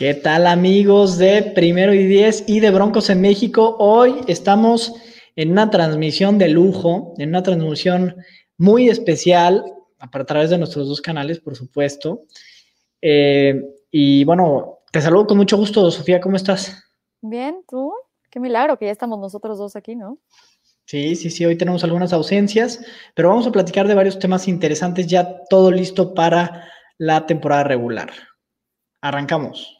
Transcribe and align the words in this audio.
¿Qué 0.00 0.14
tal 0.14 0.46
amigos 0.46 1.18
de 1.18 1.42
Primero 1.54 1.92
y 1.92 2.06
Diez 2.06 2.44
y 2.46 2.60
de 2.60 2.70
Broncos 2.70 3.10
en 3.10 3.20
México? 3.20 3.76
Hoy 3.78 4.22
estamos 4.28 4.94
en 5.36 5.50
una 5.50 5.68
transmisión 5.68 6.38
de 6.38 6.48
lujo, 6.48 7.12
en 7.18 7.28
una 7.28 7.42
transmisión 7.42 8.16
muy 8.56 8.88
especial, 8.88 9.62
a 9.98 10.08
través 10.24 10.48
de 10.48 10.56
nuestros 10.56 10.88
dos 10.88 11.02
canales, 11.02 11.38
por 11.40 11.54
supuesto. 11.54 12.22
Eh, 13.02 13.60
y 13.90 14.24
bueno, 14.24 14.78
te 14.90 15.02
saludo 15.02 15.26
con 15.26 15.36
mucho 15.36 15.58
gusto, 15.58 15.90
Sofía, 15.90 16.18
¿cómo 16.18 16.36
estás? 16.36 16.82
Bien, 17.20 17.62
¿tú? 17.68 17.92
Qué 18.30 18.40
milagro 18.40 18.78
que 18.78 18.86
ya 18.86 18.92
estamos 18.92 19.18
nosotros 19.18 19.58
dos 19.58 19.76
aquí, 19.76 19.96
¿no? 19.96 20.16
Sí, 20.86 21.14
sí, 21.14 21.28
sí, 21.28 21.44
hoy 21.44 21.58
tenemos 21.58 21.84
algunas 21.84 22.14
ausencias, 22.14 22.82
pero 23.14 23.28
vamos 23.28 23.46
a 23.46 23.52
platicar 23.52 23.86
de 23.86 23.94
varios 23.94 24.18
temas 24.18 24.48
interesantes, 24.48 25.06
ya 25.08 25.44
todo 25.50 25.70
listo 25.70 26.14
para 26.14 26.70
la 26.96 27.26
temporada 27.26 27.64
regular. 27.64 28.10
Arrancamos. 29.02 29.79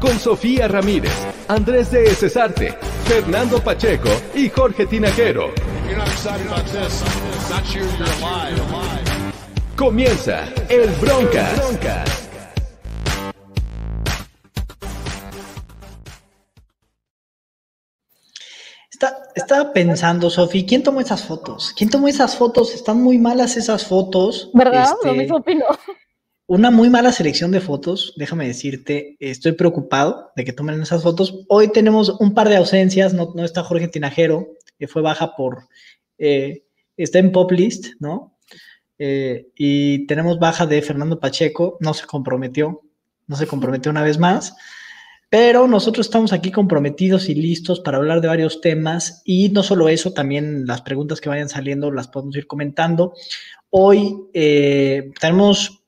Con 0.00 0.18
Sofía 0.18 0.68
Ramírez, 0.68 1.12
Andrés 1.48 1.90
de 1.90 2.14
Cesarte, 2.14 2.74
Fernando 3.06 3.62
Pacheco 3.62 4.10
y 4.34 4.48
Jorge 4.48 4.86
Tinajero. 4.86 5.52
Comienza 9.76 10.44
el 10.68 10.90
Broncas. 11.00 12.14
estaba 19.34 19.72
pensando, 19.72 20.30
Sofía, 20.30 20.64
¿quién 20.66 20.82
tomó 20.82 21.00
esas 21.00 21.22
fotos? 21.24 21.72
¿Quién 21.76 21.90
tomó 21.90 22.08
esas 22.08 22.36
fotos? 22.36 22.74
Están 22.74 23.02
muy 23.02 23.18
malas 23.18 23.56
esas 23.56 23.84
fotos. 23.86 24.50
¿Verdad? 24.54 24.94
Lo 25.02 25.10
este, 25.10 25.22
mismo 25.22 25.36
opino. 25.36 25.64
Una 26.46 26.70
muy 26.70 26.90
mala 26.90 27.10
selección 27.10 27.50
de 27.52 27.60
fotos, 27.62 28.12
déjame 28.18 28.46
decirte, 28.46 29.16
estoy 29.18 29.52
preocupado 29.52 30.30
de 30.36 30.44
que 30.44 30.52
tomen 30.52 30.82
esas 30.82 31.02
fotos. 31.02 31.46
Hoy 31.48 31.72
tenemos 31.72 32.10
un 32.20 32.34
par 32.34 32.50
de 32.50 32.56
ausencias, 32.56 33.14
no, 33.14 33.32
no 33.34 33.46
está 33.46 33.62
Jorge 33.62 33.88
Tinajero, 33.88 34.48
que 34.78 34.86
fue 34.86 35.00
baja 35.00 35.36
por, 35.36 35.68
eh, 36.18 36.64
está 36.98 37.18
en 37.18 37.32
pop 37.32 37.50
list, 37.50 37.94
¿no? 37.98 38.36
Eh, 38.98 39.48
y 39.56 40.06
tenemos 40.06 40.38
baja 40.38 40.66
de 40.66 40.82
Fernando 40.82 41.18
Pacheco, 41.18 41.78
no 41.80 41.94
se 41.94 42.04
comprometió, 42.04 42.82
no 43.26 43.36
se 43.36 43.46
comprometió 43.46 43.90
una 43.90 44.02
vez 44.02 44.18
más, 44.18 44.54
pero 45.30 45.66
nosotros 45.66 46.06
estamos 46.06 46.34
aquí 46.34 46.52
comprometidos 46.52 47.30
y 47.30 47.34
listos 47.34 47.80
para 47.80 47.96
hablar 47.96 48.20
de 48.20 48.28
varios 48.28 48.60
temas 48.60 49.22
y 49.24 49.48
no 49.48 49.62
solo 49.62 49.88
eso, 49.88 50.12
también 50.12 50.66
las 50.66 50.82
preguntas 50.82 51.22
que 51.22 51.30
vayan 51.30 51.48
saliendo 51.48 51.90
las 51.90 52.08
podemos 52.08 52.36
ir 52.36 52.46
comentando. 52.46 53.14
Hoy 53.70 54.14
eh, 54.34 55.10
tenemos 55.18 55.83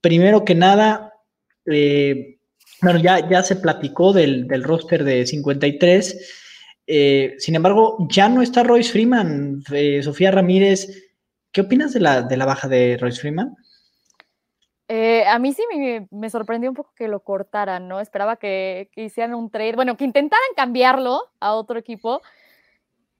primero 0.00 0.44
que 0.44 0.54
nada, 0.54 1.12
eh, 1.66 2.38
bueno, 2.82 2.98
ya, 3.00 3.28
ya 3.28 3.42
se 3.42 3.56
platicó 3.56 4.12
del, 4.12 4.48
roster 4.62 5.04
de 5.04 5.26
53. 5.26 6.34
Eh, 6.86 7.34
sin 7.38 7.54
embargo, 7.54 7.96
ya 8.10 8.28
no 8.28 8.42
está 8.42 8.62
Royce 8.62 8.92
Freeman. 8.92 9.62
Eh, 9.72 10.02
Sofía 10.02 10.30
Ramírez, 10.30 11.10
¿qué 11.52 11.62
opinas 11.62 11.92
de 11.92 12.00
la, 12.00 12.22
de 12.22 12.36
la 12.36 12.46
baja 12.46 12.68
de 12.68 12.96
Royce 12.98 13.20
Freeman? 13.20 13.54
a 15.28 15.40
mí 15.40 15.52
sí 15.52 15.64
me, 16.12 16.30
sorprendió 16.30 16.70
un 16.70 16.76
poco 16.76 16.92
que 16.96 17.08
lo 17.08 17.18
cortaran, 17.18 17.88
¿no? 17.88 18.00
Esperaba 18.00 18.36
que, 18.36 18.88
que, 18.92 19.04
hicieran 19.04 19.34
un 19.34 19.50
trade, 19.50 19.72
bueno, 19.74 19.96
que 19.96 20.04
intentaran 20.04 20.46
cambiarlo 20.54 21.22
a 21.40 21.54
otro 21.54 21.76
equipo, 21.76 22.22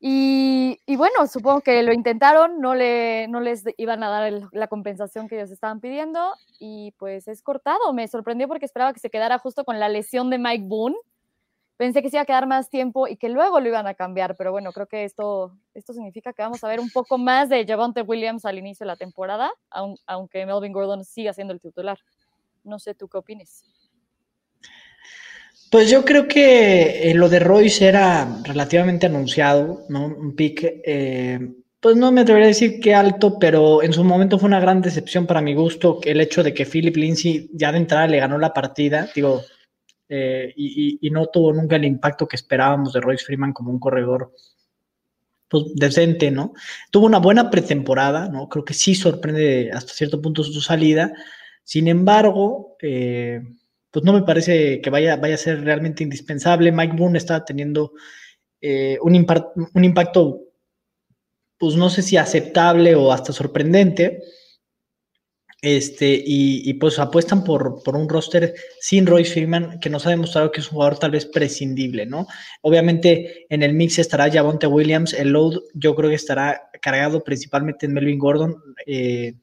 y, 0.08 0.96
bueno, 0.96 1.26
supongo 1.26 1.62
que 1.62 1.82
lo 1.82 1.92
intentaron, 1.92 2.60
no, 2.60 2.76
le, 2.76 3.26
no 3.26 3.40
les 3.40 3.64
iban 3.76 4.04
a 4.04 4.08
dar 4.08 4.40
la 4.52 4.68
compensación 4.68 5.26
que 5.26 5.34
ellos 5.34 5.50
estaban 5.50 5.80
pidiendo 5.80 6.32
y 6.60 6.92
pues 6.92 7.26
es 7.26 7.42
cortado. 7.42 7.92
Me 7.92 8.06
sorprendió 8.06 8.46
porque 8.46 8.66
esperaba 8.66 8.92
que 8.92 9.00
se 9.00 9.10
quedara 9.10 9.40
justo 9.40 9.64
con 9.64 9.80
la 9.80 9.88
lesión 9.88 10.30
de 10.30 10.38
Mike 10.38 10.66
Boone. 10.68 10.94
Pensé 11.76 12.02
que 12.02 12.10
se 12.10 12.18
iba 12.18 12.22
a 12.22 12.26
quedar 12.26 12.46
más 12.46 12.70
tiempo 12.70 13.08
y 13.08 13.16
que 13.16 13.28
luego 13.28 13.58
lo 13.58 13.66
iban 13.66 13.88
a 13.88 13.94
cambiar, 13.94 14.36
pero 14.36 14.52
bueno, 14.52 14.70
creo 14.72 14.86
que 14.86 15.02
esto, 15.02 15.58
esto 15.74 15.92
significa 15.92 16.32
que 16.32 16.42
vamos 16.42 16.62
a 16.62 16.68
ver 16.68 16.78
un 16.78 16.90
poco 16.90 17.18
más 17.18 17.48
de 17.48 17.66
Javonte 17.66 18.02
Williams 18.02 18.44
al 18.44 18.58
inicio 18.58 18.84
de 18.84 18.92
la 18.92 18.96
temporada, 18.96 19.50
aunque 20.06 20.46
Melvin 20.46 20.72
Gordon 20.72 21.04
siga 21.04 21.32
siendo 21.32 21.52
el 21.52 21.60
titular. 21.60 21.98
No 22.62 22.78
sé, 22.78 22.94
¿tú 22.94 23.08
qué 23.08 23.18
opinas? 23.18 23.64
Pues 25.70 25.90
yo 25.90 26.04
creo 26.04 26.28
que 26.28 27.10
eh, 27.10 27.14
lo 27.14 27.28
de 27.28 27.40
Royce 27.40 27.86
era 27.86 28.40
relativamente 28.44 29.06
anunciado, 29.06 29.84
¿no? 29.88 30.06
Un 30.06 30.34
pick, 30.36 30.62
eh, 30.84 31.40
pues 31.80 31.96
no 31.96 32.12
me 32.12 32.22
atrevería 32.22 32.46
a 32.46 32.48
decir 32.48 32.80
que 32.80 32.94
alto, 32.94 33.38
pero 33.38 33.82
en 33.82 33.92
su 33.92 34.04
momento 34.04 34.38
fue 34.38 34.48
una 34.48 34.60
gran 34.60 34.80
decepción 34.80 35.26
para 35.26 35.40
mi 35.40 35.54
gusto 35.54 36.00
el 36.04 36.20
hecho 36.20 36.42
de 36.42 36.54
que 36.54 36.66
Philip 36.66 36.96
Lindsay 36.96 37.50
ya 37.52 37.72
de 37.72 37.78
entrada 37.78 38.06
le 38.06 38.18
ganó 38.18 38.38
la 38.38 38.54
partida, 38.54 39.08
digo, 39.14 39.42
eh, 40.08 40.52
y, 40.56 41.10
no 41.10 41.26
tuvo 41.26 41.52
nunca 41.52 41.76
el 41.76 41.84
impacto 41.84 42.28
que 42.28 42.36
esperábamos 42.36 42.92
de 42.92 43.00
Royce 43.00 43.24
Freeman 43.24 43.52
como 43.52 43.70
un 43.70 43.80
corredor 43.80 44.32
pues, 45.48 45.64
decente, 45.74 46.30
¿no? 46.30 46.52
Tuvo 46.90 47.06
una 47.06 47.18
buena 47.18 47.50
pretemporada, 47.50 48.28
¿no? 48.28 48.48
Creo 48.48 48.64
que 48.64 48.74
sí 48.74 48.94
sorprende 48.94 49.70
hasta 49.72 49.92
cierto 49.92 50.22
punto 50.22 50.44
su 50.44 50.60
salida. 50.60 51.12
Sin 51.64 51.88
embargo, 51.88 52.76
eh, 52.80 53.42
pues 53.96 54.04
no 54.04 54.12
me 54.12 54.24
parece 54.24 54.82
que 54.82 54.90
vaya, 54.90 55.16
vaya 55.16 55.36
a 55.36 55.38
ser 55.38 55.64
realmente 55.64 56.02
indispensable. 56.02 56.70
Mike 56.70 56.96
Boone 56.98 57.16
está 57.16 57.42
teniendo 57.46 57.94
eh, 58.60 58.98
un, 59.00 59.26
un 59.72 59.84
impacto, 59.84 60.42
pues 61.56 61.76
no 61.76 61.88
sé 61.88 62.02
si 62.02 62.18
aceptable 62.18 62.94
o 62.94 63.10
hasta 63.10 63.32
sorprendente. 63.32 64.22
Este, 65.62 66.22
y, 66.26 66.74
pues 66.74 66.98
apuestan 66.98 67.42
por, 67.42 67.82
por, 67.82 67.96
un 67.96 68.06
roster 68.06 68.54
sin 68.80 69.06
Royce 69.06 69.32
Freeman, 69.32 69.80
que 69.80 69.88
nos 69.88 70.06
ha 70.06 70.10
demostrado 70.10 70.52
que 70.52 70.60
es 70.60 70.66
un 70.66 70.74
jugador 70.74 70.98
tal 70.98 71.12
vez 71.12 71.24
prescindible, 71.24 72.04
¿no? 72.04 72.26
Obviamente 72.60 73.46
en 73.48 73.62
el 73.62 73.72
mix 73.72 73.98
estará 73.98 74.30
Javonte 74.30 74.66
Williams, 74.66 75.14
el 75.14 75.30
load 75.30 75.58
yo 75.72 75.94
creo 75.94 76.10
que 76.10 76.16
estará 76.16 76.68
cargado 76.82 77.24
principalmente 77.24 77.86
en 77.86 77.94
Melvin 77.94 78.18
Gordon. 78.18 78.62
Eh, 78.84 79.36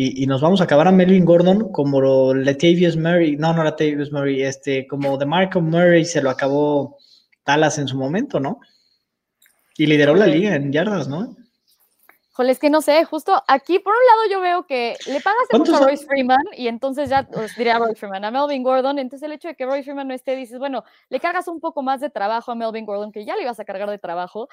y, 0.00 0.28
nos 0.28 0.40
vamos 0.40 0.60
a 0.60 0.64
acabar 0.64 0.86
a 0.86 0.92
Melvin 0.92 1.24
Gordon 1.24 1.72
como 1.72 2.32
Latavius 2.32 2.96
Murray, 2.96 3.36
no, 3.36 3.52
no 3.52 3.64
Latavius 3.64 4.12
Murray, 4.12 4.44
este, 4.44 4.86
como 4.86 5.18
de 5.18 5.26
Marco 5.26 5.60
Murray 5.60 6.04
se 6.04 6.22
lo 6.22 6.30
acabó 6.30 6.98
Dallas 7.44 7.78
en 7.78 7.88
su 7.88 7.96
momento, 7.96 8.38
¿no? 8.38 8.60
Y 9.76 9.86
lideró 9.86 10.14
la 10.14 10.28
liga 10.28 10.54
en 10.54 10.70
yardas, 10.70 11.08
¿no? 11.08 11.34
Joder, 12.38 12.52
es 12.52 12.60
que 12.60 12.70
no 12.70 12.82
sé, 12.82 13.04
justo 13.04 13.42
aquí 13.48 13.80
por 13.80 13.92
un 13.92 14.06
lado 14.06 14.30
yo 14.30 14.40
veo 14.40 14.64
que 14.64 14.96
le 15.08 15.20
pagas 15.20 15.48
mucho 15.52 15.74
a 15.74 15.80
Royce 15.80 16.06
Freeman 16.06 16.38
y 16.52 16.68
entonces 16.68 17.10
ya 17.10 17.28
os 17.34 17.56
diría 17.56 17.74
a 17.74 17.78
Royce 17.80 17.96
Freeman, 17.96 18.24
a 18.24 18.30
Melvin 18.30 18.62
Gordon, 18.62 19.00
entonces 19.00 19.26
el 19.26 19.32
hecho 19.32 19.48
de 19.48 19.56
que 19.56 19.66
Royce 19.66 19.82
Freeman 19.82 20.06
no 20.06 20.14
esté, 20.14 20.36
dices, 20.36 20.56
bueno, 20.60 20.84
le 21.08 21.18
cargas 21.18 21.48
un 21.48 21.58
poco 21.58 21.82
más 21.82 22.00
de 22.00 22.10
trabajo 22.10 22.52
a 22.52 22.54
Melvin 22.54 22.86
Gordon, 22.86 23.10
que 23.10 23.24
ya 23.24 23.34
le 23.34 23.42
ibas 23.42 23.58
a 23.58 23.64
cargar 23.64 23.90
de 23.90 23.98
trabajo, 23.98 24.48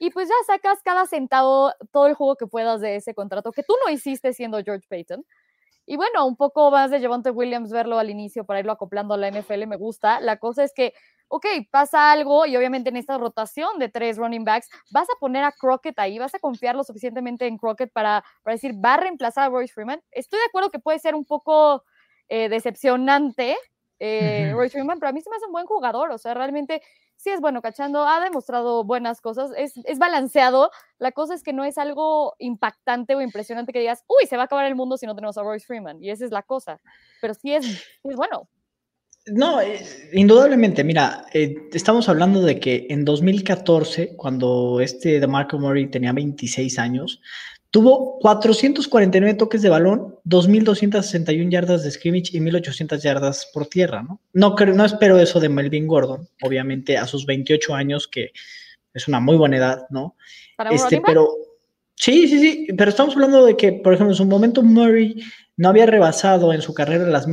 y 0.00 0.10
pues 0.10 0.28
ya 0.28 0.34
sacas 0.48 0.82
cada 0.82 1.06
centavo, 1.06 1.70
todo 1.92 2.08
el 2.08 2.14
juego 2.14 2.34
que 2.34 2.48
puedas 2.48 2.80
de 2.80 2.96
ese 2.96 3.14
contrato 3.14 3.52
que 3.52 3.62
tú 3.62 3.74
no 3.86 3.92
hiciste 3.92 4.32
siendo 4.32 4.60
George 4.64 4.88
Payton. 4.88 5.24
Y 5.86 5.96
bueno, 5.96 6.26
un 6.26 6.34
poco 6.34 6.72
más 6.72 6.90
de 6.90 7.00
Javonte 7.00 7.30
Williams 7.30 7.70
verlo 7.70 8.00
al 8.00 8.10
inicio 8.10 8.44
para 8.44 8.58
irlo 8.58 8.72
acoplando 8.72 9.14
a 9.14 9.16
la 9.16 9.30
NFL 9.30 9.64
me 9.68 9.76
gusta. 9.76 10.20
La 10.20 10.38
cosa 10.38 10.64
es 10.64 10.72
que, 10.74 10.92
ok, 11.28 11.46
pasa 11.70 12.10
algo 12.10 12.46
y 12.46 12.56
obviamente 12.56 12.88
en 12.88 12.96
esta 12.96 13.18
rotación 13.18 13.78
de 13.78 13.88
tres 13.88 14.16
running 14.16 14.44
backs 14.44 14.68
vas 14.90 15.08
a 15.08 15.18
poner 15.20 15.44
a 15.44 15.52
Crockett 15.52 15.98
ahí, 15.98 16.18
vas 16.18 16.34
a 16.34 16.38
confiar 16.38 16.74
lo 16.74 16.84
suficientemente 16.84 17.46
en 17.46 17.58
Crockett 17.58 17.92
para, 17.92 18.24
para 18.42 18.54
decir, 18.54 18.74
va 18.74 18.94
a 18.94 18.96
reemplazar 18.98 19.44
a 19.44 19.48
Royce 19.50 19.72
Freeman. 19.72 20.02
Estoy 20.10 20.40
de 20.40 20.46
acuerdo 20.46 20.70
que 20.70 20.78
puede 20.78 20.98
ser 20.98 21.14
un 21.14 21.24
poco 21.24 21.84
eh, 22.28 22.48
decepcionante 22.48 23.56
eh, 23.98 24.52
Royce 24.54 24.72
Freeman, 24.72 24.98
pero 24.98 25.10
a 25.10 25.12
mí 25.12 25.20
se 25.20 25.30
me 25.30 25.36
hace 25.36 25.46
un 25.46 25.52
buen 25.52 25.66
jugador, 25.66 26.10
o 26.10 26.18
sea, 26.18 26.34
realmente 26.34 26.82
sí 27.16 27.30
es 27.30 27.40
bueno 27.40 27.60
cachando, 27.60 28.06
ha 28.06 28.20
demostrado 28.20 28.84
buenas 28.84 29.20
cosas, 29.20 29.50
es, 29.56 29.98
balanceado. 29.98 30.70
La 30.98 31.12
cosa 31.12 31.34
es 31.34 31.42
que 31.42 31.52
no 31.52 31.64
es 31.64 31.76
algo 31.76 32.34
impactante 32.38 33.14
o 33.16 33.20
impresionante 33.20 33.72
que 33.72 33.80
digas, 33.80 34.04
uy, 34.06 34.26
se 34.26 34.36
va 34.36 34.42
a 34.42 34.44
acabar 34.46 34.66
el 34.66 34.76
mundo 34.76 34.96
si 34.96 35.06
no 35.06 35.16
tenemos 35.16 35.36
a 35.36 35.42
Royce 35.42 35.66
Freeman. 35.66 36.02
Y 36.02 36.10
esa 36.10 36.24
es 36.24 36.30
la 36.30 36.42
cosa. 36.42 36.80
Pero 37.20 37.34
sí 37.34 37.52
es, 37.52 37.66
es 38.04 38.16
bueno. 38.16 38.48
No, 39.32 39.60
eh, 39.60 39.80
indudablemente, 40.12 40.84
mira, 40.84 41.26
eh, 41.32 41.56
estamos 41.72 42.08
hablando 42.08 42.42
de 42.42 42.58
que 42.58 42.86
en 42.90 43.04
2014, 43.04 44.16
cuando 44.16 44.80
este 44.80 45.20
de 45.20 45.26
Marco 45.26 45.58
Murray 45.58 45.90
tenía 45.90 46.12
26 46.12 46.78
años, 46.78 47.20
Tuvo 47.70 48.18
449 48.20 49.34
toques 49.34 49.60
de 49.60 49.68
balón, 49.68 50.16
2.261 50.24 51.50
yardas 51.50 51.84
de 51.84 51.90
scrimmage 51.90 52.30
y 52.32 52.40
1.800 52.40 53.02
yardas 53.02 53.50
por 53.52 53.66
tierra, 53.66 54.02
¿no? 54.02 54.22
No, 54.32 54.54
creo, 54.54 54.74
no 54.74 54.86
espero 54.86 55.18
eso 55.18 55.38
de 55.38 55.50
Melvin 55.50 55.86
Gordon, 55.86 56.26
obviamente 56.42 56.96
a 56.96 57.06
sus 57.06 57.26
28 57.26 57.74
años, 57.74 58.08
que 58.08 58.32
es 58.94 59.06
una 59.06 59.20
muy 59.20 59.36
buena 59.36 59.58
edad, 59.58 59.86
¿no? 59.90 60.16
¿Para 60.56 60.70
este, 60.70 61.02
pero 61.04 61.28
sí, 61.94 62.26
sí, 62.26 62.40
sí, 62.40 62.66
pero 62.74 62.88
estamos 62.88 63.14
hablando 63.14 63.44
de 63.44 63.54
que, 63.54 63.72
por 63.72 63.92
ejemplo, 63.92 64.12
en 64.12 64.16
su 64.16 64.24
momento 64.24 64.62
Murray 64.62 65.22
no 65.58 65.68
había 65.68 65.84
rebasado 65.84 66.54
en 66.54 66.62
su 66.62 66.72
carrera 66.72 67.04
las 67.04 67.28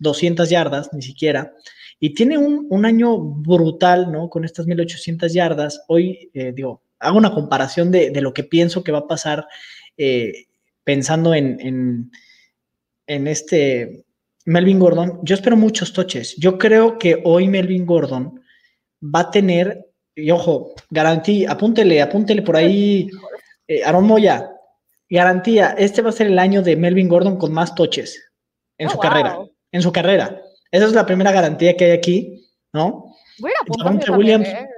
1.200 0.00 0.48
yardas, 0.48 0.92
ni 0.92 1.02
siquiera, 1.02 1.52
y 1.98 2.14
tiene 2.14 2.38
un, 2.38 2.66
un 2.68 2.84
año 2.84 3.18
brutal, 3.18 4.12
¿no? 4.12 4.28
Con 4.28 4.44
estas 4.44 4.66
1.800 4.66 5.32
yardas. 5.32 5.84
Hoy, 5.88 6.30
eh, 6.34 6.52
digo, 6.54 6.82
hago 6.98 7.18
una 7.18 7.32
comparación 7.32 7.90
de, 7.90 8.10
de, 8.10 8.20
lo 8.20 8.32
que 8.32 8.44
pienso 8.44 8.84
que 8.84 8.92
va 8.92 8.98
a 8.98 9.06
pasar 9.06 9.46
eh, 9.96 10.46
pensando 10.84 11.34
en, 11.34 11.58
en, 11.60 12.10
en, 13.06 13.26
este 13.26 14.04
Melvin 14.44 14.78
Gordon. 14.78 15.20
Yo 15.22 15.34
espero 15.34 15.56
muchos 15.56 15.92
toches. 15.92 16.36
Yo 16.36 16.58
creo 16.58 16.98
que 16.98 17.20
hoy 17.24 17.48
Melvin 17.48 17.86
Gordon 17.86 18.40
va 19.02 19.20
a 19.20 19.30
tener, 19.30 19.86
y 20.14 20.30
ojo, 20.30 20.74
garantía, 20.90 21.52
apúntele, 21.52 22.02
apúntele 22.02 22.42
por 22.42 22.56
ahí, 22.56 23.08
eh, 23.68 23.82
Aaron 23.84 24.06
Moya, 24.06 24.50
garantía, 25.08 25.74
este 25.78 26.02
va 26.02 26.10
a 26.10 26.12
ser 26.12 26.26
el 26.28 26.38
año 26.38 26.62
de 26.62 26.76
Melvin 26.76 27.08
Gordon 27.08 27.36
con 27.36 27.52
más 27.52 27.74
toches 27.74 28.22
en 28.78 28.88
Oh, 28.88 28.90
su 28.90 28.96
wow. 28.96 29.02
carrera, 29.02 29.38
en 29.72 29.82
su 29.82 29.92
carrera. 29.92 30.42
Esa 30.70 30.86
es 30.86 30.92
la 30.92 31.06
primera 31.06 31.32
garantía 31.32 31.76
que 31.76 31.86
hay 31.86 31.90
aquí, 31.92 32.46
¿no? 32.72 33.14
También, 33.82 34.14
Williams 34.14 34.48
¿eh? 34.48 34.68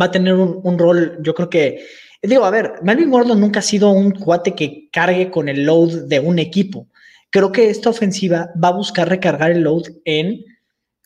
va 0.00 0.06
a 0.06 0.10
tener 0.10 0.34
un, 0.34 0.60
un, 0.62 0.78
rol, 0.78 1.18
yo 1.20 1.34
creo 1.34 1.50
que, 1.50 1.84
digo, 2.22 2.44
a 2.44 2.50
ver, 2.50 2.74
Melvin 2.82 3.10
Gordon 3.10 3.40
nunca 3.40 3.58
ha 3.58 3.62
sido 3.62 3.90
un 3.90 4.12
cuate 4.12 4.54
que 4.54 4.88
cargue 4.92 5.30
con 5.30 5.48
el 5.48 5.64
load 5.64 6.06
de 6.06 6.20
un 6.20 6.38
equipo. 6.38 6.88
Creo 7.30 7.50
que 7.50 7.70
esta 7.70 7.90
ofensiva 7.90 8.50
va 8.62 8.68
a 8.68 8.76
buscar 8.76 9.08
recargar 9.08 9.50
el 9.50 9.62
load 9.62 9.84
en, 10.04 10.44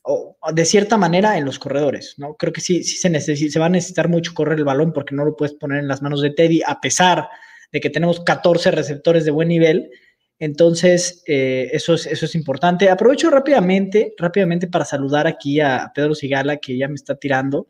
o 0.03 0.37
de 0.53 0.65
cierta 0.65 0.97
manera, 0.97 1.39
en 1.39 1.45
los 1.45 1.59
corredores, 1.59 2.15
¿no? 2.19 2.35
Creo 2.35 2.53
que 2.53 2.61
sí, 2.61 2.83
sí 2.83 2.97
se, 2.97 3.11
necesita, 3.11 3.53
se 3.53 3.59
va 3.59 3.67
a 3.67 3.71
necesitar 3.71 4.09
mucho 4.09 4.35
correr 4.35 4.59
el 4.59 4.65
balón 4.65 4.93
porque 4.93 5.15
no 5.15 5.25
lo 5.25 5.37
puedes 5.37 5.55
poner 5.55 5.79
en 5.79 5.89
las 5.89 6.03
manos 6.03 6.23
de 6.23 6.31
Teddy, 6.31 6.63
a 6.67 6.81
pesar 6.81 7.29
de 7.73 7.81
que 7.81 7.91
tenemos 7.91 8.21
14 8.21 8.71
receptores 8.71 9.25
de 9.25 9.31
buen 9.31 9.49
nivel. 9.49 9.91
Entonces, 10.39 11.23
eh, 11.27 11.69
eso, 11.73 11.95
es, 11.95 12.07
eso 12.07 12.27
es 12.27 12.35
importante. 12.35 12.91
Aprovecho 12.91 13.29
rápidamente, 13.31 14.15
rápidamente 14.17 14.69
para 14.69 14.85
saludar 14.85 15.27
aquí 15.27 15.61
a 15.61 15.91
Pedro 15.95 16.15
Sigala, 16.15 16.59
que 16.59 16.77
ya 16.77 16.89
me 16.89 16.95
está 16.95 17.17
tirando. 17.17 17.67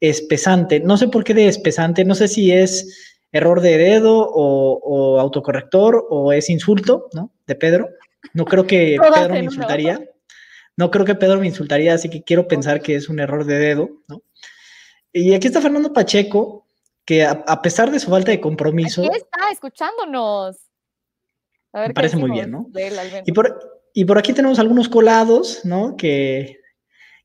Es 0.00 0.22
pesante. 0.22 0.80
No 0.80 0.96
sé 0.96 1.08
por 1.08 1.24
qué 1.24 1.34
de 1.34 1.48
espesante. 1.48 2.04
No 2.04 2.14
sé 2.14 2.28
si 2.28 2.52
es 2.52 3.16
error 3.32 3.60
de 3.60 3.78
dedo 3.78 4.18
o, 4.18 4.80
o 4.82 5.20
autocorrector 5.20 6.06
o 6.10 6.32
es 6.32 6.50
insulto, 6.50 7.08
¿no? 7.14 7.32
De 7.46 7.54
Pedro. 7.54 7.88
No 8.34 8.44
creo 8.44 8.66
que 8.66 8.98
Pedro 9.00 9.30
me 9.30 9.44
insultaría. 9.44 10.00
No 10.76 10.90
creo 10.90 11.04
que 11.04 11.14
Pedro 11.14 11.40
me 11.40 11.46
insultaría, 11.46 11.94
así 11.94 12.08
que 12.08 12.22
quiero 12.22 12.48
pensar 12.48 12.80
que 12.80 12.94
es 12.94 13.08
un 13.08 13.20
error 13.20 13.44
de 13.44 13.58
dedo, 13.58 13.90
¿no? 14.08 14.22
Y 15.12 15.34
aquí 15.34 15.48
está 15.48 15.60
Fernando 15.60 15.92
Pacheco, 15.92 16.66
que 17.04 17.24
a, 17.24 17.32
a 17.46 17.60
pesar 17.60 17.90
de 17.90 17.98
su 17.98 18.08
falta 18.08 18.30
de 18.30 18.40
compromiso. 18.40 19.02
Aquí 19.02 19.16
está, 19.16 19.50
escuchándonos. 19.52 20.69
A 21.72 21.80
ver 21.80 21.88
me 21.88 21.94
parece 21.94 22.16
muy 22.16 22.30
bien, 22.30 22.50
¿no? 22.50 22.66
Y 23.24 23.32
por, 23.32 23.82
y 23.92 24.04
por, 24.04 24.18
aquí 24.18 24.32
tenemos 24.32 24.58
algunos 24.58 24.88
colados, 24.88 25.64
¿no? 25.64 25.96
Que, 25.96 26.58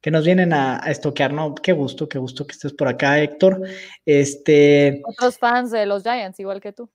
que 0.02 0.12
nos 0.12 0.26
vienen 0.26 0.54
a, 0.54 0.84
a, 0.84 0.92
estoquear, 0.92 1.34
¿no? 1.34 1.56
Qué 1.56 1.74
gusto, 1.74 2.08
qué 2.08 2.20
gusto 2.20 2.46
que 2.46 2.54
estés 2.54 2.74
por 2.74 2.88
acá, 2.88 3.20
Héctor. 3.20 3.62
Este. 4.06 5.02
Otros 5.06 5.38
fans 5.38 5.72
de 5.72 5.86
los 5.86 6.04
Giants, 6.04 6.40
igual 6.40 6.62
que 6.62 6.74
tú. 6.74 6.90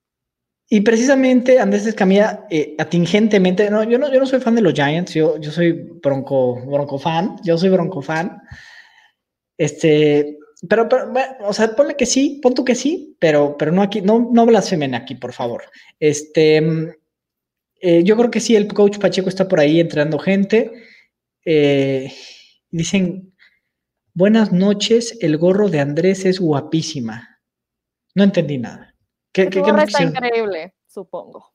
Y 0.72 0.82
precisamente 0.82 1.58
Andrés 1.58 1.84
Escamilla, 1.84 2.46
eh, 2.48 2.76
atingentemente, 2.78 3.68
no 3.68 3.82
yo, 3.82 3.98
no, 3.98 4.10
yo 4.12 4.20
no 4.20 4.26
soy 4.26 4.38
fan 4.38 4.54
de 4.54 4.62
los 4.62 4.72
Giants, 4.72 5.12
yo, 5.14 5.36
yo 5.38 5.50
soy 5.50 5.72
bronco, 5.72 6.64
bronco 6.64 6.96
fan, 6.96 7.36
yo 7.42 7.58
soy 7.58 7.70
bronco 7.70 8.00
fan. 8.00 8.40
Este, 9.58 10.38
pero, 10.68 10.88
pero 10.88 11.10
bueno, 11.10 11.34
o 11.40 11.52
sea, 11.52 11.74
ponle 11.74 11.96
que 11.96 12.06
sí, 12.06 12.38
pon 12.40 12.54
tú 12.54 12.64
que 12.64 12.76
sí, 12.76 13.16
pero, 13.18 13.56
pero 13.58 13.72
no 13.72 13.82
aquí, 13.82 14.00
no, 14.00 14.30
no 14.32 14.46
blasfemen 14.46 14.94
aquí, 14.94 15.16
por 15.16 15.32
favor. 15.32 15.64
Este, 15.98 16.94
eh, 17.80 18.04
yo 18.04 18.16
creo 18.16 18.30
que 18.30 18.40
sí, 18.40 18.56
el 18.56 18.68
coach 18.68 18.98
Pacheco 18.98 19.28
está 19.28 19.48
por 19.48 19.60
ahí 19.60 19.80
entrenando 19.80 20.18
gente. 20.18 20.70
Eh, 21.44 22.12
dicen, 22.70 23.34
buenas 24.12 24.52
noches, 24.52 25.18
el 25.20 25.38
gorro 25.38 25.68
de 25.68 25.80
Andrés 25.80 26.24
es 26.26 26.40
guapísima. 26.40 27.40
No 28.14 28.24
entendí 28.24 28.58
nada. 28.58 28.94
¿Qué, 29.32 29.48
qué, 29.48 29.62
qué 29.62 29.70
está 29.70 30.02
increíble, 30.02 30.74
supongo. 30.86 31.54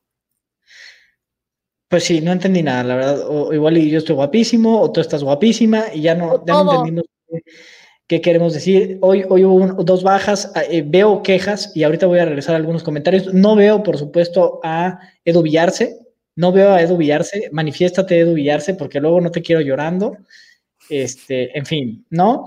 Pues 1.87 2.05
sí, 2.05 2.21
no 2.21 2.31
entendí 2.31 2.63
nada, 2.63 2.83
la 2.83 2.95
verdad. 2.95 3.27
O, 3.27 3.53
igual 3.53 3.77
yo 3.77 3.99
estoy 3.99 4.15
guapísimo, 4.15 4.81
o 4.81 4.91
tú 4.91 5.01
estás 5.01 5.23
guapísima, 5.23 5.85
y 5.93 6.01
ya 6.01 6.15
no, 6.15 6.43
ya 6.45 6.53
no 6.53 6.71
entendimos 6.71 7.05
qué, 7.27 7.43
qué, 8.07 8.21
queremos 8.21 8.53
decir. 8.53 8.97
Hoy, 9.01 9.23
hoy 9.29 9.45
hubo 9.45 9.55
un, 9.55 9.85
dos 9.85 10.01
bajas, 10.01 10.51
eh, 10.69 10.83
veo 10.85 11.21
quejas, 11.21 11.71
y 11.75 11.83
ahorita 11.83 12.07
voy 12.07 12.19
a 12.19 12.25
regresar 12.25 12.55
a 12.55 12.57
algunos 12.57 12.83
comentarios. 12.83 13.33
No 13.33 13.55
veo, 13.55 13.83
por 13.83 13.97
supuesto, 13.97 14.59
a 14.63 14.99
Edu 15.23 15.43
Villarse. 15.43 16.04
No 16.35 16.51
veo 16.51 16.73
a 16.73 16.81
Edu. 16.81 16.99
Manifiéstate, 17.51 18.19
Edu 18.19 18.33
Villarse, 18.33 18.73
porque 18.75 18.99
luego 18.99 19.21
no 19.21 19.31
te 19.31 19.41
quiero 19.41 19.61
llorando. 19.61 20.17
Este, 20.89 21.57
en 21.57 21.65
fin, 21.65 22.05
¿no? 22.09 22.45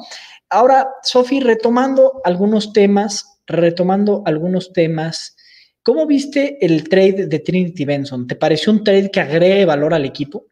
Ahora, 0.51 0.89
Sofi, 1.03 1.41
retomando 1.41 2.21
algunos 2.25 2.73
temas 2.73 3.39
retomando 3.49 4.23
algunos 4.27 4.73
temas, 4.73 5.37
¿cómo 5.83 6.07
viste 6.07 6.65
el 6.65 6.89
trade 6.89 7.27
de 7.27 7.39
Trinity 7.41 7.85
Benson? 7.85 8.27
¿Te 8.27 8.37
pareció 8.37 8.73
un 8.73 8.85
trade 8.85 9.11
que 9.11 9.21
agregue 9.21 9.65
valor 9.65 9.95
al 9.95 10.05
equipo? 10.05 10.45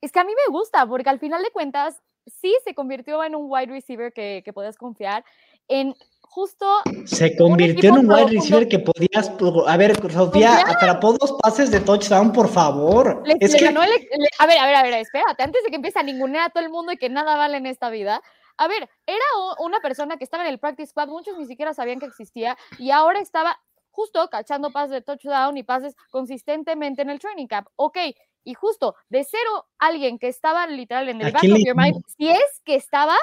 Es 0.00 0.12
que 0.12 0.18
a 0.18 0.24
mí 0.24 0.32
me 0.32 0.52
gusta, 0.52 0.86
porque 0.86 1.08
al 1.08 1.20
final 1.20 1.42
de 1.42 1.50
cuentas, 1.50 2.00
sí 2.26 2.54
se 2.64 2.74
convirtió 2.74 3.22
en 3.24 3.34
un 3.34 3.46
wide 3.48 3.72
receiver 3.72 4.12
que, 4.12 4.42
que 4.44 4.52
podías 4.52 4.76
confiar 4.76 5.24
en 5.68 5.94
justo. 6.30 6.66
Se 7.04 7.36
convirtió 7.36 7.90
en 7.90 7.98
un 7.98 8.10
wide 8.10 8.28
receiver 8.30 8.68
que 8.68 8.78
podías. 8.78 9.30
A 9.66 9.76
ver, 9.76 9.96
Sofía, 10.10 10.64
atrapó 10.66 11.12
dos 11.12 11.36
pases 11.42 11.70
de 11.70 11.80
touchdown, 11.80 12.32
por 12.32 12.48
favor. 12.48 13.22
Le, 13.26 13.36
es 13.40 13.52
le 13.52 13.58
que... 13.58 13.64
ganó 13.66 13.82
el, 13.82 13.90
le, 13.90 14.28
a 14.38 14.46
ver, 14.46 14.58
a 14.58 14.66
ver, 14.66 14.74
a 14.76 14.82
ver, 14.82 14.94
espérate, 14.94 15.42
antes 15.42 15.62
de 15.64 15.70
que 15.70 15.76
empiece 15.76 15.98
a 15.98 16.02
ningunear 16.02 16.46
a 16.46 16.50
todo 16.50 16.64
el 16.64 16.70
mundo 16.70 16.92
y 16.92 16.96
que 16.96 17.08
nada 17.08 17.36
vale 17.36 17.56
en 17.56 17.66
esta 17.66 17.90
vida. 17.90 18.22
A 18.56 18.68
ver, 18.68 18.88
era 19.06 19.24
una 19.58 19.80
persona 19.80 20.16
que 20.16 20.24
estaba 20.24 20.44
en 20.44 20.50
el 20.50 20.58
practice 20.58 20.90
squad, 20.90 21.08
muchos 21.08 21.36
ni 21.38 21.46
siquiera 21.46 21.74
sabían 21.74 21.98
que 21.98 22.06
existía 22.06 22.56
y 22.78 22.90
ahora 22.90 23.20
estaba 23.20 23.58
justo 23.90 24.28
cachando 24.28 24.70
pases 24.70 24.90
de 24.90 25.00
touchdown 25.00 25.56
y 25.56 25.62
pases 25.62 25.96
consistentemente 26.10 27.02
en 27.02 27.10
el 27.10 27.18
training 27.18 27.46
camp. 27.46 27.68
Ok, 27.76 27.98
y 28.44 28.54
justo 28.54 28.94
de 29.08 29.24
cero 29.24 29.66
alguien 29.78 30.18
que 30.18 30.28
estaba 30.28 30.66
literal 30.66 31.08
en 31.08 31.20
el 31.20 31.32
back 31.32 31.44
of 31.44 31.58
your 31.64 31.76
mind, 31.76 32.02
si 32.16 32.28
es 32.28 32.62
que 32.64 32.74
estaba, 32.74 33.16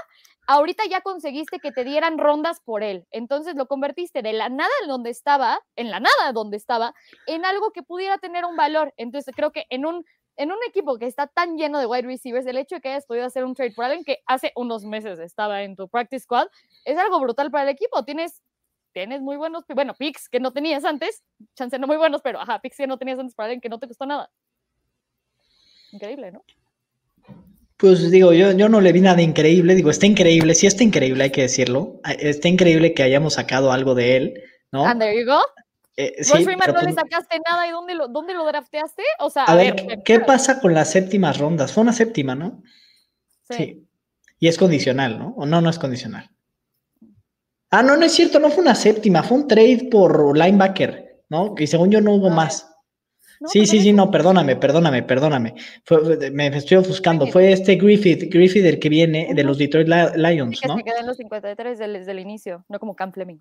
ahorita 0.47 0.85
ya 0.89 1.01
conseguiste 1.01 1.59
que 1.59 1.71
te 1.71 1.83
dieran 1.83 2.17
rondas 2.17 2.61
por 2.61 2.81
él. 2.81 3.05
Entonces 3.11 3.55
lo 3.55 3.67
convertiste 3.67 4.21
de 4.21 4.33
la 4.33 4.49
nada 4.49 4.71
en 4.81 4.87
donde 4.87 5.09
estaba, 5.09 5.59
en 5.75 5.91
la 5.91 5.99
nada 5.99 6.31
donde 6.33 6.57
estaba, 6.57 6.93
en 7.27 7.45
algo 7.45 7.71
que 7.71 7.83
pudiera 7.83 8.17
tener 8.17 8.45
un 8.45 8.55
valor. 8.55 8.93
Entonces 8.97 9.35
creo 9.35 9.51
que 9.51 9.65
en 9.69 9.85
un 9.85 10.05
en 10.37 10.51
un 10.51 10.59
equipo 10.67 10.99
que 10.99 11.07
está 11.07 11.25
tan 11.25 11.57
lleno 11.57 11.79
de 11.79 11.87
wide 11.87 12.03
receivers, 12.03 12.45
el 12.45 12.57
hecho 12.57 12.75
de 12.75 12.81
que 12.81 12.89
hayas 12.89 13.07
podido 13.07 13.25
hacer 13.25 13.43
un 13.43 13.55
trade 13.55 13.71
por 13.71 13.85
alguien 13.85 14.03
que 14.03 14.19
hace 14.27 14.51
unos 14.55 14.85
meses 14.85 15.17
estaba 15.17 15.63
en 15.63 15.75
tu 15.75 15.89
practice 15.89 16.23
squad, 16.23 16.47
es 16.85 16.95
algo 16.97 17.19
brutal 17.19 17.49
para 17.49 17.63
el 17.63 17.69
equipo. 17.69 18.05
Tienes, 18.05 18.43
tienes 18.93 19.21
muy 19.21 19.35
buenos, 19.35 19.63
bueno, 19.73 19.95
picks 19.95 20.29
que 20.29 20.39
no 20.39 20.53
tenías 20.53 20.85
antes, 20.85 21.23
chance 21.55 21.79
no 21.79 21.87
muy 21.87 21.97
buenos, 21.97 22.21
pero 22.21 22.39
ajá, 22.39 22.59
picks 22.59 22.77
que 22.77 22.85
no 22.85 22.99
tenías 22.99 23.17
antes 23.17 23.33
para 23.33 23.47
alguien 23.47 23.61
que 23.61 23.69
no 23.69 23.79
te 23.79 23.87
costó 23.87 24.05
nada. 24.05 24.29
Increíble, 25.91 26.31
¿no? 26.31 26.43
Pues 27.77 28.09
digo, 28.09 28.33
yo, 28.33 28.51
yo 28.53 28.69
no 28.69 28.81
le 28.81 28.91
vi 28.91 29.01
nada 29.01 29.21
increíble, 29.21 29.75
digo, 29.75 29.91
está 29.91 30.07
increíble, 30.07 30.55
sí 30.55 30.65
está 30.65 30.83
increíble, 30.83 31.25
hay 31.25 31.29
que 31.29 31.41
decirlo, 31.43 32.01
está 32.19 32.47
increíble 32.47 32.95
que 32.95 33.03
hayamos 33.03 33.35
sacado 33.35 33.71
algo 33.71 33.93
de 33.93 34.17
él, 34.17 34.43
¿no? 34.71 34.83
And 34.83 34.99
there 34.99 35.17
you 35.17 35.25
go. 35.25 35.39
Eh, 35.95 36.23
sí, 36.23 36.43
Freeman 36.43 36.73
no 36.73 36.81
le 36.81 36.93
sacaste 36.93 37.39
nada 37.47 37.67
y 37.67 37.71
dónde 37.71 37.95
lo, 37.95 38.07
dónde 38.07 38.33
lo 38.33 38.45
drafteaste? 38.45 39.03
O 39.19 39.29
sea, 39.29 39.43
a, 39.43 39.53
a 39.53 39.55
ver, 39.55 39.75
ver, 39.85 40.03
¿qué 40.03 40.19
pasa 40.19 40.59
con 40.59 40.73
las 40.73 40.91
séptimas 40.91 41.37
rondas? 41.37 41.71
Fue 41.71 41.83
una 41.83 41.93
séptima, 41.93 42.35
¿no? 42.35 42.61
Sí. 43.49 43.57
sí. 43.57 43.87
Y 44.39 44.47
es 44.47 44.57
condicional, 44.57 45.17
¿no? 45.17 45.33
O 45.37 45.45
no, 45.45 45.61
no 45.61 45.69
es 45.69 45.79
condicional. 45.79 46.29
Ah, 47.69 47.83
no, 47.83 47.97
no 47.97 48.05
es 48.05 48.13
cierto, 48.13 48.39
no 48.39 48.49
fue 48.49 48.63
una 48.63 48.75
séptima, 48.75 49.23
fue 49.23 49.37
un 49.37 49.47
trade 49.47 49.89
por 49.91 50.37
linebacker, 50.37 51.23
¿no? 51.29 51.53
Y 51.57 51.67
según 51.67 51.91
yo 51.91 51.99
no 51.99 52.13
hubo 52.13 52.29
no, 52.29 52.35
más. 52.35 52.73
No, 53.39 53.49
sí, 53.49 53.65
sí, 53.65 53.79
sí, 53.81 53.93
no, 53.93 54.09
perdóname, 54.09 54.55
perdóname, 54.55 55.03
perdóname. 55.03 55.53
Fue, 55.83 56.31
me 56.31 56.47
estoy 56.47 56.77
ofuscando. 56.77 57.27
Fue 57.27 57.51
este 57.51 57.75
Griffith, 57.75 58.33
Griffith 58.33 58.65
el 58.65 58.79
que 58.79 58.89
viene 58.89 59.27
uh 59.27 59.31
-huh. 59.31 59.35
de 59.35 59.43
los 59.43 59.57
Detroit 59.57 59.87
Lions, 59.87 60.59
que 60.59 60.67
¿no? 60.67 60.77
Se 60.77 60.83
quedó 60.83 60.97
en 60.99 61.07
los 61.07 61.17
53 61.17 61.77
desde, 61.77 61.93
desde 61.93 62.11
el 62.11 62.19
inicio, 62.19 62.65
no 62.67 62.79
como 62.79 62.95
Cam 62.95 63.11
Fleming. 63.11 63.39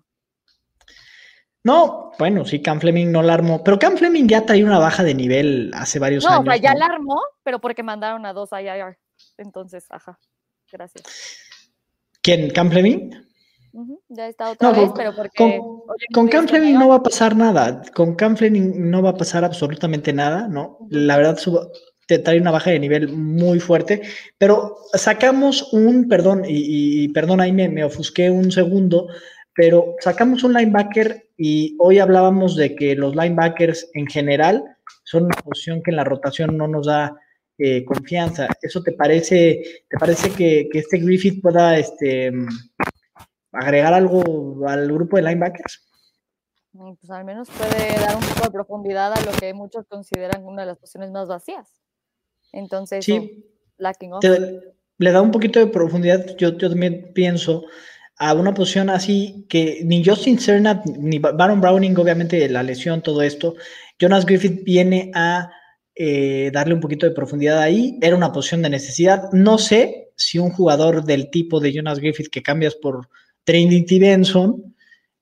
No, 1.63 2.11
bueno, 2.17 2.45
sí, 2.45 2.61
Cam 2.61 2.79
Fleming 2.79 3.11
no 3.11 3.21
la 3.21 3.33
armó, 3.33 3.61
pero 3.63 3.77
Cam 3.77 3.97
Fleming 3.97 4.27
ya 4.27 4.45
traía 4.45 4.65
una 4.65 4.79
baja 4.79 5.03
de 5.03 5.13
nivel 5.13 5.71
hace 5.73 5.99
varios 5.99 6.23
no, 6.23 6.29
años. 6.29 6.45
No, 6.45 6.51
o 6.51 6.53
sea, 6.53 6.61
ya 6.61 6.73
la 6.75 6.85
armó, 6.85 7.21
pero 7.43 7.59
porque 7.59 7.83
mandaron 7.83 8.25
a 8.25 8.31
dos 8.31 8.51
IIR. 8.53 8.97
Entonces, 9.37 9.85
ajá, 9.89 10.17
gracias. 10.71 11.03
¿Quién? 12.21 12.51
¿Cam 12.51 12.71
Fleming? 12.71 13.26
Ya 14.09 14.27
está 14.27 14.51
otra 14.51 14.71
vez, 14.71 14.89
pero 14.95 15.15
porque... 15.15 15.59
Con, 16.13 16.27
Cam 16.27 16.47
Fleming 16.47 16.73
no 16.73 16.89
va 16.89 16.95
a 16.95 17.03
pasar 17.03 17.35
nada. 17.35 17.81
Con 17.93 18.15
Cam 18.15 18.35
Fleming 18.35 18.89
no 18.89 19.01
va 19.01 19.11
a 19.11 19.17
pasar 19.17 19.43
absolutamente 19.43 20.13
nada, 20.13 20.47
¿no? 20.47 20.79
La 20.89 21.17
verdad, 21.17 21.37
te 22.07 22.19
trae 22.19 22.39
una 22.39 22.51
baja 22.51 22.71
de 22.71 22.79
nivel 22.79 23.09
muy 23.09 23.59
fuerte, 23.59 24.01
pero 24.37 24.77
sacamos 24.93 25.73
un, 25.73 26.07
perdón, 26.07 26.43
y, 26.47 27.07
perdón, 27.09 27.41
ahí 27.41 27.51
me, 27.51 27.69
me, 27.69 27.83
ofusqué 27.83 28.31
un 28.31 28.51
segundo, 28.51 29.07
pero 29.53 29.95
sacamos 29.99 30.43
un 30.43 30.53
linebacker 30.53 31.29
y 31.37 31.75
hoy 31.79 31.99
hablábamos 31.99 32.55
de 32.55 32.75
que 32.75 32.95
los 32.95 33.15
linebackers 33.15 33.89
en 33.93 34.07
general 34.07 34.63
son 35.03 35.25
una 35.25 35.35
posición 35.35 35.83
que 35.83 35.91
en 35.91 35.97
la 35.97 36.03
rotación 36.03 36.57
no 36.57 36.67
nos 36.67 36.87
da 36.87 37.15
eh, 37.59 37.83
confianza. 37.85 38.47
¿Eso 38.61 38.83
te 38.83 38.91
parece, 38.91 39.83
te 39.89 39.97
parece 39.97 40.29
que, 40.31 40.69
que, 40.71 40.79
este 40.79 40.99
Griffith 40.99 41.41
pueda 41.41 41.77
este, 41.77 42.31
agregar 43.51 43.93
algo 43.93 44.67
al 44.67 44.91
grupo 44.91 45.17
de 45.17 45.23
linebackers? 45.23 45.87
Mm, 46.73 46.93
pues 46.95 47.09
al 47.09 47.25
menos 47.25 47.49
puede 47.49 47.99
dar 47.99 48.15
un 48.15 48.23
poco 48.23 48.43
de 48.45 48.51
profundidad 48.51 49.13
a 49.13 49.21
lo 49.21 49.31
que 49.31 49.53
muchos 49.53 49.85
consideran 49.87 50.45
una 50.45 50.61
de 50.63 50.67
las 50.67 50.77
posiciones 50.77 51.11
más 51.11 51.27
vacías. 51.27 51.73
Entonces, 52.51 53.03
sí, 53.03 53.45
le 54.97 55.11
da 55.11 55.21
un 55.21 55.31
poquito 55.31 55.59
de 55.59 55.67
profundidad, 55.67 56.35
yo, 56.37 56.57
yo, 56.57 56.69
también 56.69 57.11
pienso, 57.13 57.63
a 58.17 58.33
una 58.33 58.53
posición 58.53 58.89
así 58.89 59.45
que 59.47 59.81
ni 59.83 60.03
Justin 60.03 60.39
Cernat 60.39 60.85
ni 60.85 61.19
Baron 61.19 61.61
Browning, 61.61 61.95
obviamente 61.97 62.49
la 62.49 62.63
lesión, 62.63 63.01
todo 63.01 63.21
esto, 63.21 63.55
Jonas 63.99 64.25
Griffith 64.25 64.63
viene 64.63 65.11
a 65.13 65.51
eh, 65.99 66.51
darle 66.53 66.75
un 66.75 66.79
poquito 66.79 67.07
de 67.07 67.11
profundidad 67.11 67.59
ahí. 67.59 67.97
Era 68.01 68.15
una 68.15 68.31
posición 68.31 68.61
de 68.61 68.69
necesidad. 68.69 69.31
No 69.31 69.57
sé 69.57 70.11
si 70.15 70.37
un 70.37 70.51
jugador 70.51 71.03
del 71.03 71.31
tipo 71.31 71.59
de 71.59 71.73
Jonas 71.73 71.99
Griffith 71.99 72.29
que 72.29 72.43
cambias 72.43 72.75
por 72.75 73.09
Trinity 73.47 73.97
Benson 73.97 74.75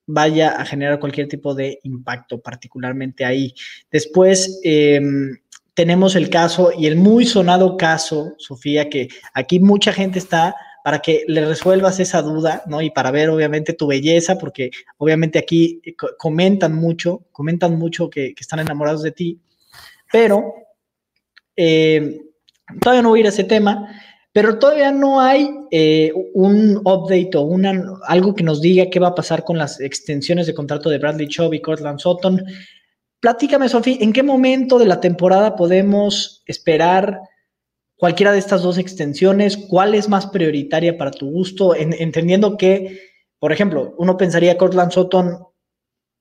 vaya 0.08 0.60
a 0.60 0.66
generar 0.66 1.00
cualquier 1.00 1.28
tipo 1.28 1.54
de 1.54 1.80
impacto, 1.84 2.42
particularmente 2.42 3.24
ahí. 3.24 3.54
Después 3.92 4.60
em, 4.64 5.38
tenemos 5.76 6.16
el 6.16 6.28
caso 6.32 6.72
y 6.76 6.88
el 6.88 6.96
muy 6.96 7.28
sonado 7.28 7.78
caso, 7.78 8.34
Sofía, 8.40 8.90
que 8.90 9.10
aquí 9.36 9.60
mucha 9.60 9.94
gente 9.94 10.18
está 10.18 10.56
para 10.84 11.00
que 11.00 11.24
le 11.28 11.46
resuelvas 11.46 12.00
esa 12.00 12.24
duda, 12.24 12.64
¿no? 12.66 12.82
Y 12.82 12.90
para 12.90 13.12
ver 13.12 13.30
obviamente 13.30 13.74
tu 13.74 13.86
belleza, 13.86 14.40
porque 14.40 14.72
obviamente 14.98 15.38
aquí 15.38 15.82
comentan 16.18 16.74
mucho, 16.74 17.26
comentan 17.32 17.78
mucho 17.78 18.10
que, 18.10 18.34
están 18.40 18.60
enamorados 18.60 19.04
de 19.04 19.12
ti, 19.12 19.40
pero 20.12 20.52
eh, 21.56 22.22
todavía 22.82 23.04
no 23.04 23.10
voy 23.10 23.20
a 23.20 23.22
ir 23.22 23.26
a 23.28 23.30
ese 23.30 23.44
tema, 23.44 23.88
pero 24.36 24.60
todavía 24.60 24.92
no 24.92 25.22
hay 25.22 25.50
eh, 25.72 26.12
un 26.34 26.76
update 26.84 27.38
o 27.38 27.44
una, 27.44 27.72
algo 28.06 28.36
que 28.36 28.44
nos 28.44 28.60
diga 28.60 28.90
qué 28.90 29.00
va 29.00 29.08
a 29.08 29.16
pasar 29.16 29.46
con 29.46 29.58
las 29.58 29.80
extensiones 29.80 30.46
de 30.46 30.54
contrato 30.54 30.90
de 30.90 30.98
Bradley 30.98 31.30
Chubb 31.30 31.54
y 31.54 31.62
Cortland 31.62 32.00
Sutton. 32.00 32.44
Platícame, 33.22 33.70
Sofía, 33.70 33.96
¿en 34.02 34.12
qué 34.12 34.24
momento 34.24 34.78
de 34.78 34.88
la 34.88 35.00
temporada 35.00 35.56
podemos 35.56 36.44
esperar 36.48 37.22
cualquiera 37.96 38.34
de 38.34 38.40
estas 38.40 38.62
dos 38.62 38.78
extensiones? 38.78 39.56
¿Cuál 39.56 39.96
es 39.96 40.10
más 40.10 40.28
prioritaria 40.28 40.98
para 40.98 41.12
tu 41.12 41.32
gusto? 41.32 41.74
entendiendo 41.74 42.58
que, 42.58 43.00
por 43.40 43.54
ejemplo, 43.54 43.96
uno 43.98 44.18
pensaría 44.18 44.58
Cortland 44.58 44.92
Sutton, 44.92 45.46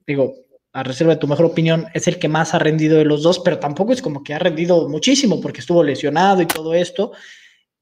digo, 0.06 0.34
a 0.72 0.84
reserva 0.84 1.14
de 1.14 1.20
tu 1.20 1.26
mejor 1.26 1.46
opinión, 1.46 1.86
es 1.94 2.06
el 2.06 2.20
que 2.20 2.28
más 2.28 2.54
ha 2.54 2.60
rendido 2.60 2.96
de 2.96 3.06
los 3.06 3.24
dos, 3.24 3.40
pero 3.40 3.58
tampoco 3.58 3.92
es 3.92 4.00
como 4.00 4.22
que 4.22 4.34
ha 4.34 4.38
rendido 4.38 4.88
muchísimo 4.88 5.40
porque 5.40 5.62
estuvo 5.62 5.82
lesionado 5.82 6.42
y 6.42 6.46
todo 6.46 6.74
esto. 6.74 7.10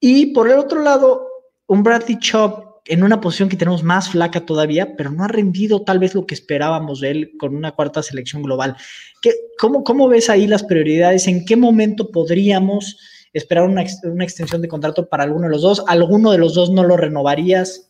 Y 0.05 0.33
por 0.33 0.51
el 0.51 0.59
otro 0.59 0.81
lado, 0.81 1.29
un 1.65 1.81
Bradley 1.81 2.19
Chubb 2.19 2.81
en 2.83 3.05
una 3.05 3.21
posición 3.21 3.47
que 3.47 3.55
tenemos 3.55 3.83
más 3.83 4.09
flaca 4.09 4.45
todavía, 4.45 4.97
pero 4.97 5.11
no 5.11 5.23
ha 5.23 5.29
rendido 5.29 5.85
tal 5.85 5.99
vez 5.99 6.13
lo 6.13 6.25
que 6.25 6.33
esperábamos 6.33 6.99
de 6.99 7.11
él 7.11 7.31
con 7.39 7.55
una 7.55 7.71
cuarta 7.71 8.03
selección 8.03 8.43
global. 8.43 8.75
¿Qué, 9.21 9.31
cómo, 9.57 9.85
cómo, 9.85 10.09
ves 10.09 10.29
ahí 10.29 10.45
las 10.45 10.65
prioridades? 10.65 11.25
¿En 11.29 11.45
qué 11.45 11.55
momento 11.55 12.11
podríamos 12.11 12.99
esperar 13.31 13.63
una, 13.63 13.85
una 14.03 14.25
extensión 14.25 14.61
de 14.61 14.67
contrato 14.67 15.07
para 15.07 15.23
alguno 15.23 15.45
de 15.47 15.51
los 15.51 15.61
dos? 15.61 15.85
¿Alguno 15.87 16.33
de 16.33 16.37
los 16.37 16.53
dos 16.53 16.69
no 16.69 16.83
lo 16.83 16.97
renovarías? 16.97 17.89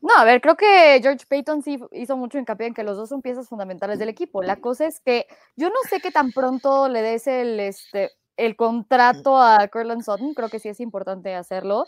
No, 0.00 0.14
a 0.16 0.24
ver, 0.24 0.40
creo 0.40 0.56
que 0.56 1.00
George 1.02 1.26
Payton 1.28 1.64
sí 1.64 1.80
hizo 1.90 2.16
mucho 2.16 2.38
hincapié 2.38 2.68
en 2.68 2.74
que 2.74 2.84
los 2.84 2.96
dos 2.96 3.08
son 3.08 3.20
piezas 3.20 3.48
fundamentales 3.48 3.98
del 3.98 4.10
equipo. 4.10 4.44
La 4.44 4.60
cosa 4.60 4.86
es 4.86 5.00
que 5.00 5.26
yo 5.56 5.70
no 5.70 5.80
sé 5.90 5.98
qué 5.98 6.12
tan 6.12 6.30
pronto 6.30 6.88
le 6.88 7.02
des 7.02 7.26
el, 7.26 7.58
este, 7.58 8.12
el 8.36 8.56
contrato 8.56 9.38
a 9.38 9.66
Curland 9.68 10.02
Sutton, 10.02 10.34
creo 10.34 10.48
que 10.48 10.58
sí 10.58 10.68
es 10.68 10.80
importante 10.80 11.34
hacerlo, 11.34 11.86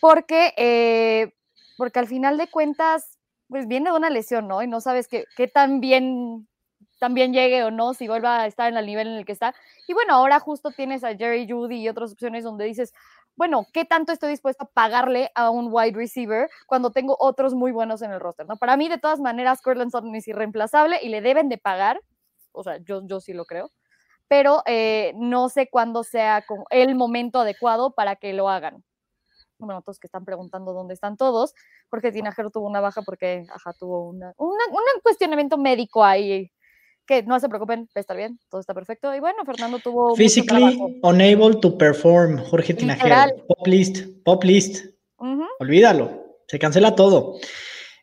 porque, 0.00 0.52
eh, 0.56 1.34
porque 1.76 1.98
al 1.98 2.06
final 2.08 2.38
de 2.38 2.48
cuentas, 2.48 3.18
pues 3.48 3.66
viene 3.66 3.90
de 3.90 3.96
una 3.96 4.10
lesión, 4.10 4.48
¿no? 4.48 4.62
Y 4.62 4.66
no 4.66 4.80
sabes 4.80 5.08
qué, 5.08 5.24
qué 5.36 5.48
tan 5.48 5.80
bien 5.80 6.48
también 6.98 7.32
llegue 7.32 7.62
o 7.64 7.70
no, 7.70 7.94
si 7.94 8.08
vuelva 8.08 8.40
a 8.40 8.46
estar 8.46 8.68
en 8.68 8.76
el 8.76 8.86
nivel 8.86 9.08
en 9.08 9.14
el 9.14 9.24
que 9.24 9.32
está. 9.32 9.54
Y 9.86 9.94
bueno, 9.94 10.14
ahora 10.14 10.40
justo 10.40 10.70
tienes 10.70 11.04
a 11.04 11.16
Jerry 11.16 11.48
Judy 11.48 11.76
y 11.76 11.88
otras 11.88 12.12
opciones 12.12 12.44
donde 12.44 12.64
dices, 12.64 12.92
bueno, 13.36 13.66
¿qué 13.72 13.84
tanto 13.84 14.12
estoy 14.12 14.30
dispuesto 14.30 14.64
a 14.64 14.68
pagarle 14.68 15.30
a 15.34 15.50
un 15.50 15.68
wide 15.70 15.96
receiver 15.96 16.50
cuando 16.66 16.90
tengo 16.90 17.16
otros 17.20 17.54
muy 17.54 17.70
buenos 17.70 18.02
en 18.02 18.10
el 18.10 18.20
roster? 18.20 18.46
¿no? 18.46 18.56
Para 18.56 18.76
mí, 18.76 18.88
de 18.88 18.98
todas 18.98 19.20
maneras, 19.20 19.62
Cortland 19.62 19.92
Sutton 19.92 20.14
es 20.16 20.26
irreemplazable 20.26 20.98
y 21.02 21.08
le 21.08 21.20
deben 21.20 21.48
de 21.48 21.58
pagar, 21.58 22.00
o 22.52 22.64
sea, 22.64 22.78
yo, 22.78 23.06
yo 23.06 23.20
sí 23.20 23.32
lo 23.32 23.44
creo, 23.44 23.70
pero 24.28 24.62
eh, 24.66 25.12
no 25.16 25.48
sé 25.48 25.68
cuándo 25.70 26.04
sea 26.04 26.44
el 26.70 26.94
momento 26.94 27.40
adecuado 27.40 27.94
para 27.94 28.16
que 28.16 28.32
lo 28.32 28.48
hagan. 28.48 28.84
Bueno, 29.58 29.82
todos 29.82 29.98
que 29.98 30.06
están 30.06 30.24
preguntando 30.24 30.72
dónde 30.72 30.94
están 30.94 31.16
todos, 31.16 31.52
Jorge 31.90 32.12
Tinajero 32.12 32.50
tuvo 32.50 32.68
una 32.68 32.80
baja 32.80 33.02
porque, 33.02 33.44
ajá, 33.52 33.72
tuvo 33.72 34.08
una, 34.08 34.32
un 34.38 35.00
cuestionamiento 35.02 35.58
médico 35.58 36.04
ahí 36.04 36.52
que 37.08 37.22
no 37.22 37.40
se 37.40 37.48
preocupen, 37.48 37.84
va 37.86 37.90
a 37.96 38.00
estar 38.00 38.16
bien, 38.16 38.38
todo 38.50 38.60
está 38.60 38.74
perfecto. 38.74 39.12
Y 39.14 39.18
bueno, 39.18 39.44
Fernando 39.44 39.78
tuvo. 39.78 40.14
Physically 40.14 40.78
unable 41.02 41.56
to 41.56 41.76
perform, 41.76 42.38
Jorge 42.44 42.74
Tinajero. 42.74 43.34
Pop 43.48 43.66
list, 43.66 44.06
pop 44.24 44.44
list. 44.44 44.84
Olvídalo, 45.58 46.36
se 46.46 46.58
cancela 46.58 46.94
todo. 46.94 47.38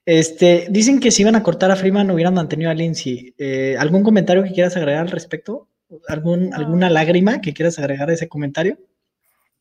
Este, 0.05 0.67
dicen 0.69 0.99
que 0.99 1.11
si 1.11 1.21
iban 1.21 1.35
a 1.35 1.43
cortar 1.43 1.71
a 1.71 1.75
Freeman 1.75 2.11
hubieran 2.11 2.33
mantenido 2.33 2.69
a 2.69 2.73
Lindsay. 2.73 3.33
Eh, 3.37 3.75
¿Algún 3.79 4.03
comentario 4.03 4.43
que 4.43 4.51
quieras 4.51 4.75
agregar 4.75 5.01
al 5.01 5.11
respecto? 5.11 5.69
¿Algún, 6.07 6.53
¿Alguna 6.53 6.89
lágrima 6.89 7.41
que 7.41 7.53
quieras 7.53 7.79
agregar 7.79 8.09
a 8.09 8.13
ese 8.13 8.29
comentario? 8.29 8.77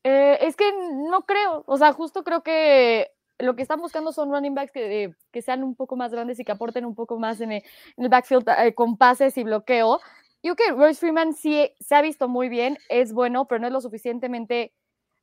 Eh, 0.03 0.39
es 0.43 0.57
que 0.57 0.71
no 0.73 1.23
creo, 1.23 1.65
o 1.67 1.79
sea, 1.79 1.93
justo 1.93 2.25
creo 2.25 2.43
que 2.43 3.11
lo 3.39 3.57
que 3.57 3.63
están 3.63 3.81
buscando 3.81 4.13
son 4.13 4.31
running 4.31 4.55
backs 4.55 4.73
que, 4.73 5.15
que, 5.33 5.43
sean 5.43 5.65
un 5.65 5.75
poco 5.75 5.97
más 5.97 6.13
grandes 6.13 6.39
y 6.39 6.45
que 6.45 6.53
aporten 6.53 6.85
un 6.85 6.95
poco 6.95 7.19
más 7.19 7.41
en 7.41 7.53
el, 7.53 7.63
backfield 7.97 8.49
eh, 8.59 8.75
con 8.75 8.97
pases 8.97 9.37
y 9.39 9.45
bloqueo. 9.45 10.01
Yo 10.43 10.57
que 10.57 10.71
Royce 10.73 11.01
Freeman 11.01 11.33
sí 11.33 11.71
se 11.81 11.95
ha 11.95 12.03
visto 12.03 12.29
muy 12.29 12.49
bien, 12.49 12.79
es 12.89 13.13
bueno, 13.13 13.47
pero 13.47 13.61
no 13.61 13.67
es 13.67 13.73
lo 13.73 13.81
suficientemente 13.81 14.73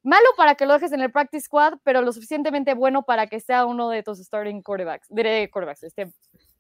malo 0.04 0.28
para 0.36 0.56
que 0.56 0.66
lo 0.66 0.74
dejes 0.74 0.92
en 0.92 1.02
el 1.02 1.12
practice 1.12 1.46
squad, 1.46 1.76
pero 1.84 2.02
lo 2.02 2.12
suficientemente 2.12 2.74
bueno 2.74 3.04
para 3.04 3.28
que 3.28 3.40
sea 3.40 3.66
uno 3.66 3.90
de 3.90 4.04
tus 4.04 4.18
starting 4.20 4.62
quarterbacks, 4.64 5.08
de 5.10 5.50
quarterbacks, 5.52 5.84
este, 5.84 6.12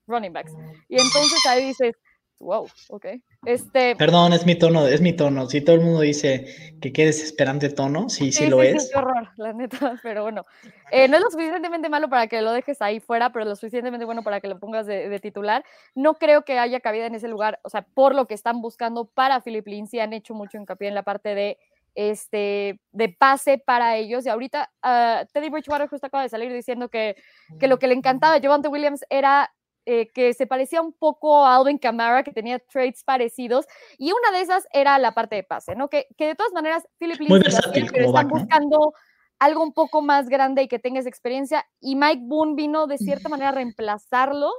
running 0.08 0.34
backs. 0.34 0.53
Y 0.88 1.01
entonces 1.01 1.39
ahí 1.48 1.65
dices, 1.65 1.96
wow, 2.41 2.67
ok. 2.89 3.05
Este, 3.45 3.95
Perdón, 3.95 4.33
es 4.33 4.45
mi 4.45 4.55
tono, 4.55 4.88
es 4.88 5.01
mi 5.01 5.13
tono. 5.13 5.48
Si 5.48 5.62
todo 5.62 5.75
el 5.75 5.81
mundo 5.81 6.01
dice 6.01 6.75
que 6.81 6.91
qué 6.91 7.05
desesperante 7.05 7.69
tono, 7.69 8.10
sí, 8.10 8.31
sí, 8.31 8.48
lo 8.48 8.62
es. 8.62 8.89
qué 8.91 8.98
horror, 8.98 9.29
la 9.38 9.53
neta, 9.53 10.00
pero 10.03 10.24
bueno. 10.24 10.45
Eh, 10.91 11.07
no 11.07 11.17
es 11.17 11.24
lo 11.24 11.29
suficientemente 11.31 11.89
malo 11.89 12.10
para 12.10 12.27
que 12.27 12.41
lo 12.41 12.51
dejes 12.51 12.81
ahí 12.81 13.00
fuera, 13.00 13.31
pero 13.31 13.45
lo 13.45 13.55
suficientemente 13.55 14.05
bueno 14.05 14.24
para 14.24 14.41
que 14.41 14.48
lo 14.48 14.60
pongas 14.60 14.86
de, 14.86 15.19
titular. 15.19 15.63
No 15.95 16.15
creo 16.15 16.43
que 16.43 16.60
haya 16.60 16.79
cabida 16.79 17.05
en 17.05 17.15
ese 17.15 17.27
lugar, 17.27 17.60
o 17.63 17.69
sea, 17.69 17.83
por 17.83 18.15
lo 18.15 18.27
que 18.27 18.33
están 18.33 18.62
buscando 18.62 19.05
para 19.05 19.41
Philip 19.41 19.67
Lindsay, 19.67 20.00
han 20.00 20.13
hecho 20.13 20.33
mucho 20.33 20.57
hincapié 20.57 20.88
en 20.88 20.95
la 20.95 21.03
parte 21.03 21.36
de 21.36 21.57
este, 21.93 22.79
de 22.91 23.10
pase 23.10 23.57
para 23.57 23.98
ellos. 23.98 24.25
Y 24.25 24.29
ahorita 24.29 24.71
uh, 24.83 25.25
Teddy 25.31 25.50
Bridgewater 25.50 25.88
justo 25.88 26.07
acaba 26.07 26.24
de 26.24 26.29
salir 26.29 26.51
diciendo 26.51 26.89
que, 26.89 27.15
que 27.60 27.67
lo 27.67 27.79
que 27.79 27.88
le 27.88 27.93
encantaba 27.93 28.36
a 28.36 28.41
Javante 28.41 28.67
Williams 28.67 29.03
era 29.10 29.51
eh, 29.86 30.10
que 30.14 30.34
se 30.34 30.48
parecía 30.48 30.82
un 30.82 30.94
poco 30.94 31.46
a 31.46 31.56
Alvin 31.56 31.78
Kamara, 31.78 32.24
que 32.24 32.32
tenía 32.32 32.60
traits 32.60 33.04
parecidos, 33.04 33.66
y 33.98 34.12
una 34.12 34.38
de 34.38 34.44
esas 34.44 34.68
era 34.74 34.98
la 35.00 35.14
parte 35.14 35.36
de 35.36 35.44
pase, 35.44 35.76
¿no? 35.76 35.90
Que, 35.90 36.08
que 36.18 36.28
de 36.28 36.36
todas 36.36 36.54
maneras, 36.54 36.88
Philip 37.00 37.20
Lindsay 37.20 37.88
están 37.94 38.28
buscando 38.28 38.94
algo 39.40 39.64
un 39.64 39.74
poco 39.74 40.02
más 40.02 40.30
grande 40.30 40.64
y 40.64 40.68
que 40.68 40.80
tengas 40.80 41.06
experiencia, 41.06 41.66
y 41.80 41.96
Mike 41.96 42.22
Boone 42.26 42.56
vino 42.56 42.88
de 42.88 42.98
cierta 42.98 43.28
manera 43.28 43.50
a 43.50 43.54
reemplazarlo, 43.54 44.52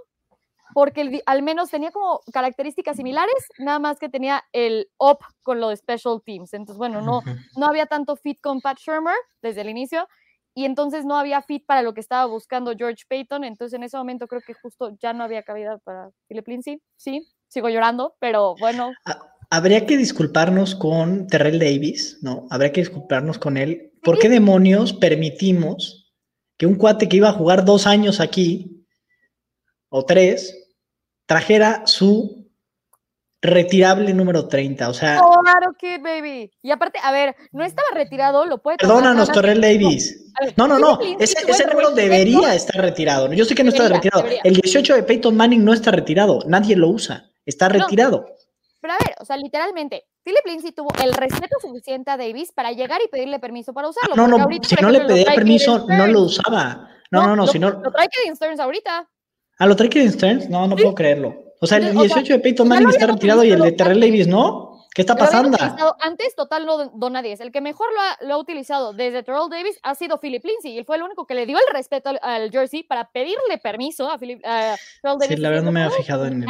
porque 0.75 1.23
al 1.27 1.43
menos 1.43 1.71
tenía 1.71 1.91
como 1.91 2.21
características 2.33 2.97
similares, 2.97 3.35
nada 3.59 3.79
más 3.79 3.99
que 3.99 4.09
tenía 4.09 4.43
el 4.53 4.89
up 4.99 5.19
con 5.43 5.61
lo 5.61 5.69
de 5.69 5.77
special 5.77 6.23
teams. 6.25 6.55
Entonces, 6.55 6.79
bueno, 6.79 7.03
no, 7.03 7.23
no 7.57 7.67
había 7.67 7.87
tanto 7.87 8.17
fit 8.17 8.41
con 8.41 8.61
Pat 8.61 8.79
Shermer 8.79 9.15
desde 9.43 9.61
el 9.61 9.69
inicio, 9.69 10.09
y 10.55 10.65
entonces 10.65 11.05
no 11.05 11.17
había 11.17 11.43
fit 11.43 11.65
para 11.67 11.83
lo 11.83 11.95
que 11.95 12.01
estaba 12.01 12.27
buscando 12.27 12.73
George 12.77 13.05
Payton, 13.09 13.45
entonces 13.45 13.77
en 13.77 13.85
ese 13.85 13.97
momento 13.97 14.27
creo 14.27 14.43
que 14.47 14.55
justo 14.55 14.97
ya 15.01 15.13
no 15.13 15.25
había 15.25 15.43
cabida 15.43 15.79
para 15.79 16.11
Philip 16.29 16.49
Lindsay, 16.49 16.83
sí, 16.97 17.27
sigo 17.49 17.69
llorando, 17.69 18.17
pero 18.19 18.55
bueno. 18.59 18.93
Habría 19.51 19.85
que 19.85 19.99
disculparnos 19.99 20.75
con 20.75 21.27
Terrell 21.27 21.59
Davis, 21.59 22.19
¿no? 22.23 22.47
Habría 22.51 22.73
que 22.73 22.81
disculparnos 22.81 23.39
con 23.39 23.59
él. 23.59 23.93
¿Por 24.03 24.19
qué 24.19 24.31
demonios 24.31 24.95
permitimos 24.95 26.15
que 26.57 26.67
un 26.67 26.77
cuate 26.77 27.09
que 27.09 27.19
iba 27.19 27.29
a 27.29 27.35
jugar 27.35 27.65
dos 27.65 27.87
años 27.87 28.21
aquí 28.21 28.87
o 29.91 30.05
3 30.07 30.59
trajera 31.27 31.87
su 31.87 32.42
retirable 33.43 34.15
número 34.15 34.47
30, 34.47 34.89
o 34.89 34.95
sea... 34.95 35.19
Claro, 35.19 35.73
Kid, 35.77 36.01
baby. 36.01 36.51
Y 36.63 36.71
aparte, 36.71 37.01
a 37.03 37.11
ver, 37.11 37.35
no 37.51 37.65
estaba 37.65 37.89
retirado, 37.93 38.47
lo 38.47 38.63
puede... 38.63 38.77
Perdónanos, 38.79 39.33
Torrel 39.33 39.61
Davis. 39.61 40.33
no, 40.57 40.69
no, 40.69 40.79
no, 40.79 41.01
ese, 41.19 41.39
ese 41.47 41.67
número 41.67 41.91
debería 41.91 42.55
estar 42.55 42.81
retirado. 42.81 43.33
Yo 43.33 43.45
sé 43.45 43.57
que 43.57 43.65
no 43.65 43.71
está 43.71 43.89
retirado. 43.89 44.25
El 44.45 44.55
18 44.55 44.95
de 44.95 45.03
Peyton 45.03 45.37
Manning 45.37 45.65
no 45.65 45.73
está 45.73 45.91
retirado, 45.91 46.39
nadie 46.47 46.77
lo 46.77 46.89
usa, 46.89 47.31
está 47.45 47.69
retirado. 47.69 48.27
pero 48.81 48.95
a 48.95 48.97
ver, 49.05 49.17
o 49.21 49.25
sea, 49.25 49.37
literalmente, 49.37 50.05
Philip 50.23 50.47
Lindsay 50.47 50.71
tuvo 50.71 50.91
el 51.03 51.13
respeto 51.13 51.57
suficiente 51.61 52.13
a 52.13 52.17
Davis 52.17 52.53
para 52.53 52.71
llegar 52.71 53.01
y 53.05 53.09
pedirle 53.09 53.41
permiso 53.41 53.75
para 53.75 53.89
usarlo. 53.89 54.15
No, 54.15 54.29
no, 54.29 54.47
si 54.63 54.77
no 54.77 54.91
le 54.91 55.01
pedía 55.01 55.35
permiso, 55.35 55.85
no 55.89 56.07
lo 56.07 56.21
usaba. 56.23 56.89
No, 57.11 57.27
no, 57.27 57.37
no, 57.37 57.47
si 57.49 57.59
no... 57.59 57.71
Lo 57.71 57.91
trae 57.91 58.09
Kevin 58.09 58.37
Stearns 58.37 58.61
ahorita. 58.61 59.09
¿Ah, 59.59 59.67
lo 59.67 59.77
trae 59.77 59.91
Kevin 59.91 60.13
Stearns? 60.13 60.49
No, 60.49 60.67
no 60.67 60.77
puedo 60.77 60.95
creerlo. 60.95 61.52
O 61.63 61.67
sea, 61.69 61.79
el 61.79 61.97
18 61.97 62.33
de 62.33 62.39
Peyton 62.41 62.67
Manning 62.67 62.91
está 62.91 63.07
retirado 63.07 63.45
y 63.45 63.53
el 63.53 63.61
de 63.61 63.71
Terrell 63.71 64.01
Davis 64.01 64.27
no. 64.27 64.85
¿Qué 64.93 65.03
está 65.03 65.15
pasando? 65.15 65.57
Antes, 66.01 66.35
total, 66.35 66.67
no 66.67 66.91
dona 66.95 67.23
10. 67.23 67.39
El 67.39 67.53
que 67.53 67.61
mejor 67.61 67.87
lo 67.95 68.01
ha, 68.01 68.27
lo 68.27 68.35
ha, 68.35 68.39
utilizado 68.39 68.93
desde 68.93 69.23
Terrell 69.23 69.49
Davis 69.49 69.79
ha 69.85 69.95
sido 69.95 70.19
Philip 70.19 70.45
Lindsay. 70.45 70.73
Y 70.73 70.79
él 70.79 70.85
fue 70.85 70.97
el 70.97 71.03
único 71.03 71.25
que 71.25 71.35
le 71.35 71.47
dio 71.47 71.57
el 71.57 71.73
respeto 71.73 72.11
al, 72.21 72.51
jersey 72.51 72.83
para 72.83 73.13
pedirle 73.13 73.59
permiso 73.63 74.11
a 74.11 74.19
Philip 74.19 74.43
Terrell 74.43 75.19
Davis. 75.21 75.29
Sí, 75.29 75.37
la 75.37 75.51
verdad 75.51 75.63
no 75.63 75.71
me 75.71 75.85
había 75.85 75.97
fijado 75.97 76.27
en 76.27 76.43
él. 76.43 76.49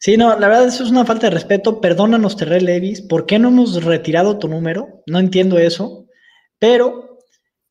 Sí, 0.00 0.16
no, 0.16 0.38
la 0.38 0.48
verdad 0.48 0.68
eso 0.68 0.82
es 0.82 0.90
una 0.90 1.04
falta 1.04 1.26
de 1.26 1.34
respeto. 1.34 1.82
Perdónanos, 1.82 2.38
Terrell 2.38 2.64
Davis. 2.64 3.02
¿Por 3.02 3.26
qué 3.26 3.38
no 3.38 3.48
hemos 3.48 3.84
retirado 3.84 4.38
tu 4.38 4.48
número? 4.48 5.02
No 5.06 5.18
entiendo 5.18 5.58
eso. 5.58 6.06
Pero 6.58 7.18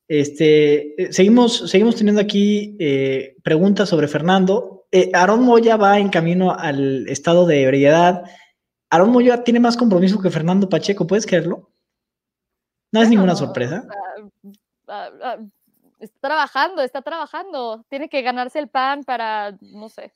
este, 0.08 1.02
eh, 1.02 1.14
seguimos, 1.14 1.70
seguimos 1.72 1.96
teniendo 1.96 2.22
aquí 2.22 2.78
eh, 2.80 3.38
preguntas 3.44 3.90
sobre 3.90 4.08
Fernando. 4.08 4.81
Eh, 4.92 5.10
Aaron 5.14 5.44
Moya 5.44 5.78
va 5.78 6.00
en 6.00 6.10
camino 6.10 6.52
al 6.52 7.08
estado 7.08 7.46
de 7.46 7.64
ebriedad. 7.64 8.24
Aaron 8.90 9.12
Moya 9.12 9.44
tiene 9.44 9.60
más 9.60 9.78
compromiso 9.78 10.22
que 10.22 10.30
Fernando 10.30 10.68
Pacheco, 10.68 11.08
¿puedes 11.08 11.26
creerlo? 11.26 11.72
No 12.92 13.02
es 13.02 13.10
ninguna 13.10 13.36
sorpresa. 13.36 13.88
Ah, 14.88 15.10
ah, 15.10 15.10
ah, 15.24 15.38
está 16.00 16.28
trabajando, 16.28 16.82
está 16.82 17.02
trabajando. 17.02 17.86
Tiene 17.90 18.10
que 18.10 18.22
ganarse 18.22 18.60
el 18.60 18.68
pan 18.68 19.04
para, 19.04 19.58
no 19.62 19.88
sé. 19.88 20.12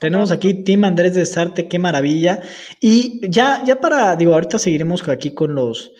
Tenemos 0.00 0.32
aquí 0.32 0.64
Tim 0.64 0.84
Andrés 0.84 1.14
de 1.14 1.26
Sarte, 1.26 1.68
qué 1.68 1.78
maravilla. 1.78 2.42
Y 2.80 3.28
ya, 3.30 3.62
ya 3.64 3.80
para, 3.80 4.16
digo, 4.16 4.34
ahorita 4.34 4.58
seguiremos 4.58 5.06
aquí 5.08 5.32
con 5.32 5.54
los, 5.54 5.92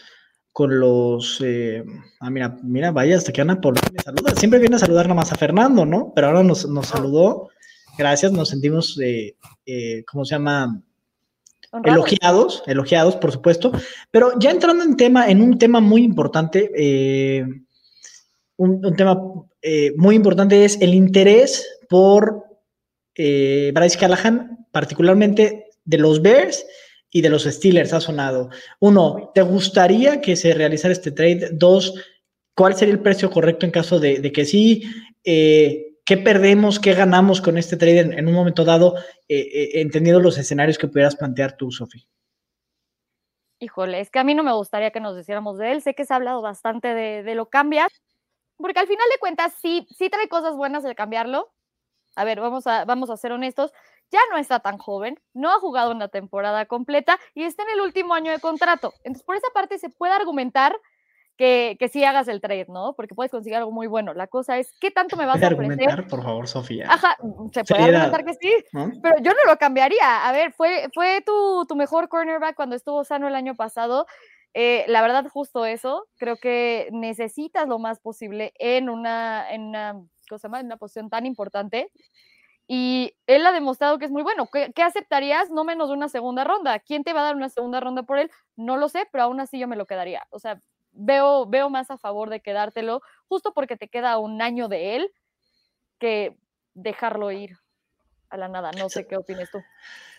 con 0.52 0.80
los. 0.80 1.40
Eh, 1.44 1.84
ah, 2.20 2.30
mira, 2.30 2.56
mira, 2.62 2.90
vaya, 2.90 3.16
hasta 3.16 3.32
que 3.32 3.40
Ana 3.40 3.60
Paulina 3.60 3.88
me 3.92 4.02
saluda. 4.02 4.34
Siempre 4.34 4.58
viene 4.58 4.76
a 4.76 4.80
saludar 4.80 5.06
nada 5.06 5.20
más 5.20 5.32
a 5.32 5.36
Fernando, 5.36 5.84
¿no? 5.84 6.12
Pero 6.14 6.28
ahora 6.28 6.42
nos, 6.42 6.66
saludó. 6.82 7.50
Gracias, 7.96 8.32
nos 8.32 8.48
sentimos, 8.48 8.98
eh, 9.00 9.36
eh, 9.64 10.04
¿cómo 10.10 10.24
se 10.24 10.34
llama? 10.34 10.82
Elogiados, 11.84 12.62
elogiados, 12.66 13.16
por 13.16 13.32
supuesto. 13.32 13.72
Pero 14.10 14.38
ya 14.38 14.50
entrando 14.50 14.84
en 14.84 14.96
tema, 14.96 15.28
en 15.28 15.42
un 15.42 15.58
tema 15.58 15.80
muy 15.80 16.02
importante, 16.04 16.70
un, 18.56 18.84
un, 18.86 18.96
tema 18.96 19.20
muy 19.96 20.14
importante 20.14 20.64
es 20.64 20.80
el 20.80 20.94
interés 20.94 21.66
por 21.88 22.44
Bryce 23.14 23.98
Callahan, 23.98 24.66
particularmente 24.72 25.66
de 25.84 25.98
los 25.98 26.22
Bears 26.22 26.64
y 27.10 27.22
de 27.22 27.30
los 27.30 27.44
Steelers 27.44 27.94
ha 27.94 28.00
sonado. 28.00 28.50
Uno, 28.80 29.30
¿te 29.34 29.40
gustaría 29.40 30.20
que 30.20 30.36
se 30.36 30.52
realizara 30.52 30.92
este 30.92 31.12
trade? 31.12 31.50
Dos, 31.52 31.94
¿cuál 32.54 32.76
sería 32.76 32.92
el 32.92 33.00
precio 33.00 33.30
correcto 33.30 33.64
en 33.64 33.72
caso 33.72 33.98
de, 33.98 34.30
que 34.32 34.44
sí? 34.44 34.84
Eh, 35.24 35.85
¿Qué 36.06 36.16
perdemos, 36.16 36.78
qué 36.78 36.94
ganamos 36.94 37.40
con 37.40 37.58
este 37.58 37.76
trade 37.76 37.98
en, 37.98 38.28
un 38.28 38.32
momento 38.32 38.64
dado, 38.64 38.96
eh, 39.28 39.40
eh, 39.40 39.80
entendiendo 39.80 40.20
los 40.20 40.38
escenarios 40.38 40.78
que 40.78 40.86
pudieras 40.86 41.16
plantear 41.16 41.56
tú, 41.56 41.72
Sofi? 41.72 42.06
Híjole, 43.58 43.98
es 43.98 44.10
que 44.10 44.20
a 44.20 44.24
mí 44.24 44.32
no 44.32 44.44
me 44.44 44.52
gustaría 44.52 44.92
que 44.92 45.00
nos 45.00 45.18
hiciéramos 45.18 45.58
de 45.58 45.72
él. 45.72 45.82
Sé 45.82 45.94
que 45.94 46.04
se 46.04 46.12
ha 46.12 46.16
hablado 46.16 46.40
bastante 46.42 46.94
de, 46.94 47.34
lo 47.34 47.50
cambia, 47.50 47.88
porque 48.56 48.78
al 48.78 48.86
final 48.86 49.06
de 49.12 49.18
cuentas 49.18 49.54
sí, 49.60 49.88
sí 49.98 50.08
trae 50.08 50.28
cosas 50.28 50.54
buenas 50.54 50.84
el 50.84 50.94
cambiarlo. 50.94 51.52
A 52.14 52.24
ver, 52.24 52.40
vamos 52.40 52.68
a, 52.68 52.84
vamos 52.84 53.10
a 53.10 53.16
ser 53.16 53.32
honestos 53.32 53.72
ya 54.10 54.20
no 54.30 54.38
está 54.38 54.60
tan 54.60 54.78
joven, 54.78 55.20
no 55.34 55.50
ha 55.50 55.58
jugado 55.58 55.90
una 55.90 56.08
temporada 56.08 56.66
completa 56.66 57.18
y 57.34 57.42
está 57.42 57.62
en 57.64 57.70
el 57.70 57.80
último 57.80 58.14
año 58.14 58.30
de 58.30 58.38
contrato. 58.38 58.94
Entonces, 59.02 59.24
por 59.24 59.36
esa 59.36 59.48
parte 59.52 59.78
se 59.78 59.90
puede 59.90 60.12
argumentar 60.12 60.76
que, 61.36 61.76
que 61.78 61.88
sí 61.88 62.04
hagas 62.04 62.28
el 62.28 62.40
trade, 62.40 62.66
¿no? 62.68 62.94
Porque 62.94 63.14
puedes 63.14 63.30
conseguir 63.30 63.56
algo 63.56 63.70
muy 63.70 63.86
bueno. 63.86 64.14
La 64.14 64.26
cosa 64.26 64.58
es, 64.58 64.72
¿qué 64.80 64.90
tanto 64.90 65.16
me 65.16 65.26
vas 65.26 65.42
a 65.42 65.46
ofrecer? 65.46 65.64
argumentar, 65.64 66.06
por 66.08 66.22
favor, 66.22 66.48
Sofía? 66.48 66.86
Ajá, 66.88 67.16
se 67.52 67.64
puede 67.64 67.84
argumentar 67.84 68.24
que 68.24 68.34
sí, 68.34 68.52
pero 69.02 69.16
yo 69.20 69.32
no 69.32 69.50
lo 69.50 69.58
cambiaría. 69.58 70.26
A 70.26 70.32
ver, 70.32 70.52
fue, 70.52 70.88
fue 70.94 71.22
tu, 71.24 71.66
tu 71.66 71.76
mejor 71.76 72.08
cornerback 72.08 72.56
cuando 72.56 72.76
estuvo 72.76 73.04
sano 73.04 73.28
el 73.28 73.34
año 73.34 73.54
pasado. 73.54 74.06
Eh, 74.54 74.84
la 74.88 75.02
verdad, 75.02 75.26
justo 75.28 75.66
eso, 75.66 76.06
creo 76.16 76.36
que 76.36 76.88
necesitas 76.90 77.68
lo 77.68 77.78
más 77.78 78.00
posible 78.00 78.54
en 78.58 78.88
una, 78.88 79.52
en 79.52 79.62
una, 79.62 80.00
cosa 80.30 80.48
más, 80.48 80.60
en 80.60 80.66
una 80.66 80.78
posición 80.78 81.10
tan 81.10 81.26
importante 81.26 81.90
y 82.68 83.14
él 83.26 83.46
ha 83.46 83.52
demostrado 83.52 83.98
que 83.98 84.06
es 84.06 84.10
muy 84.10 84.22
bueno. 84.22 84.48
¿Qué, 84.50 84.82
aceptarías? 84.82 85.50
No 85.50 85.64
menos 85.64 85.88
de 85.88 85.94
una 85.94 86.08
segunda 86.08 86.42
ronda. 86.42 86.80
¿Quién 86.80 87.04
te 87.04 87.12
va 87.12 87.20
a 87.20 87.24
dar 87.24 87.36
una 87.36 87.48
segunda 87.48 87.80
ronda 87.80 88.02
por 88.02 88.18
él? 88.18 88.30
No 88.56 88.76
lo 88.76 88.88
sé, 88.88 89.06
pero 89.12 89.24
aún 89.24 89.40
así 89.40 89.58
yo 89.58 89.68
me 89.68 89.76
lo 89.76 89.86
quedaría. 89.86 90.26
O 90.30 90.40
sea, 90.40 90.60
veo, 90.96 91.46
veo 91.46 91.70
más 91.70 91.90
a 91.90 91.98
favor 91.98 92.30
de 92.30 92.40
quedártelo, 92.40 93.02
justo 93.28 93.52
porque 93.54 93.76
te 93.76 93.88
queda 93.88 94.18
un 94.18 94.42
año 94.42 94.68
de 94.68 94.96
él, 94.96 95.10
que 95.98 96.36
dejarlo 96.74 97.30
ir 97.30 97.56
a 98.30 98.36
la 98.36 98.48
nada. 98.48 98.70
No 98.72 98.88
sé 98.88 99.06
qué 99.06 99.16
opinas 99.16 99.50
tú. 99.50 99.58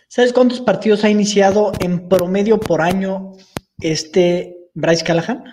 ¿Sabes 0.07 0.31
cuántos 0.31 0.61
partidos 0.61 1.03
ha 1.03 1.09
iniciado 1.09 1.73
en 1.79 2.07
promedio 2.07 2.59
por 2.59 2.81
año 2.81 3.33
este 3.79 4.57
Bryce 4.73 5.03
Callahan? 5.03 5.43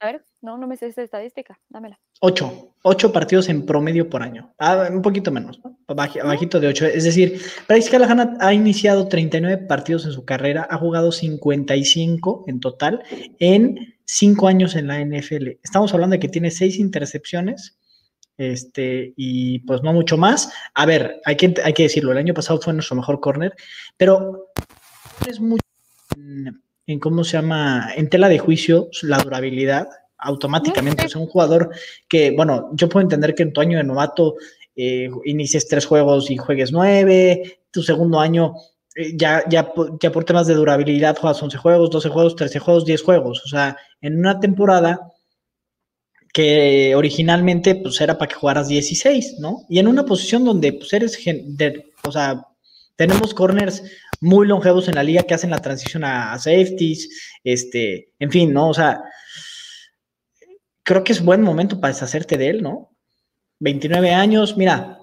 A 0.00 0.06
ver. 0.06 0.24
No, 0.44 0.58
no 0.58 0.66
me 0.66 0.76
sé 0.76 0.88
esta 0.88 1.02
estadística, 1.02 1.58
dámela. 1.70 1.98
Ocho, 2.20 2.74
ocho 2.82 3.10
partidos 3.14 3.48
en 3.48 3.64
promedio 3.64 4.10
por 4.10 4.22
año. 4.22 4.52
Ah, 4.58 4.88
un 4.90 5.00
poquito 5.00 5.30
menos, 5.30 5.58
¿no? 5.64 5.78
Bajito 5.88 6.60
de 6.60 6.68
ocho. 6.68 6.84
Es 6.84 7.04
decir, 7.04 7.40
Bryce 7.66 7.90
Callahan 7.90 8.36
ha 8.38 8.52
iniciado 8.52 9.08
39 9.08 9.64
partidos 9.66 10.04
en 10.04 10.12
su 10.12 10.26
carrera, 10.26 10.68
ha 10.68 10.76
jugado 10.76 11.12
55 11.12 12.44
en 12.46 12.60
total 12.60 13.02
en 13.38 13.93
cinco 14.04 14.48
años 14.48 14.76
en 14.76 14.86
la 14.86 15.04
NFL. 15.04 15.48
Estamos 15.62 15.92
hablando 15.92 16.14
de 16.14 16.20
que 16.20 16.28
tiene 16.28 16.50
seis 16.50 16.78
intercepciones, 16.78 17.78
este, 18.36 19.12
y 19.16 19.60
pues 19.60 19.82
no 19.82 19.92
mucho 19.92 20.16
más. 20.16 20.52
A 20.74 20.86
ver, 20.86 21.20
hay 21.24 21.36
que, 21.36 21.54
hay 21.62 21.72
que 21.72 21.84
decirlo, 21.84 22.12
el 22.12 22.18
año 22.18 22.34
pasado 22.34 22.60
fue 22.60 22.72
nuestro 22.72 22.96
mejor 22.96 23.20
corner, 23.20 23.54
pero 23.96 24.50
es 25.28 25.40
mucho 25.40 25.62
en, 26.16 26.62
en, 26.86 26.98
cómo 26.98 27.24
se 27.24 27.32
llama, 27.32 27.90
en 27.96 28.08
tela 28.08 28.28
de 28.28 28.38
juicio 28.38 28.88
la 29.02 29.18
durabilidad 29.18 29.88
automáticamente. 30.18 31.06
Es 31.06 31.16
un 31.16 31.26
jugador 31.26 31.70
que, 32.08 32.32
bueno, 32.32 32.70
yo 32.74 32.88
puedo 32.88 33.02
entender 33.02 33.34
que 33.34 33.44
en 33.44 33.52
tu 33.52 33.60
año 33.60 33.78
de 33.78 33.84
novato 33.84 34.36
eh, 34.76 35.08
inicies 35.24 35.68
tres 35.68 35.86
juegos 35.86 36.30
y 36.30 36.36
juegues 36.36 36.72
nueve, 36.72 37.60
tu 37.70 37.82
segundo 37.82 38.20
año 38.20 38.54
ya, 39.14 39.42
ya, 39.48 39.72
ya 40.00 40.12
por 40.12 40.24
temas 40.24 40.46
de 40.46 40.54
durabilidad 40.54 41.16
juegas 41.18 41.42
11 41.42 41.56
juegos, 41.58 41.90
12 41.90 42.08
juegos, 42.08 42.36
13 42.36 42.58
juegos, 42.58 42.84
10 42.84 43.02
juegos. 43.02 43.42
O 43.44 43.48
sea, 43.48 43.76
en 44.00 44.18
una 44.18 44.40
temporada 44.40 45.10
que 46.34 46.94
originalmente 46.96 47.76
pues 47.76 48.00
era 48.00 48.18
para 48.18 48.28
que 48.28 48.34
jugaras 48.34 48.66
16, 48.66 49.36
¿no? 49.38 49.60
Y 49.68 49.78
en 49.78 49.86
una 49.86 50.04
posición 50.04 50.44
donde 50.44 50.72
pues 50.72 50.92
eres, 50.92 51.16
de, 51.24 51.92
o 52.04 52.10
sea, 52.10 52.44
tenemos 52.96 53.32
corners 53.34 53.82
muy 54.20 54.46
longevos 54.46 54.88
en 54.88 54.96
la 54.96 55.04
liga 55.04 55.22
que 55.22 55.34
hacen 55.34 55.50
la 55.50 55.60
transición 55.60 56.02
a, 56.04 56.36
safeties, 56.38 57.08
este, 57.44 58.12
en 58.18 58.30
fin, 58.32 58.52
¿no? 58.52 58.68
O 58.68 58.74
sea, 58.74 59.02
creo 60.82 61.04
que 61.04 61.12
es 61.12 61.24
buen 61.24 61.40
momento 61.40 61.80
para 61.80 61.94
deshacerte 61.94 62.36
de 62.36 62.48
él, 62.48 62.62
¿no? 62.62 62.90
29 63.60 64.12
años, 64.12 64.56
mira, 64.56 64.98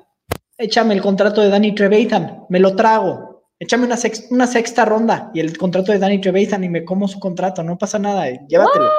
échame 0.58 0.94
el 0.94 1.02
contrato 1.02 1.42
de 1.42 1.50
Danny 1.50 1.74
Trevathan, 1.74 2.46
me 2.50 2.60
lo 2.60 2.76
trago. 2.76 3.31
Échame 3.62 3.86
una, 3.86 3.96
una 4.32 4.48
sexta 4.48 4.86
ronda 4.86 5.30
y 5.36 5.40
el 5.40 5.56
contrato 5.56 5.92
de 5.92 6.00
Danny 6.00 6.20
Trevathan 6.20 6.64
y 6.64 6.70
me 6.70 6.84
como 6.84 7.08
su 7.08 7.20
contrato, 7.20 7.62
no 7.62 7.78
pasa 7.78 8.00
nada, 8.00 8.26
llévatelo. 8.48 8.90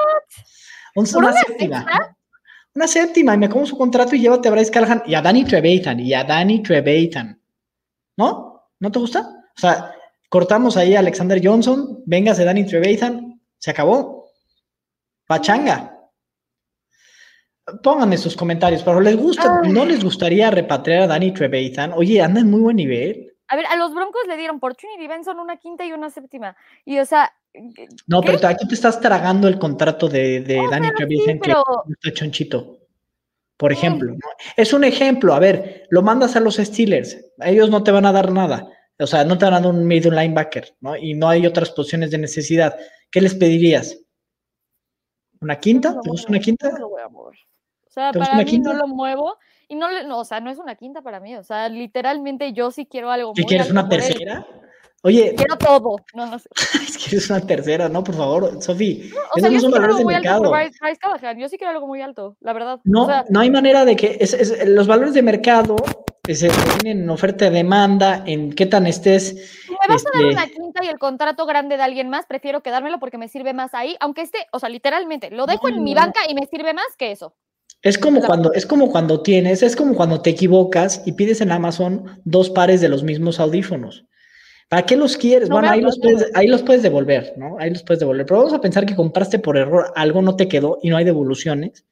una, 0.94 1.32
séptima. 1.32 1.84
Una 2.72 2.86
séptima 2.86 3.34
y 3.34 3.38
me 3.38 3.48
como 3.48 3.66
su 3.66 3.76
contrato 3.76 4.14
y 4.14 4.20
llévate 4.20 4.46
a 4.46 4.52
Bryce 4.52 4.70
Callahan 4.70 5.02
y 5.04 5.16
a 5.16 5.20
Danny 5.20 5.44
Trevathan 5.44 5.98
y 5.98 6.14
a 6.14 6.22
Danny 6.22 6.62
Trevathan. 6.62 7.42
¿No? 8.16 8.68
¿No 8.78 8.92
te 8.92 9.00
gusta? 9.00 9.20
O 9.56 9.60
sea, 9.60 9.90
cortamos 10.28 10.76
ahí 10.76 10.94
a 10.94 11.00
Alexander 11.00 11.40
Johnson, 11.42 12.00
véngase 12.06 12.44
Danny 12.44 12.64
Trevathan, 12.64 13.40
se 13.58 13.72
acabó. 13.72 14.30
Pachanga 15.26 15.92
pónganme 17.82 18.16
sus 18.16 18.36
comentarios, 18.36 18.84
pero 18.84 19.00
¿les 19.00 19.16
gusta, 19.16 19.62
no 19.62 19.84
les 19.84 20.04
gustaría 20.04 20.52
repatriar 20.52 21.02
a 21.02 21.06
Danny 21.08 21.32
Trevathan? 21.32 21.92
Oye, 21.94 22.22
anda 22.22 22.40
en 22.40 22.50
muy 22.50 22.60
buen 22.60 22.76
nivel. 22.76 23.31
A 23.52 23.56
ver, 23.56 23.66
a 23.66 23.76
los 23.76 23.94
Broncos 23.94 24.22
le 24.26 24.38
dieron 24.38 24.58
por 24.58 24.74
Trinity 24.74 25.06
Benson 25.06 25.38
una 25.38 25.58
quinta 25.58 25.84
y 25.84 25.92
una 25.92 26.08
séptima. 26.08 26.56
Y 26.86 26.98
o 26.98 27.04
sea. 27.04 27.30
No, 28.06 28.22
pero 28.22 28.38
aquí 28.48 28.66
te 28.66 28.74
estás 28.74 28.98
tragando 28.98 29.46
el 29.46 29.58
contrato 29.58 30.08
de, 30.08 30.40
de 30.40 30.56
Danny 30.70 30.88
Trevathan 30.94 31.38
que 31.38 31.52
está 31.92 32.12
chonchito. 32.14 32.78
por 33.58 33.70
ejemplo. 33.70 34.16
Es 34.56 34.72
un 34.72 34.84
ejemplo, 34.84 35.34
a 35.34 35.38
ver, 35.38 35.86
lo 35.90 36.00
mandas 36.00 36.34
a 36.34 36.40
los 36.40 36.56
Steelers, 36.56 37.26
ellos 37.40 37.68
no 37.68 37.82
te 37.82 37.92
van 37.92 38.06
a 38.06 38.12
dar 38.12 38.32
nada, 38.32 38.66
o 38.98 39.06
sea, 39.06 39.22
no 39.26 39.36
te 39.36 39.44
van 39.44 39.52
a 39.52 39.60
dar 39.60 39.70
un 39.70 39.86
middle 39.86 40.16
linebacker, 40.16 40.74
¿no? 40.80 40.96
Y 40.96 41.12
no 41.12 41.28
hay 41.28 41.46
otras 41.46 41.70
posiciones 41.72 42.10
de 42.10 42.18
necesidad. 42.18 42.74
¿Qué 43.10 43.20
les 43.20 43.34
pedirías? 43.34 43.98
¿Una 45.42 45.60
quinta? 45.60 46.00
¿Te 46.00 46.08
gusta 46.08 46.30
una 46.30 46.40
quinta? 46.40 46.70
No 46.70 46.78
lo 46.78 46.88
voy 46.88 47.02
a 47.02 47.08
mover. 47.08 47.36
O 47.86 47.90
sea, 47.90 48.12
para 48.12 48.42
mí 48.42 48.58
no 48.60 48.72
lo 48.72 48.88
muevo 48.88 49.36
y 49.72 49.74
no, 49.74 49.88
no, 50.04 50.18
o 50.18 50.24
sea, 50.26 50.38
no 50.40 50.50
es 50.50 50.58
una 50.58 50.74
quinta 50.74 51.00
para 51.00 51.18
mí, 51.18 51.34
o 51.34 51.42
sea, 51.42 51.66
literalmente 51.70 52.52
yo 52.52 52.70
sí 52.70 52.84
quiero 52.84 53.10
algo. 53.10 53.32
¿Qué 53.32 53.44
quieres 53.44 53.70
una 53.70 53.88
tercera? 53.88 54.46
Oye. 55.02 55.34
Quiero 55.34 55.56
todo. 55.56 55.96
No, 56.12 56.26
no 56.26 56.38
sé. 56.38 56.50
es 56.86 56.98
que 56.98 57.16
eres 57.16 57.30
una 57.30 57.40
tercera, 57.40 57.88
¿no? 57.88 58.04
Por 58.04 58.14
favor, 58.14 58.62
Sofi. 58.62 59.10
No, 59.14 59.20
o 59.34 59.40
sea, 59.40 59.48
yo 59.48 59.70
valores 59.70 59.96
de 59.96 60.04
mercado. 60.04 60.52
Yo 61.38 61.48
sí 61.48 61.56
quiero 61.56 61.70
algo 61.70 61.86
muy 61.86 62.02
alto, 62.02 62.36
la 62.40 62.52
verdad. 62.52 62.80
No, 62.84 63.08
no 63.30 63.40
hay 63.40 63.50
manera 63.50 63.86
de 63.86 63.96
que 63.96 64.18
es, 64.20 64.68
los 64.68 64.86
valores 64.86 65.14
de 65.14 65.22
mercado 65.22 65.76
se 66.28 66.50
tienen 66.50 67.04
en 67.04 67.10
oferta 67.10 67.46
de 67.46 67.50
demanda, 67.52 68.22
en 68.26 68.52
qué 68.52 68.66
tan 68.66 68.86
estés. 68.86 69.62
Si 69.64 69.72
me 69.72 69.78
vas 69.88 70.04
a 70.04 70.10
dar 70.12 70.22
este 70.22 70.34
una 70.34 70.46
quinta 70.48 70.84
y 70.84 70.88
el 70.88 70.98
contrato 70.98 71.46
grande 71.46 71.78
de 71.78 71.82
alguien 71.82 72.10
más, 72.10 72.26
prefiero 72.26 72.62
quedármelo 72.62 73.00
porque 73.00 73.16
me 73.16 73.28
sirve 73.28 73.54
más 73.54 73.72
ahí, 73.72 73.96
aunque 74.00 74.20
esté, 74.20 74.46
o 74.52 74.58
sea, 74.58 74.68
literalmente, 74.68 75.30
lo 75.30 75.46
dejo 75.46 75.68
en 75.68 75.82
mi 75.82 75.94
banca 75.94 76.20
y 76.28 76.34
me 76.34 76.44
sirve 76.46 76.74
más 76.74 76.94
que 76.98 77.10
eso. 77.10 77.34
Es 77.82 77.98
como 77.98 78.20
cuando, 78.22 78.52
es 78.52 78.64
como 78.64 78.90
cuando 78.90 79.22
tienes, 79.22 79.62
es 79.62 79.74
como 79.74 79.94
cuando 79.96 80.22
te 80.22 80.30
equivocas 80.30 81.02
y 81.04 81.12
pides 81.12 81.40
en 81.40 81.50
Amazon 81.50 82.20
dos 82.24 82.48
pares 82.48 82.80
de 82.80 82.88
los 82.88 83.02
mismos 83.02 83.40
audífonos. 83.40 84.06
¿Para 84.68 84.86
qué 84.86 84.96
los 84.96 85.16
quieres? 85.16 85.48
bueno, 85.48 85.68
ahí 85.68 85.80
los, 85.80 85.98
puedes, 85.98 86.30
ahí 86.34 86.46
los 86.46 86.62
puedes 86.62 86.82
devolver, 86.82 87.34
¿no? 87.36 87.56
Ahí 87.58 87.70
los 87.70 87.82
puedes 87.82 87.98
devolver. 88.00 88.24
Pero 88.24 88.38
vamos 88.38 88.54
a 88.54 88.60
pensar 88.60 88.86
que 88.86 88.94
compraste 88.94 89.40
por 89.40 89.56
error, 89.56 89.92
algo 89.96 90.22
no 90.22 90.36
te 90.36 90.48
quedó 90.48 90.78
y 90.80 90.90
no 90.90 90.96
hay 90.96 91.04
devoluciones. 91.04 91.84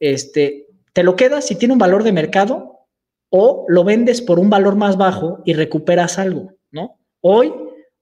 Este, 0.00 0.66
te 0.94 1.02
lo 1.02 1.16
quedas 1.16 1.46
si 1.46 1.54
tiene 1.54 1.74
un 1.74 1.78
valor 1.78 2.02
de 2.02 2.12
mercado 2.12 2.86
o 3.30 3.66
lo 3.68 3.84
vendes 3.84 4.22
por 4.22 4.38
un 4.38 4.48
valor 4.48 4.74
más 4.74 4.96
bajo 4.96 5.42
y 5.44 5.52
recuperas 5.52 6.18
algo, 6.18 6.54
¿no? 6.70 6.98
Hoy, 7.20 7.52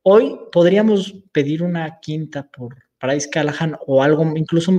hoy 0.03 0.38
podríamos 0.53 1.14
pedir 1.33 1.64
una 1.64 1.99
quinta 2.01 2.49
por 2.49 2.86
Bryce 3.00 3.28
Callahan 3.30 3.76
o 3.87 4.02
algo 4.02 4.24
incluso 4.37 4.72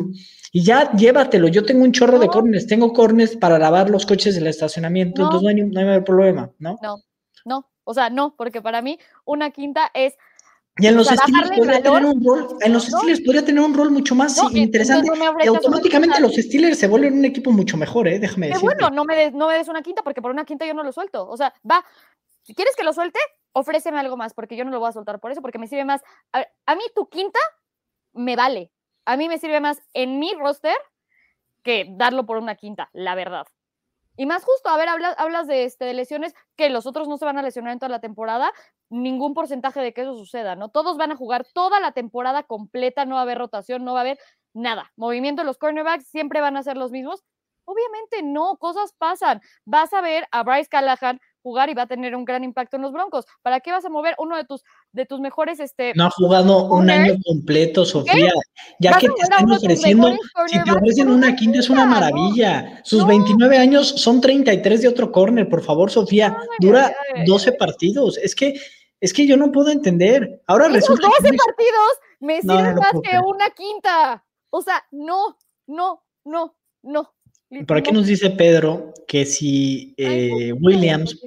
y 0.51 0.63
ya 0.63 0.91
llévatelo. 0.93 1.47
Yo 1.47 1.65
tengo 1.65 1.83
un 1.83 1.91
chorro 1.91 2.19
de 2.19 2.27
cornes, 2.27 2.67
tengo 2.67 2.93
cornes 2.93 3.35
para 3.35 3.59
lavar 3.59 3.89
los 3.89 4.05
coches 4.05 4.35
del 4.35 4.47
estacionamiento, 4.47 5.23
entonces 5.23 5.43
no 5.43 5.49
hay, 5.49 5.55
no 5.55 5.79
hay 5.79 5.85
mayor 5.85 6.03
problema, 6.03 6.51
¿no? 6.59 6.77
No, 6.81 6.97
no, 7.45 7.69
o 7.83 7.93
sea, 7.93 8.09
no, 8.09 8.35
porque 8.35 8.61
para 8.61 8.81
mí 8.81 8.97
una 9.25 9.51
quinta 9.51 9.91
es 9.93 10.17
y 10.79 10.85
en 10.85 10.95
los 10.95 11.11
estilos 11.11 11.49
podría 11.57 11.81
tener 11.81 12.05
un 12.05 12.23
rol, 12.23 12.57
en 12.61 12.73
los 12.73 12.85
Steelers 12.85 13.21
podría 13.21 13.43
tener 13.43 13.63
un 13.63 13.73
rol 13.73 13.89
mucho 13.89 14.13
más 14.13 14.37
interesante. 14.53 15.09
y 15.43 15.47
automáticamente 15.47 16.19
los 16.21 16.35
Steelers 16.35 16.77
se 16.77 16.87
vuelven 16.87 17.17
un 17.17 17.25
equipo 17.25 17.51
mucho 17.51 17.77
mejor, 17.77 18.07
¿eh? 18.07 18.19
déjame 18.19 18.47
decir. 18.49 18.61
bueno, 18.61 18.89
no 18.91 19.03
me, 19.03 19.15
des, 19.15 19.33
no 19.33 19.47
me 19.47 19.55
des 19.55 19.67
una 19.67 19.81
quinta 19.81 20.03
porque 20.03 20.21
por 20.21 20.29
una 20.29 20.45
quinta 20.45 20.67
yo 20.67 20.75
no 20.75 20.83
lo 20.83 20.91
suelto. 20.91 21.27
O 21.27 21.35
sea, 21.35 21.51
va, 21.69 21.83
si 22.43 22.53
quieres 22.53 22.75
que 22.75 22.83
lo 22.83 22.93
suelte, 22.93 23.19
ofréceme 23.53 23.99
algo 23.99 24.17
más 24.17 24.35
porque 24.35 24.55
yo 24.55 24.65
no 24.65 24.71
lo 24.71 24.79
voy 24.79 24.89
a 24.89 24.91
soltar 24.91 25.19
por 25.19 25.31
eso, 25.31 25.41
porque 25.41 25.57
me 25.57 25.67
sirve 25.67 25.83
más. 25.83 26.01
A, 26.31 26.45
a 26.67 26.75
mí 26.75 26.83
tu 26.93 27.09
quinta 27.09 27.39
me 28.17 28.35
vale. 28.35 28.71
A 29.05 29.17
mí 29.17 29.29
me 29.29 29.37
sirve 29.37 29.59
más 29.61 29.81
en 29.93 30.19
mi 30.19 30.33
roster 30.33 30.75
que 31.63 31.85
darlo 31.89 32.25
por 32.25 32.37
una 32.37 32.55
quinta, 32.55 32.89
la 32.93 33.15
verdad. 33.15 33.47
Y 34.19 34.25
más 34.25 34.43
justo, 34.43 34.69
a 34.69 34.77
ver, 34.77 34.89
hablas, 34.89 35.45
de, 35.45 35.63
este, 35.63 35.85
de 35.85 35.93
lesiones 35.93 36.33
que 36.55 36.71
los 36.71 36.87
otros 36.87 37.07
no 37.07 37.17
se 37.17 37.25
van 37.25 37.37
a 37.37 37.43
lesionar 37.43 37.71
en 37.71 37.79
toda 37.79 37.89
la 37.89 38.01
temporada, 38.01 38.51
ningún 38.89 39.35
porcentaje 39.35 39.79
de 39.79 39.93
que 39.93 40.01
eso 40.01 40.17
suceda, 40.17 40.55
¿no? 40.55 40.69
Todos 40.69 40.97
van 40.97 41.11
a 41.11 41.15
jugar 41.15 41.45
toda 41.53 41.79
la 41.79 41.91
temporada 41.91 42.41
completa, 42.41 43.05
no 43.05 43.15
va 43.15 43.21
a 43.21 43.23
haber 43.23 43.37
rotación, 43.37 43.85
no 43.85 43.93
va 43.93 43.99
a 43.99 44.01
haber 44.01 44.19
nada. 44.53 44.91
Movimiento 44.95 45.43
de 45.43 45.45
los 45.45 45.59
cornerbacks 45.59 46.07
siempre 46.07 46.41
van 46.41 46.57
a 46.57 46.63
ser 46.63 46.77
los 46.77 46.91
mismos. 46.91 47.23
Obviamente 47.65 48.23
no, 48.23 48.57
cosas 48.57 48.93
pasan. 48.93 49.41
Vas 49.65 49.93
a 49.93 50.01
ver 50.01 50.27
a 50.31 50.41
Bryce 50.41 50.69
Callahan 50.69 51.21
jugar 51.47 51.69
y 51.69 51.73
va 51.73 51.83
a 51.83 51.87
tener 51.87 52.13
un 52.13 52.25
gran 52.25 52.43
impacto 52.43 52.75
en 52.75 52.81
los 52.81 52.91
Broncos. 52.91 53.25
¿Para 53.41 53.61
qué 53.61 53.71
vas 53.71 53.85
a 53.85 53.89
mover 53.89 54.15
uno 54.17 54.35
de 54.35 54.43
tus, 54.43 54.63
de 54.91 55.05
tus 55.05 55.21
mejores? 55.21 55.61
Este, 55.61 55.93
no 55.95 56.07
ha 56.07 56.09
jugado 56.09 56.65
un 56.65 56.89
año 56.89 57.15
completo, 57.25 57.85
Sofía. 57.85 58.33
Ya 58.79 58.97
que 58.97 59.07
te 59.07 59.21
están 59.21 59.49
ofreciendo, 59.49 60.13
si 60.47 60.61
te 60.61 60.71
ofrecen 60.71 61.09
una 61.09 61.35
quinta 61.35 61.59
es 61.59 61.69
una 61.69 61.85
maravilla. 61.85 62.81
Sus 62.83 63.07
29 63.07 63.57
años 63.57 63.87
son 63.87 64.19
33 64.19 64.81
de 64.81 64.87
otro 64.89 65.09
corner, 65.11 65.47
por 65.47 65.63
favor, 65.63 65.89
Sofía. 65.89 66.37
Dura 66.59 66.93
12 67.25 67.53
partidos. 67.53 68.17
Es 68.17 68.35
que, 68.35 68.59
es 68.99 69.13
que 69.13 69.25
yo 69.25 69.37
no 69.37 69.53
puedo 69.53 69.69
entender. 69.69 70.41
Ahora 70.47 70.67
resulta 70.67 71.07
12 71.07 71.21
partidos 71.21 72.07
me 72.19 72.41
sirven 72.41 72.75
más 72.75 72.93
que 73.03 73.17
una 73.19 73.49
quinta. 73.51 74.25
O 74.49 74.61
sea, 74.61 74.85
no, 74.91 75.37
no, 75.67 76.03
no, 76.25 76.57
no. 76.83 77.13
Por 77.65 77.77
aquí 77.77 77.91
nos 77.91 78.07
dice 78.07 78.29
Pedro 78.31 78.93
que 79.07 79.25
si 79.25 79.93
eh, 79.97 80.51
Williams 80.51 81.17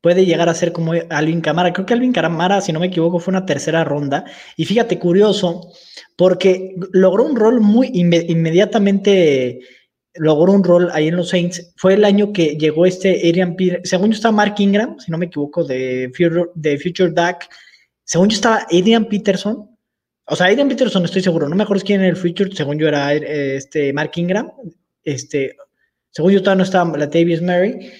puede 0.00 0.24
llegar 0.24 0.48
a 0.48 0.54
ser 0.54 0.72
como 0.72 0.92
Alvin 1.10 1.40
Camara. 1.40 1.72
Creo 1.72 1.86
que 1.86 1.94
Alvin 1.94 2.12
Camara, 2.12 2.60
si 2.60 2.72
no 2.72 2.80
me 2.80 2.86
equivoco, 2.86 3.18
fue 3.18 3.32
una 3.32 3.46
tercera 3.46 3.84
ronda. 3.84 4.24
Y 4.56 4.64
fíjate, 4.64 4.98
curioso, 4.98 5.72
porque 6.16 6.74
logró 6.92 7.24
un 7.24 7.36
rol 7.36 7.60
muy 7.60 7.90
inmediatamente, 7.92 9.60
logró 10.14 10.52
un 10.52 10.64
rol 10.64 10.90
ahí 10.92 11.08
en 11.08 11.16
los 11.16 11.28
Saints. 11.28 11.72
Fue 11.76 11.94
el 11.94 12.04
año 12.04 12.32
que 12.32 12.56
llegó 12.56 12.86
este 12.86 13.28
Adrian 13.28 13.56
Peterson. 13.56 13.84
Según 13.84 14.10
yo 14.10 14.16
estaba 14.16 14.32
Mark 14.32 14.54
Ingram, 14.58 14.98
si 14.98 15.10
no 15.10 15.18
me 15.18 15.26
equivoco, 15.26 15.64
de 15.64 16.10
Future, 16.16 16.50
de 16.54 16.78
Future 16.78 17.10
Duck. 17.10 17.48
Según 18.04 18.28
yo 18.28 18.36
estaba 18.36 18.66
Adrian 18.70 19.06
Peterson. 19.06 19.70
O 20.32 20.36
sea, 20.36 20.46
Adrian 20.46 20.68
Peterson 20.68 21.04
estoy 21.04 21.22
seguro, 21.22 21.48
no 21.48 21.56
me 21.56 21.64
acuerdo 21.64 21.84
quién 21.84 22.02
en 22.02 22.06
el 22.06 22.16
Future, 22.16 22.54
según 22.54 22.78
yo 22.78 22.86
era 22.86 23.12
eh, 23.12 23.56
este 23.56 23.92
Mark 23.92 24.12
Ingram, 24.14 24.52
este, 25.02 25.56
según 26.10 26.30
yo 26.30 26.40
todavía 26.40 26.58
no 26.58 26.62
estaba 26.62 26.96
la 26.96 27.08
Davis 27.08 27.42
Mary, 27.42 27.90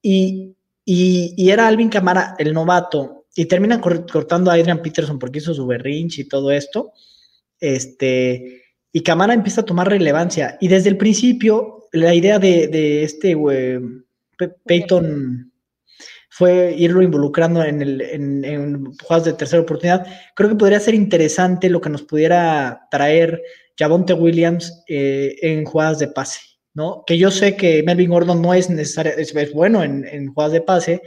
y, 0.00 0.54
y, 0.92 1.50
era 1.50 1.68
Alvin 1.68 1.88
Camara 1.88 2.34
el 2.38 2.52
novato, 2.52 3.26
y 3.36 3.44
termina 3.44 3.80
cortando 3.80 4.50
a 4.50 4.54
Adrian 4.54 4.82
Peterson 4.82 5.20
porque 5.20 5.38
hizo 5.38 5.54
su 5.54 5.64
berrinche 5.64 6.22
y 6.22 6.28
todo 6.28 6.50
esto, 6.50 6.92
este, 7.60 8.64
y 8.90 9.02
Camara 9.02 9.34
empieza 9.34 9.60
a 9.60 9.64
tomar 9.64 9.88
relevancia, 9.88 10.58
y 10.60 10.66
desde 10.66 10.88
el 10.88 10.96
principio 10.96 11.86
la 11.92 12.12
idea 12.12 12.40
de, 12.40 13.04
este 13.04 13.36
Peyton 14.64 15.52
fue 16.28 16.74
irlo 16.76 17.02
involucrando 17.02 17.62
en, 17.62 17.82
el, 17.82 18.00
en, 18.00 18.92
jugadas 18.96 19.26
de 19.26 19.32
tercera 19.34 19.62
oportunidad. 19.62 20.06
Creo 20.34 20.48
que 20.48 20.56
podría 20.56 20.80
ser 20.80 20.94
interesante 20.94 21.68
lo 21.68 21.80
que 21.80 21.90
nos 21.90 22.02
pudiera 22.02 22.88
traer 22.90 23.42
Javonte 23.78 24.14
Williams 24.14 24.82
eh, 24.88 25.36
en 25.42 25.64
jugadas 25.64 25.98
de 25.98 26.08
pase. 26.08 26.40
¿No? 26.74 27.04
Que 27.06 27.18
yo 27.18 27.30
sé 27.30 27.56
que 27.56 27.82
Melvin 27.82 28.10
Gordon 28.10 28.42
no 28.42 28.54
es 28.54 28.70
necesario, 28.70 29.12
es, 29.16 29.54
bueno 29.54 29.82
en, 29.82 30.06
en, 30.06 30.32
jugadas 30.32 30.52
de 30.52 30.60
pase, 30.60 31.02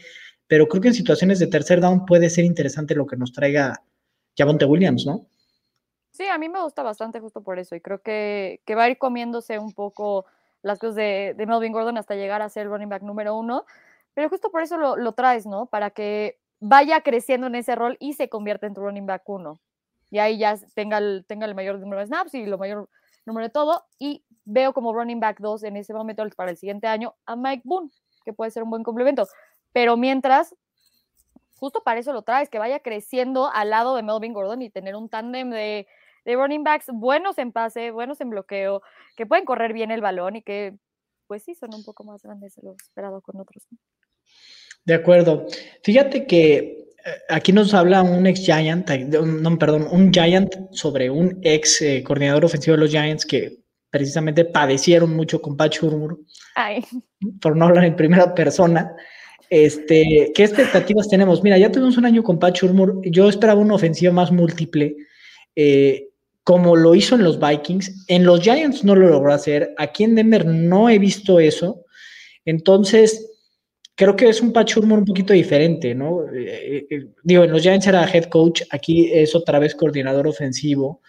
pero 0.47 0.67
creo 0.67 0.82
que 0.82 0.88
en 0.89 0.93
situaciones 0.93 1.39
de 1.39 1.47
tercer 1.47 1.82
down 1.82 2.06
puede 2.06 2.30
ser 2.30 2.45
interesante 2.45 2.95
lo 2.95 3.08
que 3.08 3.17
nos 3.17 3.32
traiga 3.32 3.82
Javonte 4.38 4.65
Williams, 4.65 5.06
¿no? 5.06 5.28
Sí, 6.12 6.28
a 6.28 6.38
mí 6.38 6.47
me 6.47 6.62
gusta 6.62 6.84
bastante 6.84 7.19
justo 7.19 7.41
por 7.41 7.58
eso 7.58 7.76
y 7.76 7.82
creo 7.82 8.02
que, 8.02 8.62
que 8.65 8.76
va 8.76 8.84
a 8.84 8.89
ir 8.89 8.97
comiéndose 8.99 9.58
un 9.58 9.73
poco 9.73 10.26
las 10.62 10.80
cosas 10.80 10.95
de, 10.95 11.36
Melvin 11.38 11.73
Gordon 11.73 11.97
hasta 11.97 12.15
llegar 12.15 12.41
a 12.41 12.49
ser 12.49 12.63
el 12.63 12.69
running 12.69 12.89
back 12.89 13.02
número 13.02 13.36
uno, 13.36 13.65
pero 14.13 14.30
justo 14.30 14.52
por 14.52 14.62
eso 14.62 14.78
lo, 14.78 14.95
lo, 14.95 15.13
traes, 15.13 15.45
¿no? 15.45 15.65
Para 15.65 15.89
que 15.89 16.39
vaya 16.60 17.02
creciendo 17.02 17.47
en 17.47 17.56
ese 17.56 17.76
rol 17.76 17.97
y 17.99 18.13
se 18.13 18.30
convierta 18.30 18.67
en 18.67 18.76
tu 18.76 18.82
running 18.82 19.06
back 19.06 19.28
uno. 19.28 19.60
Y 20.12 20.19
ahí 20.19 20.38
ya 20.38 20.56
tenga 20.76 20.99
el, 20.99 21.26
tenga 21.28 21.45
el 21.45 21.56
mayor 21.56 21.80
número 21.80 22.02
de 22.02 22.08
snaps 22.08 22.36
y 22.36 22.45
lo 22.45 22.60
mayor 22.60 22.89
número 23.25 23.47
de 23.47 23.51
todo. 23.51 23.86
Y 23.99 24.23
veo 24.45 24.73
como 24.73 24.93
running 24.93 25.19
back 25.19 25.39
2 25.39 25.63
en 25.63 25.77
ese 25.77 25.93
momento 25.93 26.23
para 26.36 26.51
el 26.51 26.57
siguiente 26.57 26.88
año 26.88 27.15
a 27.25 27.36
Mike 27.36 27.63
Boone, 27.65 27.89
que 28.25 28.33
puede 28.33 28.51
ser 28.51 28.63
un 28.63 28.69
buen 28.69 28.83
complemento. 28.83 29.27
Pero 29.71 29.97
mientras, 29.97 30.55
justo 31.55 31.83
para 31.83 31.99
eso 31.99 32.13
lo 32.13 32.21
traes, 32.21 32.49
que 32.49 32.59
vaya 32.59 32.79
creciendo 32.79 33.49
al 33.51 33.69
lado 33.69 33.95
de 33.95 34.03
Melvin 34.03 34.33
Gordon 34.33 34.62
y 34.62 34.69
tener 34.69 34.95
un 34.95 35.09
tándem 35.09 35.49
de, 35.49 35.88
de 36.25 36.36
running 36.36 36.63
backs 36.63 36.88
buenos 36.91 37.38
en 37.38 37.51
pase, 37.51 37.91
buenos 37.91 38.21
en 38.21 38.29
bloqueo, 38.29 38.81
que 39.15 39.25
pueden 39.25 39.45
correr 39.45 39.73
bien 39.73 39.91
el 39.91 40.01
balón 40.01 40.36
y 40.36 40.41
que, 40.41 40.77
pues 41.27 41.43
sí, 41.43 41.55
son 41.55 41.73
un 41.73 41.83
poco 41.83 42.03
más 42.03 42.21
grandes 42.21 42.55
de 42.55 42.63
lo 42.63 42.73
esperado 42.73 43.21
con 43.21 43.39
otros. 43.39 43.67
De 44.86 44.93
acuerdo. 44.93 45.45
Fíjate 45.81 46.27
que 46.27 46.83
aquí 47.30 47.52
nos 47.52 47.74
habla 47.74 48.02
un 48.02 48.26
ex 48.28 48.42
Giant, 48.42 48.89
no, 48.89 49.60
perdón, 49.60 49.88
un 49.92 50.12
Giant 50.12 50.54
sobre 50.72 51.10
un 51.10 51.39
ex 51.42 51.82
eh, 51.82 52.04
coordinador 52.04 52.46
ofensivo 52.46 52.76
de 52.76 52.82
los 52.82 52.92
Giants 52.92 53.26
que 53.26 53.60
precisamente 53.89 54.46
padecieron 54.46 55.16
mucho 55.16 55.42
con 55.42 55.56
Pat 55.56 55.74
Shurmur, 55.74 56.20
por 57.42 57.56
no 57.56 57.66
hablar 57.66 57.86
en 57.86 57.96
primera 57.96 58.34
persona. 58.34 58.92
Este, 59.50 60.32
¿Qué 60.34 60.44
expectativas 60.44 61.08
tenemos? 61.10 61.44
Mira, 61.44 61.58
ya 61.60 61.72
tuvimos 61.72 61.98
un 61.98 62.06
año 62.06 62.24
con 62.24 62.39
Pat 62.39 62.56
Shurmur, 62.56 63.02
yo 63.06 63.30
esperaba 63.30 63.62
una 63.62 63.76
ofensiva 63.76 64.12
más 64.12 64.32
múltiple, 64.32 64.96
eh, 65.56 66.10
como 66.44 66.76
lo 66.76 66.96
hizo 66.96 67.16
en 67.16 67.24
los 67.24 67.39
Vikings. 67.39 68.06
En 68.08 68.26
los 68.26 68.42
Giants 68.42 68.84
no 68.84 68.96
lo 68.96 69.10
logró 69.10 69.32
hacer, 69.32 69.76
aquí 69.78 70.06
en 70.06 70.16
Denver 70.16 70.46
no 70.46 70.89
he 70.89 70.98
visto 70.98 71.39
eso. 71.39 71.86
Entonces, 72.46 73.33
creo 73.95 74.15
que 74.15 74.29
es 74.29 74.41
un 74.41 74.53
Pat 74.53 74.67
Shurmur 74.67 74.99
un 74.99 75.06
poquito 75.06 75.34
diferente, 75.34 75.93
¿no? 75.93 76.23
Eh, 76.34 76.88
eh, 76.89 77.08
digo, 77.23 77.43
en 77.43 77.51
los 77.51 77.62
Giants 77.62 77.88
era 77.88 78.08
head 78.08 78.25
coach, 78.25 78.63
aquí 78.71 79.12
es 79.12 79.36
otra 79.36 79.60
vez 79.60 79.75
coordinador 79.75 80.27
ofensivo. 80.27 81.01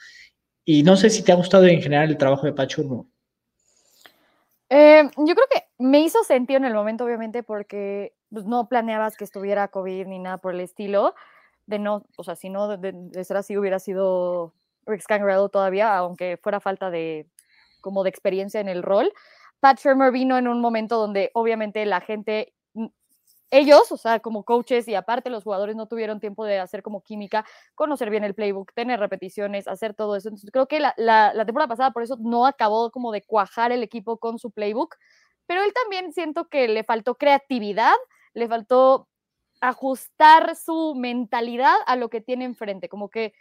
Y 0.65 0.83
no 0.83 0.97
sé 0.97 1.11
si 1.11 1.23
te 1.23 1.33
ha 1.33 1.37
gustado 1.37 1.67
en 1.67 1.83
general 1.83 2.11
el 2.11 2.17
trabajo 2.17 2.47
de 2.47 2.53
Pat 2.53 2.71
Shurmur. 2.71 3.07
Eh, 4.71 5.03
yo 5.17 5.35
creo 5.35 5.47
que 5.51 5.63
me 5.79 6.01
hizo 6.01 6.25
sentido 6.25 6.59
en 6.59 6.65
el 6.65 6.75
momento, 6.75 7.05
obviamente, 7.05 7.43
porque 7.43 8.15
pues, 8.31 8.47
no 8.47 8.69
planeabas 8.69 9.17
que 9.17 9.25
estuviera 9.25 9.69
COVID 9.69 10.07
ni 10.07 10.19
nada 10.19 10.39
por 10.39 10.55
el 10.55 10.61
estilo. 10.61 11.15
De 11.67 11.79
no, 11.79 12.05
o 12.17 12.25
sea, 12.25 12.35
si 12.35 12.51
no, 12.51 12.77
de, 12.77 13.25
ser 13.25 13.37
así, 13.37 13.57
hubiera 13.57 13.79
sido 13.79 14.55
Rick 14.87 15.03
Scangarello 15.03 15.49
todavía, 15.49 15.97
aunque 15.97 16.39
fuera 16.43 16.61
falta 16.61 16.91
de 16.91 17.27
como 17.81 18.03
de 18.03 18.11
experiencia 18.11 18.61
en 18.61 18.69
el 18.69 18.83
rol. 18.83 19.13
Pat 19.61 19.79
Shermer 19.79 20.13
vino 20.13 20.37
en 20.37 20.49
un 20.49 20.61
momento 20.61 20.99
donde 20.99 21.31
obviamente 21.35 21.85
la 21.87 22.01
gente 22.01 22.55
ellos, 23.55 23.93
o 23.93 23.97
sea, 23.97 24.19
como 24.19 24.43
coaches 24.43 24.89
y 24.89 24.97
aparte 24.97 25.31
los 25.31 25.45
jugadores 25.45 25.77
no 25.77 25.87
tuvieron 25.87 26.19
tiempo 26.19 26.45
de 26.45 26.59
hacer 26.59 26.83
como 26.83 27.03
química, 27.03 27.47
conocer 27.77 28.11
bien 28.11 28.25
el 28.25 28.35
playbook, 28.35 28.73
tener 28.75 28.99
repeticiones, 28.99 29.69
hacer 29.69 29.95
todo 29.95 30.17
eso. 30.17 30.29
Entonces, 30.29 30.51
creo 30.51 30.67
que 30.67 30.81
la, 30.81 30.93
temporada 31.47 31.69
pasada 31.69 31.93
por 31.93 32.03
eso 32.03 32.17
no 32.19 32.47
acabó 32.47 32.91
como 32.91 33.13
de 33.13 33.23
cuajar 33.23 33.71
el 33.71 33.85
equipo 33.85 34.19
con 34.19 34.41
su 34.41 34.51
playbook, 34.51 34.97
pero 35.47 35.63
él 35.63 35.73
también 35.73 36.13
siento 36.13 36.49
que 36.49 36.67
le 36.67 36.83
faltó 36.83 37.15
creatividad, 37.15 37.95
le 38.33 38.49
faltó 38.49 39.09
ajustar 39.61 40.57
su 40.57 40.97
mentalidad 40.97 41.77
a 41.87 41.95
lo 41.95 42.11
que 42.11 42.21
tiene 42.21 42.45
enfrente, 42.45 42.89
como 42.89 43.09
que 43.09 43.35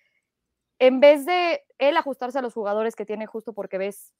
en 0.77 0.99
vez 0.99 1.25
de 1.25 1.63
él 1.79 1.97
ajustarse 1.97 2.37
a 2.37 2.43
los 2.43 2.53
jugadores 2.53 2.95
que 2.95 3.05
tiene 3.05 3.25
justo 3.25 3.53
porque 3.53 3.79
ves 3.79 4.13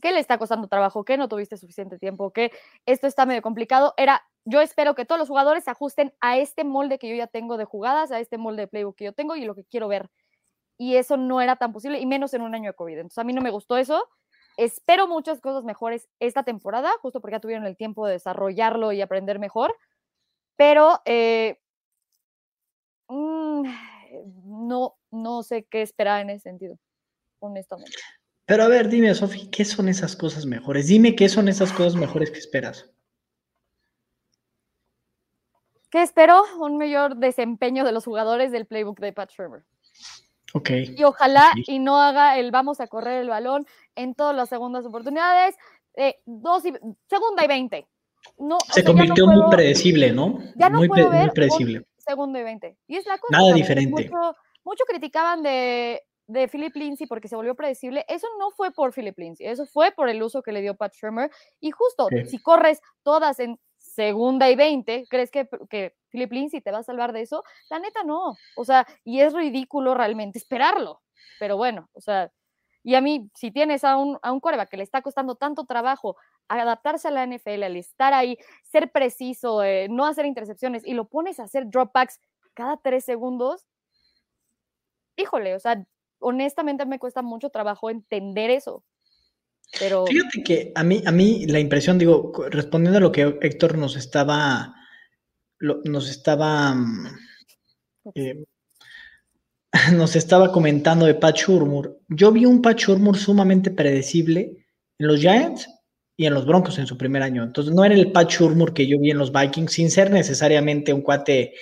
que 0.00 0.12
le 0.12 0.20
está 0.20 0.38
costando 0.38 0.68
trabajo, 0.68 1.04
que 1.04 1.16
no 1.16 1.28
tuviste 1.28 1.56
suficiente 1.56 1.98
tiempo, 1.98 2.32
que 2.32 2.50
esto 2.86 3.06
está 3.06 3.26
medio 3.26 3.42
complicado, 3.42 3.94
era 3.96 4.22
yo 4.44 4.60
espero 4.60 4.94
que 4.94 5.04
todos 5.04 5.18
los 5.18 5.28
jugadores 5.28 5.64
se 5.64 5.70
ajusten 5.70 6.14
a 6.20 6.38
este 6.38 6.64
molde 6.64 6.98
que 6.98 7.08
yo 7.08 7.14
ya 7.14 7.26
tengo 7.26 7.56
de 7.56 7.64
jugadas, 7.64 8.10
a 8.10 8.20
este 8.20 8.38
molde 8.38 8.62
de 8.62 8.68
playbook 8.68 8.96
que 8.96 9.04
yo 9.04 9.12
tengo 9.12 9.36
y 9.36 9.44
lo 9.44 9.54
que 9.54 9.64
quiero 9.64 9.88
ver. 9.88 10.10
Y 10.78 10.96
eso 10.96 11.16
no 11.16 11.40
era 11.40 11.56
tan 11.56 11.72
posible, 11.72 12.00
y 12.00 12.06
menos 12.06 12.32
en 12.34 12.42
un 12.42 12.54
año 12.54 12.70
de 12.70 12.74
COVID. 12.74 12.96
Entonces 12.96 13.18
a 13.18 13.24
mí 13.24 13.32
no 13.34 13.42
me 13.42 13.50
gustó 13.50 13.76
eso. 13.76 14.08
Espero 14.56 15.06
muchas 15.06 15.40
cosas 15.40 15.64
mejores 15.64 16.08
esta 16.20 16.42
temporada, 16.42 16.90
justo 17.02 17.20
porque 17.20 17.36
ya 17.36 17.40
tuvieron 17.40 17.66
el 17.66 17.76
tiempo 17.76 18.06
de 18.06 18.14
desarrollarlo 18.14 18.92
y 18.92 19.02
aprender 19.02 19.38
mejor. 19.38 19.74
Pero 20.56 21.00
eh, 21.04 21.58
mm, 23.08 23.64
no, 24.44 24.96
no 25.10 25.42
sé 25.42 25.64
qué 25.64 25.82
esperar 25.82 26.22
en 26.22 26.30
ese 26.30 26.44
sentido, 26.50 26.78
honestamente. 27.40 27.98
Pero 28.50 28.64
a 28.64 28.68
ver, 28.68 28.88
dime, 28.88 29.14
Sofi, 29.14 29.46
¿qué 29.46 29.64
son 29.64 29.88
esas 29.88 30.16
cosas 30.16 30.44
mejores? 30.44 30.88
Dime 30.88 31.14
qué 31.14 31.28
son 31.28 31.46
esas 31.46 31.72
cosas 31.72 31.94
mejores 31.94 32.32
que 32.32 32.40
esperas. 32.40 32.90
¿Qué 35.88 36.02
espero? 36.02 36.42
Un 36.58 36.76
mayor 36.76 37.14
desempeño 37.14 37.84
de 37.84 37.92
los 37.92 38.04
jugadores 38.04 38.50
del 38.50 38.66
playbook 38.66 38.98
de 38.98 39.12
Pat 39.12 39.30
Shermer. 39.30 39.62
Ok. 40.52 40.68
Y 40.98 41.04
ojalá 41.04 41.52
y 41.68 41.78
no 41.78 42.02
haga 42.02 42.40
el 42.40 42.50
vamos 42.50 42.80
a 42.80 42.88
correr 42.88 43.22
el 43.22 43.28
balón 43.28 43.68
en 43.94 44.16
todas 44.16 44.34
las 44.34 44.48
segundas 44.48 44.84
oportunidades. 44.84 45.54
Eh, 45.94 46.16
dos 46.26 46.64
y, 46.64 46.72
segunda 47.08 47.44
y 47.44 47.46
veinte. 47.46 47.86
No, 48.36 48.58
Se 48.72 48.82
convirtió 48.82 49.28
muy 49.28 49.48
predecible, 49.48 50.10
¿no? 50.10 50.40
Ya 50.56 50.68
no 50.70 50.78
muy, 50.78 50.88
puedo 50.88 51.08
ver 51.08 51.30
predecible. 51.30 51.86
Segundo 51.98 52.36
y 52.36 52.42
veinte. 52.42 52.76
Y 52.88 52.96
es 52.96 53.06
la 53.06 53.16
cosa. 53.16 53.38
Nada 53.38 53.52
diferente. 53.54 54.10
Mucho, 54.10 54.36
mucho 54.64 54.84
criticaban 54.88 55.40
de, 55.44 56.02
de 56.30 56.48
Philip 56.48 56.74
Lindsay 56.76 57.06
porque 57.06 57.28
se 57.28 57.36
volvió 57.36 57.54
predecible, 57.54 58.04
eso 58.08 58.26
no 58.38 58.50
fue 58.50 58.70
por 58.70 58.92
Philip 58.92 59.18
Lindsay, 59.18 59.46
eso 59.46 59.66
fue 59.66 59.92
por 59.92 60.08
el 60.08 60.22
uso 60.22 60.42
que 60.42 60.52
le 60.52 60.60
dio 60.60 60.76
Pat 60.76 60.94
Shermer. 60.94 61.30
Y 61.60 61.70
justo, 61.70 62.08
si 62.26 62.38
corres 62.38 62.80
todas 63.02 63.40
en 63.40 63.58
segunda 63.78 64.48
y 64.50 64.56
20, 64.56 65.06
¿crees 65.08 65.30
que, 65.30 65.48
que 65.68 65.94
Philip 66.10 66.32
Lindsay 66.32 66.60
te 66.60 66.70
va 66.70 66.78
a 66.78 66.82
salvar 66.82 67.12
de 67.12 67.22
eso? 67.22 67.42
La 67.68 67.78
neta 67.78 68.02
no. 68.04 68.36
O 68.56 68.64
sea, 68.64 68.86
y 69.04 69.20
es 69.20 69.32
ridículo 69.32 69.94
realmente 69.94 70.38
esperarlo. 70.38 71.00
Pero 71.38 71.56
bueno, 71.56 71.88
o 71.92 72.00
sea, 72.00 72.30
y 72.82 72.94
a 72.94 73.00
mí, 73.00 73.30
si 73.34 73.50
tienes 73.50 73.84
a 73.84 73.96
un, 73.96 74.18
a 74.22 74.32
un 74.32 74.40
que 74.40 74.76
le 74.76 74.82
está 74.82 75.02
costando 75.02 75.34
tanto 75.34 75.64
trabajo 75.64 76.16
adaptarse 76.48 77.08
a 77.08 77.10
la 77.10 77.26
NFL, 77.26 77.62
al 77.62 77.76
estar 77.76 78.12
ahí, 78.12 78.36
ser 78.64 78.90
preciso, 78.90 79.62
eh, 79.62 79.88
no 79.88 80.06
hacer 80.06 80.26
intercepciones, 80.26 80.86
y 80.86 80.94
lo 80.94 81.06
pones 81.06 81.38
a 81.38 81.44
hacer 81.44 81.68
dropbacks 81.68 82.18
cada 82.54 82.76
tres 82.78 83.04
segundos, 83.04 83.66
híjole, 85.16 85.54
o 85.54 85.60
sea, 85.60 85.84
honestamente 86.20 86.86
me 86.86 86.98
cuesta 86.98 87.22
mucho 87.22 87.50
trabajo 87.50 87.90
entender 87.90 88.50
eso. 88.50 88.84
Pero... 89.78 90.06
Fíjate 90.06 90.42
que 90.42 90.72
a 90.74 90.82
mí, 90.82 91.02
a 91.04 91.12
mí 91.12 91.46
la 91.46 91.60
impresión, 91.60 91.98
digo, 91.98 92.32
respondiendo 92.50 92.98
a 92.98 93.00
lo 93.00 93.12
que 93.12 93.38
Héctor 93.40 93.78
nos 93.78 93.96
estaba, 93.96 94.74
nos 95.60 96.10
estaba, 96.10 96.74
mm, 96.74 97.06
eh, 98.14 98.44
nos 99.94 100.16
estaba 100.16 100.50
comentando 100.52 101.06
de 101.06 101.14
Pat 101.14 101.36
Shurmur, 101.36 102.00
yo 102.08 102.32
vi 102.32 102.46
un 102.46 102.62
Pat 102.62 102.78
Shurmur 102.78 103.16
sumamente 103.16 103.70
predecible 103.70 104.66
en 104.98 105.06
los 105.06 105.20
Giants 105.20 105.68
y 106.16 106.26
en 106.26 106.34
los 106.34 106.44
Broncos 106.44 106.78
en 106.78 106.86
su 106.86 106.98
primer 106.98 107.22
año. 107.22 107.42
Entonces 107.42 107.72
no 107.72 107.84
era 107.84 107.94
el 107.94 108.12
Pat 108.12 108.28
Shurmur 108.28 108.74
que 108.74 108.86
yo 108.86 108.98
vi 108.98 109.10
en 109.10 109.18
los 109.18 109.32
Vikings, 109.32 109.72
sin 109.72 109.90
ser 109.90 110.10
necesariamente 110.10 110.92
un 110.92 111.00
cuate, 111.00 111.54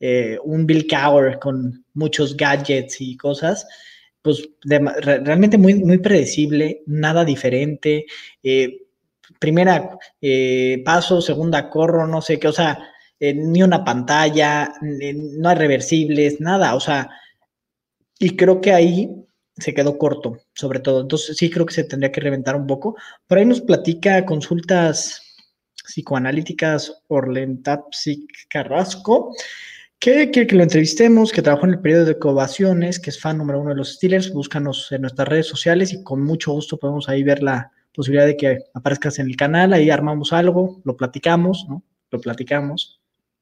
eh, 0.00 0.38
un 0.42 0.66
Bill 0.66 0.86
Cowher 0.88 1.38
con 1.38 1.84
muchos 1.94 2.36
gadgets 2.36 3.00
y 3.00 3.16
cosas, 3.16 3.64
pues 4.22 4.48
realmente 4.62 5.58
muy, 5.58 5.74
muy 5.74 5.98
predecible, 5.98 6.82
nada 6.86 7.24
diferente. 7.24 8.06
Eh, 8.42 8.86
primera 9.38 9.98
eh, 10.20 10.80
paso, 10.84 11.20
segunda 11.20 11.68
corro, 11.68 12.06
no 12.06 12.22
sé 12.22 12.38
qué, 12.38 12.48
o 12.48 12.52
sea, 12.52 12.78
eh, 13.18 13.34
ni 13.34 13.62
una 13.62 13.84
pantalla, 13.84 14.72
no 14.80 15.48
hay 15.48 15.56
reversibles, 15.56 16.40
nada, 16.40 16.74
o 16.74 16.80
sea, 16.80 17.10
y 18.18 18.36
creo 18.36 18.60
que 18.60 18.72
ahí 18.72 19.10
se 19.56 19.74
quedó 19.74 19.98
corto, 19.98 20.38
sobre 20.54 20.80
todo. 20.80 21.00
Entonces 21.00 21.36
sí 21.36 21.50
creo 21.50 21.66
que 21.66 21.74
se 21.74 21.84
tendría 21.84 22.12
que 22.12 22.20
reventar 22.20 22.56
un 22.56 22.66
poco. 22.66 22.96
Por 23.26 23.38
ahí 23.38 23.44
nos 23.44 23.60
platica 23.60 24.24
consultas 24.24 25.20
psicoanalíticas 25.84 27.02
Orlentapsic 27.08 28.48
Carrasco 28.48 29.34
que 30.02 30.30
quiere 30.30 30.48
que 30.48 30.56
lo 30.56 30.64
entrevistemos, 30.64 31.30
que 31.30 31.42
trabajó 31.42 31.66
en 31.66 31.74
el 31.74 31.80
periodo 31.80 32.06
de 32.06 32.16
ovaciones, 32.20 32.98
que 32.98 33.10
es 33.10 33.20
fan 33.20 33.38
número 33.38 33.60
uno 33.60 33.70
de 33.70 33.76
los 33.76 33.92
Steelers, 33.92 34.32
búscanos 34.32 34.90
en 34.90 35.02
nuestras 35.02 35.28
redes 35.28 35.46
sociales 35.46 35.92
y 35.92 36.02
con 36.02 36.24
mucho 36.24 36.50
gusto 36.50 36.76
podemos 36.76 37.08
ahí 37.08 37.22
ver 37.22 37.40
la 37.40 37.70
posibilidad 37.94 38.26
de 38.26 38.36
que 38.36 38.58
aparezcas 38.74 39.20
en 39.20 39.28
el 39.28 39.36
canal, 39.36 39.72
ahí 39.72 39.90
armamos 39.90 40.32
algo, 40.32 40.80
lo 40.84 40.96
platicamos, 40.96 41.66
¿no? 41.68 41.84
Lo 42.10 42.20
platicamos. 42.20 43.00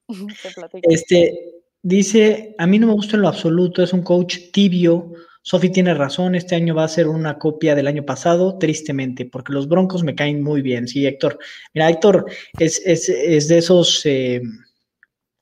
este, 0.83 1.63
dice, 1.81 2.55
a 2.59 2.67
mí 2.67 2.79
no 2.79 2.89
me 2.89 2.93
gusta 2.93 3.17
en 3.17 3.23
lo 3.23 3.29
absoluto, 3.29 3.83
es 3.83 3.95
un 3.95 4.03
coach 4.03 4.51
tibio, 4.53 5.15
Sofi 5.41 5.71
tiene 5.71 5.95
razón, 5.95 6.35
este 6.35 6.57
año 6.57 6.75
va 6.75 6.85
a 6.85 6.89
ser 6.89 7.09
una 7.09 7.39
copia 7.39 7.75
del 7.75 7.87
año 7.87 8.05
pasado, 8.05 8.59
tristemente, 8.59 9.25
porque 9.25 9.55
los 9.55 9.67
Broncos 9.67 10.03
me 10.03 10.15
caen 10.15 10.43
muy 10.43 10.61
bien, 10.61 10.87
sí, 10.87 11.07
Héctor. 11.07 11.39
Mira, 11.73 11.89
Héctor 11.89 12.27
es, 12.59 13.49
de 13.49 13.57
esos... 13.57 14.05
Eh, 14.05 14.43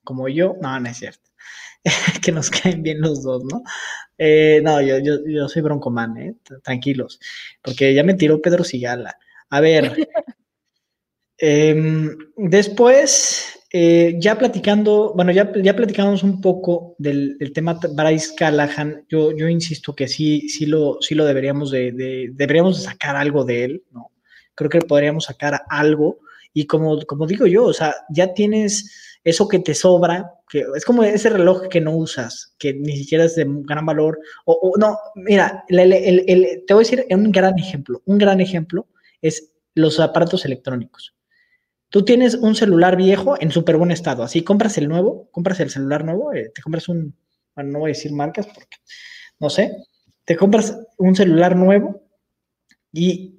como 0.09 0.27
yo, 0.27 0.55
no, 0.59 0.79
no 0.79 0.89
es 0.89 0.97
cierto. 0.97 1.29
que 2.23 2.31
nos 2.31 2.49
caen 2.49 2.81
bien 2.81 2.99
los 2.99 3.21
dos, 3.21 3.43
¿no? 3.43 3.61
Eh, 4.17 4.59
no, 4.63 4.81
yo, 4.81 4.97
yo, 4.97 5.19
yo 5.27 5.47
soy 5.47 5.61
broncomán, 5.61 6.17
¿eh? 6.17 6.35
Tranquilos, 6.63 7.19
porque 7.61 7.93
ya 7.93 8.03
me 8.03 8.15
tiró 8.15 8.41
Pedro 8.41 8.63
Sigala. 8.63 9.19
A 9.51 9.61
ver, 9.61 9.93
em, 11.37 12.17
después, 12.35 13.59
eh, 13.71 14.15
ya 14.17 14.35
platicando, 14.35 15.13
bueno, 15.15 15.31
ya, 15.31 15.53
ya 15.61 15.75
platicamos 15.75 16.23
un 16.23 16.41
poco 16.41 16.95
del, 16.97 17.37
tema 17.53 17.79
Bryce 17.93 18.33
Callahan. 18.35 19.05
Yo, 19.07 19.31
yo 19.37 19.47
insisto 19.47 19.95
que 19.95 20.07
sí, 20.07 20.49
sí 20.49 20.65
lo, 20.65 20.97
sí 21.01 21.13
lo 21.13 21.23
deberíamos 21.23 21.69
de, 21.69 22.31
deberíamos 22.33 22.81
sacar 22.81 23.15
algo 23.15 23.45
de 23.45 23.63
él, 23.65 23.83
¿no? 23.91 24.11
Creo 24.55 24.71
que 24.71 24.79
podríamos 24.79 25.25
sacar 25.25 25.61
algo. 25.69 26.17
Y 26.51 26.65
como, 26.65 26.99
como 27.05 27.27
digo 27.27 27.45
yo, 27.45 27.65
o 27.65 27.73
sea, 27.73 27.93
ya 28.09 28.33
tienes 28.33 29.08
eso 29.23 29.47
que 29.47 29.59
te 29.59 29.73
sobra, 29.73 30.31
que 30.49 30.65
es 30.75 30.85
como 30.85 31.03
ese 31.03 31.29
reloj 31.29 31.67
que 31.69 31.81
no 31.81 31.95
usas, 31.95 32.55
que 32.57 32.73
ni 32.73 32.97
siquiera 32.97 33.25
es 33.25 33.35
de 33.35 33.45
gran 33.47 33.85
valor, 33.85 34.19
o, 34.45 34.73
no, 34.77 34.97
mira, 35.15 35.63
te 35.67 35.75
voy 36.73 36.75
a 36.75 36.77
decir 36.77 37.05
un 37.09 37.31
gran 37.31 37.57
ejemplo, 37.59 38.01
un 38.05 38.17
gran 38.17 38.41
ejemplo 38.41 38.87
es 39.21 39.51
los 39.75 39.99
aparatos 39.99 40.45
electrónicos. 40.45 41.15
Tú 41.89 42.05
tienes 42.05 42.35
un 42.35 42.55
celular 42.55 42.95
viejo 42.95 43.35
en 43.39 43.51
súper 43.51 43.77
buen 43.77 43.91
estado, 43.91 44.23
así 44.23 44.43
compras 44.43 44.77
el 44.77 44.87
nuevo, 44.87 45.29
compras 45.31 45.59
el 45.59 45.69
celular 45.69 46.05
nuevo, 46.05 46.33
eh, 46.33 46.51
te 46.53 46.61
compras 46.61 46.87
un, 46.87 47.15
no 47.55 47.79
voy 47.79 47.91
a 47.91 47.93
decir 47.93 48.11
marcas 48.11 48.47
porque, 48.47 48.77
no 49.39 49.49
sé, 49.49 49.71
te 50.23 50.35
compras 50.35 50.77
un 50.97 51.15
celular 51.15 51.55
nuevo 51.55 52.03
y 52.93 53.38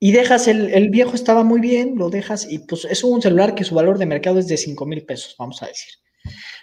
y 0.00 0.12
dejas 0.12 0.48
el, 0.48 0.70
el, 0.70 0.90
viejo 0.90 1.14
estaba 1.14 1.42
muy 1.42 1.60
bien, 1.60 1.94
lo 1.96 2.10
dejas 2.10 2.50
y 2.50 2.60
pues 2.60 2.84
es 2.84 3.02
un 3.02 3.20
celular 3.20 3.54
que 3.54 3.64
su 3.64 3.74
valor 3.74 3.98
de 3.98 4.06
mercado 4.06 4.38
es 4.38 4.46
de 4.46 4.56
5 4.56 4.86
mil 4.86 5.04
pesos, 5.04 5.34
vamos 5.38 5.62
a 5.62 5.66
decir. 5.66 5.90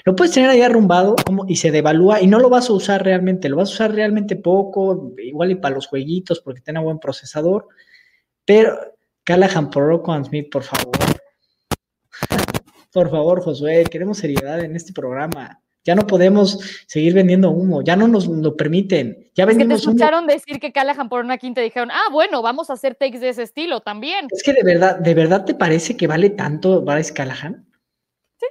Lo 0.06 0.16
puedes 0.16 0.34
tener 0.34 0.50
ahí 0.50 0.62
arrumbado 0.62 1.16
y 1.48 1.56
se 1.56 1.72
devalúa 1.72 2.22
y 2.22 2.28
no 2.28 2.40
lo 2.40 2.50
vas 2.50 2.70
a 2.70 2.74
usar 2.74 3.04
realmente, 3.04 3.50
lo 3.50 3.58
vas 3.58 3.70
a 3.70 3.74
usar 3.74 3.94
realmente 3.94 4.36
poco, 4.36 5.14
igual 5.18 5.52
y 5.52 5.56
para 5.56 5.76
los 5.76 5.88
jueguitos 5.88 6.42
porque 6.42 6.62
tiene 6.62 6.80
buen 6.80 7.00
procesador, 7.00 7.68
pero 8.46 8.78
Callahan 9.24 9.72
por 9.72 10.24
Smith, 10.24 10.52
por 10.52 10.64
favor. 10.64 10.96
por 12.94 13.10
favor, 13.10 13.42
Josué, 13.42 13.84
queremos 13.90 14.20
seriedad 14.20 14.60
en 14.60 14.76
este 14.76 14.94
programa. 14.94 15.62
Ya 15.86 15.96
no 15.96 16.08
podemos 16.08 16.60
seguir 16.88 17.14
vendiendo 17.14 17.52
humo, 17.52 17.84
ya 17.84 17.96
no 17.96 18.08
nos 18.08 18.28
lo 18.28 18.58
permiten. 18.58 19.30
Ya 19.36 19.44
es 19.46 19.58
que 19.58 19.66
te 19.66 19.74
escucharon 19.76 20.26
decir 20.26 20.60
que 20.60 20.72
Callahan 20.72 21.10
por 21.10 21.24
una 21.24 21.38
quinta 21.38 21.62
dijeron, 21.62 21.92
ah, 21.92 22.10
bueno, 22.12 22.42
vamos 22.42 22.70
a 22.70 22.74
hacer 22.74 22.96
takes 22.96 23.20
de 23.20 23.30
ese 23.30 23.44
estilo 23.44 23.82
también. 23.82 24.28
Es 24.32 24.42
que 24.42 24.54
de 24.54 24.64
verdad, 24.64 24.98
¿de 24.98 25.14
verdad 25.14 25.46
te 25.46 25.54
parece 25.54 25.96
que 25.96 26.08
vale 26.08 26.32
tanto 26.32 26.82
Bryce 26.82 27.14
Callahan? 27.14 27.68
Sí. 28.40 28.48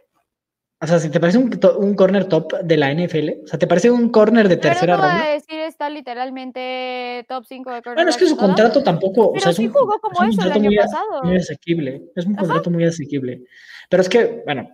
O 0.80 0.86
sea, 0.86 1.00
si 1.00 1.10
te 1.10 1.18
parece 1.18 1.38
un, 1.38 1.58
un 1.78 1.94
corner 1.94 2.26
top 2.26 2.52
de 2.62 2.76
la 2.76 2.94
NFL, 2.94 3.42
o 3.44 3.46
sea, 3.48 3.58
¿te 3.58 3.66
parece 3.66 3.90
un 3.90 4.10
corner 4.10 4.48
de 4.48 4.56
tercera 4.56 4.96
Pero 4.96 5.08
no 5.08 5.18
ronda? 5.18 5.30
decir 5.30 5.54
está 5.74 5.90
literalmente 5.90 7.24
top 7.28 7.44
5 7.46 7.70
de 7.72 7.80
Bueno, 7.94 8.10
es 8.10 8.16
que 8.16 8.26
su 8.26 8.36
contrato 8.36 8.82
tampoco. 8.82 9.32
Pero 9.32 9.40
o 9.40 9.42
sea, 9.42 9.52
sí 9.52 9.64
es 9.64 9.68
un, 9.68 9.74
jugó 9.74 9.98
como 9.98 10.14
es 10.14 10.20
un 10.20 10.28
eso 10.28 10.40
el 10.40 10.52
contrato 10.52 10.60
año 10.60 10.70
muy, 10.70 10.76
pasado. 10.76 11.22
muy 11.24 11.36
asequible. 11.36 12.02
Es 12.14 12.26
un 12.26 12.34
contrato 12.36 12.70
muy 12.70 12.84
asequible. 12.84 13.42
Pero 13.88 14.02
es 14.02 14.08
que, 14.08 14.42
bueno, 14.44 14.68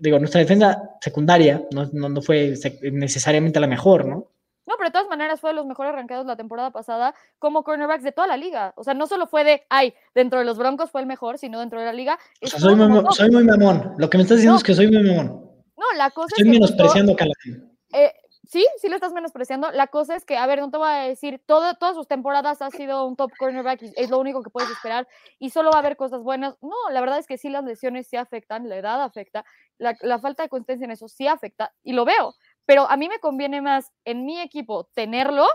digo, 0.00 0.18
nuestra 0.18 0.40
defensa 0.40 0.82
secundaria 1.00 1.62
no, 1.72 1.88
no, 1.92 2.08
no 2.08 2.22
fue 2.22 2.54
necesariamente 2.92 3.60
la 3.60 3.66
mejor, 3.66 4.06
¿no? 4.06 4.26
No, 4.66 4.74
pero 4.76 4.88
de 4.88 4.92
todas 4.92 5.08
maneras 5.08 5.40
fue 5.40 5.50
de 5.50 5.56
los 5.56 5.66
mejores 5.66 5.92
arrancados 5.92 6.26
la 6.26 6.36
temporada 6.36 6.70
pasada 6.70 7.14
como 7.40 7.64
cornerbacks 7.64 8.04
de 8.04 8.12
toda 8.12 8.28
la 8.28 8.36
liga. 8.36 8.72
O 8.76 8.84
sea, 8.84 8.94
no 8.94 9.08
solo 9.08 9.26
fue 9.26 9.42
de, 9.42 9.62
ay, 9.68 9.94
dentro 10.14 10.38
de 10.38 10.44
los 10.44 10.58
Broncos 10.58 10.90
fue 10.90 11.00
el 11.00 11.08
mejor, 11.08 11.38
sino 11.38 11.58
dentro 11.58 11.80
de 11.80 11.86
la 11.86 11.92
liga. 11.92 12.18
O 12.40 12.46
sea, 12.46 12.60
soy 12.60 12.76
muy, 12.76 13.02
soy 13.10 13.30
muy 13.30 13.44
mamón. 13.44 13.94
Lo 13.98 14.08
que 14.08 14.18
me 14.18 14.22
estás 14.22 14.36
diciendo 14.36 14.54
No. 14.54 14.58
es 14.58 14.64
que 14.64 14.74
soy 14.74 14.86
muy 14.86 15.02
mamón. 15.02 15.50
No, 15.76 15.84
la 15.96 16.10
cosa 16.10 16.28
Estoy 16.36 16.42
es 16.42 16.44
que. 16.44 16.60
menospreciando 16.60 17.16
a 17.18 17.98
eh, 17.98 18.12
sí, 18.50 18.66
sí 18.78 18.88
lo 18.88 18.96
estás 18.96 19.12
menospreciando. 19.12 19.70
La 19.70 19.86
cosa 19.86 20.16
es 20.16 20.24
que, 20.24 20.36
a 20.36 20.46
ver, 20.46 20.58
no 20.58 20.70
te 20.70 20.76
voy 20.78 20.88
a 20.88 21.02
decir, 21.02 21.40
todas 21.46 21.94
sus 21.94 22.08
temporadas 22.08 22.60
ha 22.62 22.70
sido 22.70 23.06
un 23.06 23.14
top 23.14 23.30
cornerback 23.38 23.82
y 23.82 23.92
es 23.96 24.10
lo 24.10 24.18
único 24.18 24.42
que 24.42 24.50
puedes 24.50 24.70
esperar 24.70 25.06
y 25.38 25.50
solo 25.50 25.70
va 25.70 25.76
a 25.76 25.80
haber 25.80 25.96
cosas 25.96 26.22
buenas. 26.22 26.56
No, 26.60 26.74
la 26.90 27.00
verdad 27.00 27.18
es 27.18 27.26
que 27.28 27.38
sí 27.38 27.48
las 27.48 27.64
lesiones 27.64 28.08
sí 28.08 28.16
afectan, 28.16 28.68
la 28.68 28.76
edad 28.76 29.02
afecta, 29.02 29.44
la, 29.78 29.96
la 30.00 30.18
falta 30.18 30.42
de 30.42 30.48
consistencia 30.48 30.84
en 30.84 30.90
eso 30.90 31.06
sí 31.08 31.28
afecta 31.28 31.72
y 31.84 31.92
lo 31.92 32.04
veo. 32.04 32.34
Pero 32.66 32.90
a 32.90 32.96
mí 32.96 33.08
me 33.08 33.20
conviene 33.20 33.60
más 33.60 33.92
en 34.04 34.24
mi 34.26 34.40
equipo 34.40 34.84
tenerlo 34.94 35.46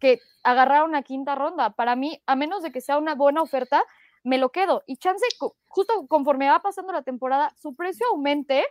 que 0.00 0.18
agarrar 0.42 0.82
una 0.82 1.02
quinta 1.02 1.36
ronda. 1.36 1.70
Para 1.70 1.94
mí, 1.94 2.20
a 2.26 2.34
menos 2.34 2.64
de 2.64 2.72
que 2.72 2.80
sea 2.80 2.98
una 2.98 3.14
buena 3.14 3.40
oferta, 3.40 3.84
me 4.24 4.38
lo 4.38 4.50
quedo. 4.50 4.82
Y 4.86 4.96
chance, 4.96 5.24
justo 5.66 6.06
conforme 6.08 6.48
va 6.48 6.60
pasando 6.60 6.92
la 6.92 7.02
temporada, 7.02 7.54
su 7.60 7.74
precio 7.74 8.06
aumente 8.10 8.64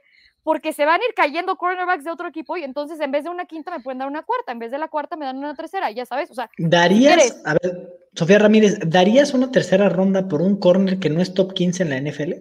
porque 0.43 0.73
se 0.73 0.85
van 0.85 0.99
a 1.01 1.05
ir 1.05 1.13
cayendo 1.15 1.55
cornerbacks 1.55 2.03
de 2.03 2.11
otro 2.11 2.27
equipo 2.27 2.57
y 2.57 2.63
entonces 2.63 2.99
en 2.99 3.11
vez 3.11 3.23
de 3.23 3.29
una 3.29 3.45
quinta 3.45 3.71
me 3.71 3.83
pueden 3.83 3.99
dar 3.99 4.07
una 4.07 4.23
cuarta, 4.23 4.51
en 4.51 4.59
vez 4.59 4.71
de 4.71 4.79
la 4.79 4.87
cuarta 4.87 5.15
me 5.15 5.25
dan 5.25 5.37
una 5.37 5.55
tercera, 5.55 5.91
ya 5.91 6.05
sabes, 6.05 6.31
o 6.31 6.33
sea, 6.33 6.49
¿Darías, 6.57 7.41
a 7.45 7.53
ver, 7.53 7.99
Sofía 8.15 8.39
Ramírez, 8.39 8.79
¿darías 8.85 9.33
una 9.33 9.51
tercera 9.51 9.87
ronda 9.89 10.27
por 10.27 10.41
un 10.41 10.59
corner 10.59 10.99
que 10.99 11.09
no 11.09 11.21
es 11.21 11.33
top 11.33 11.53
15 11.53 11.83
en 11.83 11.89
la 11.89 12.11
NFL? 12.11 12.33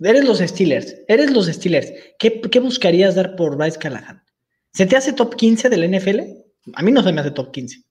Eres 0.00 0.24
los 0.24 0.38
Steelers, 0.38 0.94
eres 1.08 1.30
los 1.32 1.46
Steelers. 1.46 1.90
¿Qué, 2.18 2.40
qué 2.40 2.60
buscarías 2.60 3.14
dar 3.14 3.34
por 3.34 3.56
Bryce 3.56 3.78
Callahan? 3.78 4.22
¿Se 4.72 4.86
te 4.86 4.96
hace 4.96 5.12
top 5.12 5.34
15 5.36 5.70
de 5.70 5.76
la 5.76 5.98
NFL? 5.98 6.20
A 6.74 6.82
mí 6.82 6.92
no 6.92 7.02
se 7.02 7.12
me 7.12 7.20
hace 7.20 7.30
top 7.30 7.50
15. 7.50 7.82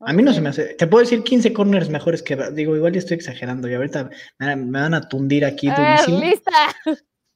A 0.00 0.12
mí 0.12 0.22
no 0.22 0.32
se 0.32 0.40
me 0.40 0.48
hace. 0.48 0.74
Te 0.74 0.86
puedo 0.86 1.02
decir 1.04 1.22
15 1.22 1.52
corners 1.52 1.88
mejores 1.90 2.22
que. 2.22 2.36
Digo, 2.52 2.74
igual 2.74 2.92
ya 2.92 2.98
estoy 3.00 3.16
exagerando 3.16 3.68
y 3.68 3.74
ahorita 3.74 4.10
me, 4.38 4.46
van- 4.46 4.70
me 4.70 4.80
van 4.80 4.94
a 4.94 5.08
tundir 5.08 5.44
aquí 5.44 5.68
A 5.68 5.74
ver, 5.76 5.88
durísimo. 6.06 6.20
lista. 6.20 6.50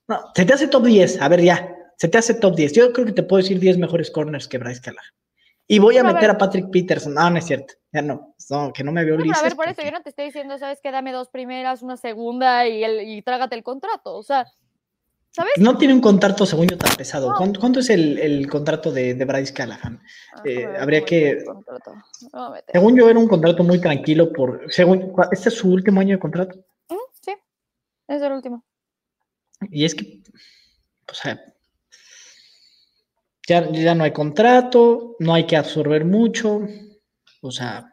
No, 0.09 0.21
se 0.35 0.45
te 0.45 0.53
hace 0.55 0.69
top 0.69 0.85
10. 0.85 1.21
A 1.21 1.29
ver, 1.29 1.43
ya. 1.43 1.77
Se 1.97 2.09
te 2.09 2.19
hace 2.19 2.35
top 2.35 2.57
10. 2.57 2.73
Yo 2.73 2.93
creo 2.93 3.07
que 3.07 3.13
te 3.13 3.23
puedo 3.23 3.43
decir 3.43 3.59
10 3.61 3.79
mejores 3.79 4.11
corners 4.11 4.49
que 4.49 4.59
Bryce 4.59 4.81
Callahan. 4.81 5.05
Y 5.67 5.79
voy 5.79 5.97
a 5.97 6.05
meter 6.05 6.29
a 6.29 6.37
Patrick 6.37 6.71
Peterson. 6.71 7.15
No, 7.15 7.31
no 7.31 7.39
es 7.39 7.47
cierto. 7.47 7.73
Ya 7.93 8.03
no. 8.03 8.35
No, 8.51 8.73
que 8.73 8.85
no 8.85 8.93
me 8.93 9.05
veo 9.05 9.17
No, 9.17 9.23
pero 9.25 9.39
a 9.39 9.43
ver, 9.43 9.57
por 9.57 9.67
eso 9.67 9.75
porque- 9.77 9.91
yo 9.91 9.97
no 9.97 10.03
te 10.03 10.11
estoy 10.11 10.27
diciendo, 10.27 10.59
sabes 10.59 10.81
que 10.83 10.91
dame 10.91 11.13
dos 11.13 11.29
primeras, 11.31 11.81
una 11.83 11.97
segunda 11.97 12.67
y, 12.69 12.85
el, 12.85 13.01
y 13.09 13.23
trágate 13.23 13.55
el 13.57 13.63
contrato, 13.63 14.15
o 14.17 14.23
sea, 14.23 14.47
¿sabes? 15.35 15.53
No 15.59 15.77
tiene 15.77 15.95
un 15.95 16.01
contrato, 16.01 16.47
según 16.47 16.69
yo, 16.69 16.79
tan 16.79 16.97
pesado. 16.97 17.31
No. 17.31 17.37
¿Cuánto, 17.37 17.61
cuánto 17.61 17.81
es 17.81 17.91
el, 17.91 18.19
el 18.19 18.49
contrato 18.49 18.93
de, 18.93 19.15
de 19.15 19.25
Bryce 19.25 19.53
Callahan? 19.53 20.01
Ah, 20.35 20.43
eh, 20.45 20.67
habría 20.79 21.05
que-. 21.05 21.45
Según 22.73 22.97
yo, 22.97 23.09
era 23.11 23.19
un 23.19 23.29
contrato 23.29 23.65
muy 23.65 23.81
tranquilo. 23.81 24.33
por 24.33 24.73
según 24.73 25.13
Este 25.33 25.49
es 25.49 25.55
su 25.57 25.71
último 25.73 26.01
año 26.01 26.17
de 26.17 26.21
contrato. 26.21 26.59
Mm, 26.89 26.95
Sí, 27.21 27.33
es 28.09 28.23
el 28.23 28.33
último. 28.33 28.65
Y 29.71 29.85
es 29.85 29.95
que, 29.95 30.21
o 31.11 31.15
sea, 31.15 31.43
ya, 33.49 33.71
ya 33.73 33.95
no 33.95 34.05
hay 34.05 34.13
contrato, 34.13 35.17
no 35.19 35.35
hay 35.35 35.47
que 35.47 35.57
absorber 35.57 36.05
mucho. 36.05 36.61
O 37.41 37.51
sea, 37.51 37.91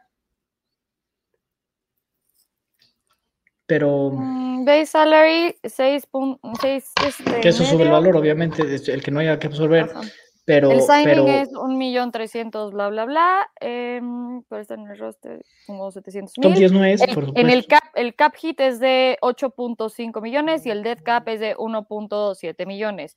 pero 3.66 4.10
Mm, 4.10 4.51
Base 4.64 4.86
salary, 4.86 5.56
6.6. 5.62 6.92
Este, 7.06 7.40
que 7.40 7.48
eso 7.48 7.64
sube 7.64 7.84
el 7.84 7.90
valor, 7.90 8.16
obviamente, 8.16 8.62
el 8.62 9.02
que 9.02 9.10
no 9.10 9.20
haya 9.20 9.38
que 9.38 9.46
absorber. 9.48 9.84
Ajá. 9.84 10.00
Pero, 10.44 10.72
el 10.72 10.80
signing 10.80 11.04
pero 11.04 11.26
es 11.28 11.48
un 11.52 11.78
millón 11.78 12.10
trescientos, 12.10 12.72
bla, 12.72 12.88
bla, 12.88 13.04
bla. 13.04 13.48
em, 13.60 14.42
pero 14.48 14.60
está 14.60 14.74
en 14.74 14.88
el 14.90 14.98
roster 14.98 15.40
como 15.66 15.92
700 15.92 16.34
top 16.34 16.44
mil. 16.46 16.54
10 16.58 16.72
no 16.72 16.84
es, 16.84 17.00
El- 17.00 17.14
por 17.14 17.22
en 17.22 17.28
supuesto. 17.28 17.52
el 17.58 17.66
cap, 17.68 17.84
el 17.94 18.14
cap 18.16 18.34
hit 18.34 18.60
es 18.60 18.80
de 18.80 19.18
8.5 19.22 20.20
millones 20.20 20.66
y 20.66 20.70
el 20.70 20.82
dead 20.82 20.98
cap 21.04 21.28
es 21.28 21.38
de 21.38 21.54
1.7 21.56 22.66
millones. 22.66 23.14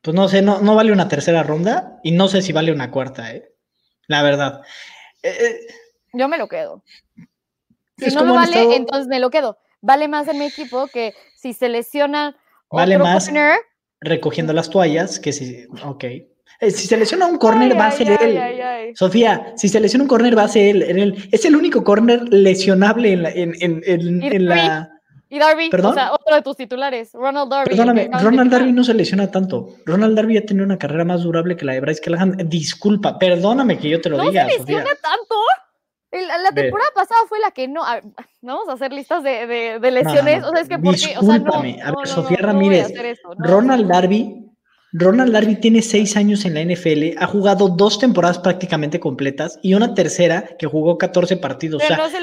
Pues 0.00 0.14
no 0.16 0.28
sé, 0.28 0.40
no, 0.40 0.60
no 0.60 0.74
vale 0.74 0.92
una 0.92 1.08
tercera 1.08 1.42
ronda 1.42 2.00
y 2.02 2.12
no 2.12 2.26
sé 2.28 2.40
si 2.40 2.52
vale 2.54 2.72
una 2.72 2.90
cuarta, 2.90 3.32
¿eh? 3.32 3.52
La 4.06 4.22
verdad. 4.22 4.62
Eh, 5.22 5.36
eh, 5.38 5.60
Yo 6.14 6.26
me 6.26 6.38
lo 6.38 6.48
quedo. 6.48 6.82
Si 7.98 8.14
no 8.14 8.20
han 8.20 8.28
vale, 8.34 8.50
estado- 8.52 8.72
entonces 8.72 9.08
me 9.08 9.18
lo 9.20 9.28
quedo. 9.28 9.58
Vale 9.86 10.08
más 10.08 10.26
en 10.28 10.38
mi 10.38 10.46
equipo 10.46 10.86
que 10.88 11.14
si 11.36 11.52
se 11.52 11.68
lesiona 11.68 12.36
Vale 12.70 12.96
otro 12.96 13.06
más 13.06 13.24
corner. 13.26 13.58
recogiendo 14.00 14.52
las 14.52 14.68
toallas 14.68 15.20
que 15.20 15.32
si. 15.32 15.66
Ok. 15.84 16.04
Eh, 16.04 16.70
si 16.70 16.86
se 16.88 16.96
lesiona 16.96 17.26
un 17.26 17.38
corner, 17.38 17.72
Ay, 17.72 17.78
va 17.78 17.86
a 17.88 17.90
ser 17.92 18.08
él. 18.20 18.36
ay, 18.38 18.60
ay. 18.60 18.96
Sofía, 18.96 19.52
si 19.56 19.68
se 19.68 19.78
lesiona 19.78 20.04
un 20.04 20.08
corner, 20.08 20.36
va 20.36 20.42
a 20.44 20.48
ser 20.48 20.82
él. 20.82 21.28
es 21.30 21.44
el 21.44 21.54
único 21.54 21.84
corner 21.84 22.22
lesionable 22.32 23.12
en 23.12 23.22
la. 23.22 23.30
En, 23.30 23.52
en- 23.60 23.82
en- 23.86 24.22
Y 24.22 24.26
en 24.26 24.46
la 24.46 24.90
Y 25.28 25.38
Darby, 25.38 25.68
¿Perdón? 25.70 25.90
o 25.92 25.94
sea, 25.94 26.12
otro 26.12 26.34
de 26.34 26.42
tus 26.42 26.56
titulares, 26.56 27.10
Ronald 27.12 27.50
Darby. 27.50 27.70
perdóname, 27.70 28.08
Ronald. 28.20 28.50
Darby 28.50 28.72
no 28.72 28.84
se 28.84 28.94
lesiona 28.94 29.30
tanto. 29.30 29.68
Ronald 29.84 30.16
Darby 30.16 30.36
ha 30.38 30.46
tenido 30.46 30.64
una 30.64 30.78
carrera 30.78 31.04
más 31.04 31.22
durable 31.22 31.56
que 31.56 31.64
la 31.64 31.72
de 31.74 31.80
Bryce 31.80 32.00
Callahan. 32.00 32.36
Disculpa, 32.48 33.18
perdóname 33.18 33.76
que 33.78 33.88
yo 33.90 34.00
te 34.00 34.08
lo 34.08 34.16
¿No 34.18 34.30
diga, 34.30 34.46
se 34.48 34.58
Sofía. 34.58 34.78
lesiona 34.78 34.98
tanto? 35.02 35.34
La 36.26 36.52
temporada 36.52 36.90
pasada 36.94 37.20
fue 37.28 37.38
la 37.40 37.50
que 37.50 37.68
no. 37.68 37.84
a- 37.84 38.00
vamos 38.42 38.68
a 38.68 38.72
hacer 38.72 38.92
listas 38.92 39.22
de, 39.22 39.46
de- 39.80 39.90
lesiones. 39.90 40.40
no, 40.42 40.48
O 40.48 40.52
sea, 40.52 40.60
es 40.60 40.68
que 40.68 40.78
porque. 40.78 41.14
O 41.18 41.22
sea, 41.22 41.38
no. 41.38 41.54
A 41.54 41.60
ver, 41.62 41.76
no, 41.92 42.06
Sofía 42.06 42.38
Ramírez, 42.40 42.90
eso, 42.90 43.30
Ronald. 43.38 43.88
Darby, 43.88 44.42
Ronald 44.92 45.32
Darby 45.32 45.56
tiene 45.56 45.82
seis 45.82 46.16
años 46.16 46.44
en 46.46 46.54
la 46.54 46.60
NFL, 46.62 47.18
ha 47.18 47.26
jugado 47.26 47.68
dos 47.68 47.98
temporadas 47.98 48.38
prácticamente 48.38 48.98
completas 48.98 49.58
y 49.62 49.74
una 49.74 49.92
tercera 49.94 50.42
que 50.58 50.66
jugó 50.66 50.96
14 50.96 51.36
partidos. 51.36 51.82
Pero 51.86 52.02
o 52.04 52.08
sea, 52.08 52.20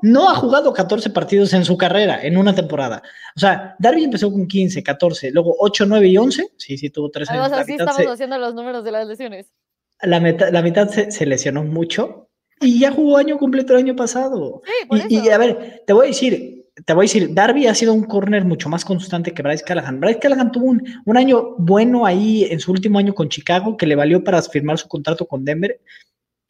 no 0.00 0.22
se 0.22 0.30
ha 0.30 0.34
jugado 0.36 0.72
14 0.72 1.10
partidos 1.10 1.52
en 1.52 1.64
su 1.64 1.76
carrera, 1.76 2.22
en 2.22 2.36
una 2.38 2.54
temporada. 2.54 3.02
O 3.36 3.40
sea, 3.40 3.74
Darby 3.78 4.04
empezó 4.04 4.32
con 4.32 4.46
15, 4.46 4.82
14, 4.82 5.32
luego 5.32 5.54
8, 5.58 5.84
9 5.86 6.06
y 6.08 6.16
11. 6.16 6.52
Sí, 6.56 6.78
sí, 6.78 6.88
tuvo 6.88 7.10
tres 7.10 7.28
años. 7.28 7.40
Además, 7.42 7.56
La 7.58 7.62
así 7.62 7.72
mitad, 7.72 7.86
estamos 7.88 8.06
se, 8.06 8.12
haciendo 8.12 8.38
los 8.38 8.54
números 8.54 8.84
de 8.84 8.92
las 8.92 9.06
lesiones. 9.06 9.52
la 10.00 10.20
mitad, 10.20 10.48
la 10.50 10.62
mitad 10.62 10.88
se, 10.88 11.10
se 11.10 11.26
lesionó 11.26 11.62
mucho 11.64 12.28
y 12.62 12.78
ya 12.80 12.90
jugó 12.90 13.16
año 13.16 13.38
completo 13.38 13.72
el 13.72 13.80
año 13.80 13.96
pasado. 13.96 14.62
Sí, 14.64 14.86
por 14.88 14.98
Y, 15.10 15.28
a 15.28 15.38
ver, 15.38 15.82
te 15.86 15.92
voy 15.92 16.06
a 16.06 16.08
decir, 16.08 16.66
te 16.86 16.92
voy 16.94 17.04
a 17.04 17.08
decir, 17.08 17.34
Darby 17.34 17.66
ha 17.66 17.74
sido 17.74 17.92
un 17.92 18.04
corner 18.04 18.44
mucho 18.44 18.68
más 18.68 18.84
constante 18.84 19.32
que 19.32 19.42
Bryce 19.42 19.64
Callahan. 19.64 20.00
Bryce 20.00 20.20
Callahan 20.20 20.52
tuvo 20.52 20.66
un, 20.66 20.82
un 21.04 21.16
año 21.16 21.54
bueno 21.58 22.06
ahí 22.06 22.44
en 22.44 22.60
su 22.60 22.72
último 22.72 22.98
año 22.98 23.14
con 23.14 23.28
Chicago 23.28 23.76
que 23.76 23.86
le 23.86 23.96
valió 23.96 24.24
para 24.24 24.40
firmar 24.42 24.78
su 24.78 24.88
contrato 24.88 25.26
con 25.26 25.44
Denver. 25.44 25.80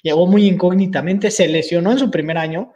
Llegó 0.03 0.27
muy 0.27 0.46
incógnitamente, 0.46 1.31
se 1.31 1.48
lesionó 1.48 1.92
en 1.92 1.98
su 1.98 2.11
primer 2.11 2.37
año 2.38 2.72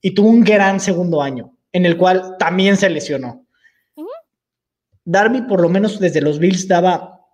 y 0.00 0.14
tuvo 0.14 0.28
un 0.28 0.42
gran 0.42 0.80
segundo 0.80 1.22
año, 1.22 1.56
en 1.72 1.84
el 1.84 1.96
cual 1.96 2.36
también 2.38 2.76
se 2.76 2.88
lesionó. 2.88 3.46
Darby, 5.04 5.42
por 5.42 5.60
lo 5.60 5.68
menos 5.68 5.98
desde 5.98 6.20
los 6.20 6.38
Bills, 6.38 6.68
daba 6.68 7.26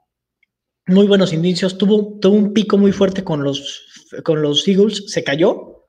muy 0.86 1.06
buenos 1.06 1.32
indicios. 1.32 1.78
Tuvo, 1.78 2.18
tuvo 2.20 2.34
un 2.34 2.52
pico 2.52 2.78
muy 2.78 2.92
fuerte 2.92 3.22
con 3.22 3.42
los, 3.42 3.95
con 4.22 4.42
los 4.42 4.66
Eagles, 4.66 5.04
se 5.08 5.24
cayó 5.24 5.84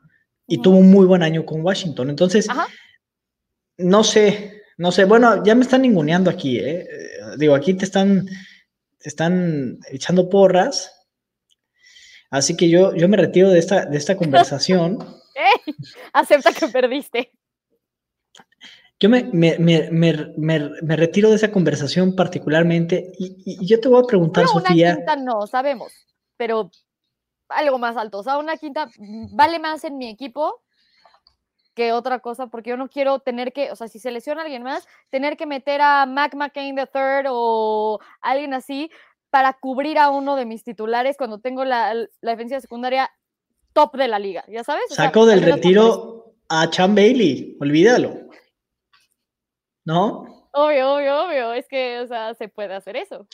y 0.48 0.62
tuvo 0.62 0.78
un 0.78 0.90
muy 0.90 1.06
buen 1.06 1.24
año 1.24 1.46
con 1.46 1.62
Washington. 1.62 2.10
Entonces, 2.10 2.50
Ajá. 2.50 2.68
no 3.78 4.04
sé, 4.04 4.64
no 4.78 4.92
sé. 4.92 5.06
Bueno, 5.06 5.44
ya 5.44 5.56
me 5.56 5.64
están 5.64 5.82
ninguneando 5.82 6.30
aquí, 6.30 6.58
¿eh? 6.58 6.82
Eh, 6.82 7.08
Digo, 7.38 7.56
aquí 7.56 7.74
te 7.74 7.86
están, 7.86 8.26
te 8.26 9.10
están 9.10 9.80
echando 9.90 10.30
porras. 10.30 10.94
Así 12.30 12.56
que 12.56 12.70
yo, 12.70 12.96
yo 12.96 13.08
me 13.08 13.18
retiro 13.18 13.50
de 13.50 13.60
esta, 13.60 13.86
de 13.86 13.98
esta 13.98 14.16
conversación. 14.16 15.00
¡Ey! 15.36 15.76
Acepta 16.14 16.52
que 16.52 16.68
perdiste. 16.68 17.32
Yo 19.00 19.10
me, 19.10 19.30
me, 19.32 19.60
me, 19.60 19.90
me, 19.92 20.96
retiro 20.96 21.30
de 21.30 21.36
esa 21.36 21.52
conversación 21.52 22.16
particularmente 22.16 23.12
y, 23.20 23.64
yo 23.64 23.80
te 23.80 23.88
voy 23.88 24.02
a 24.04 24.08
preguntar, 24.08 24.46
una 24.52 24.68
Sofía. 24.68 24.96
quinta 24.96 25.16
no, 25.16 25.46
sabemos. 25.46 25.94
Pero 26.36 26.72
algo 27.50 27.80
más 27.80 27.98
alto. 27.98 28.20
O 28.20 28.24
sea, 28.24 28.38
una 28.38 28.58
quinta 28.58 28.90
vale 29.32 29.60
más 29.60 29.84
en 29.84 29.98
mi 29.98 30.10
equipo 30.10 30.62
que 31.74 31.92
otra 31.92 32.20
cosa, 32.20 32.48
porque 32.48 32.72
yo 32.72 32.78
no 32.78 32.90
quiero 32.90 33.20
tener 33.20 33.54
que, 33.54 33.72
o 33.72 33.76
sea, 33.76 33.88
si 33.88 34.00
se 34.00 34.10
lesiona 34.10 34.42
alguien 34.42 34.64
más, 34.64 34.88
tener 35.12 35.38
que 35.38 35.46
meter 35.46 35.80
a 35.82 36.08
Mac 36.08 36.34
McCain 36.34 36.76
III 36.76 37.30
o 37.30 38.00
alguien 38.20 38.56
así 38.56 38.90
para 39.30 39.54
cubrir 39.54 40.00
a 40.00 40.10
uno 40.10 40.36
de 40.36 40.46
mis 40.46 40.64
titulares 40.64 41.18
cuando 41.18 41.40
tengo 41.40 41.66
la, 41.66 41.94
la 41.94 42.32
defensiva 42.32 42.60
secundaria 42.60 43.12
top 43.74 43.96
de 43.96 44.08
la 44.08 44.18
liga, 44.18 44.44
¿ya 44.48 44.64
sabes? 44.64 44.86
Saco 44.90 45.28
del 45.28 45.44
retiro 45.44 46.34
a 46.50 46.68
Chan 46.70 46.96
Bailey, 46.96 47.56
olvídalo. 47.60 48.22
¿No? 49.86 50.50
Obvio, 50.54 50.96
obvio, 50.96 51.26
obvio, 51.26 51.54
es 51.54 51.68
que, 51.68 52.00
o 52.00 52.08
sea, 52.08 52.34
se 52.34 52.48
puede 52.48 52.74
hacer 52.74 52.98
eso. 52.98 53.28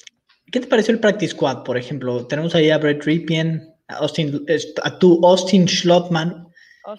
¿Qué 0.51 0.59
te 0.59 0.67
pareció 0.67 0.93
el 0.93 0.99
Practice 0.99 1.31
Squad, 1.31 1.63
por 1.63 1.77
ejemplo? 1.77 2.27
Tenemos 2.27 2.53
ahí 2.53 2.69
a 2.69 2.77
Brett 2.77 3.03
Ripien, 3.05 3.72
Austin, 3.87 4.45
a 4.83 4.99
tu 4.99 5.19
Austin 5.25 5.67
Schlottman. 5.67 6.47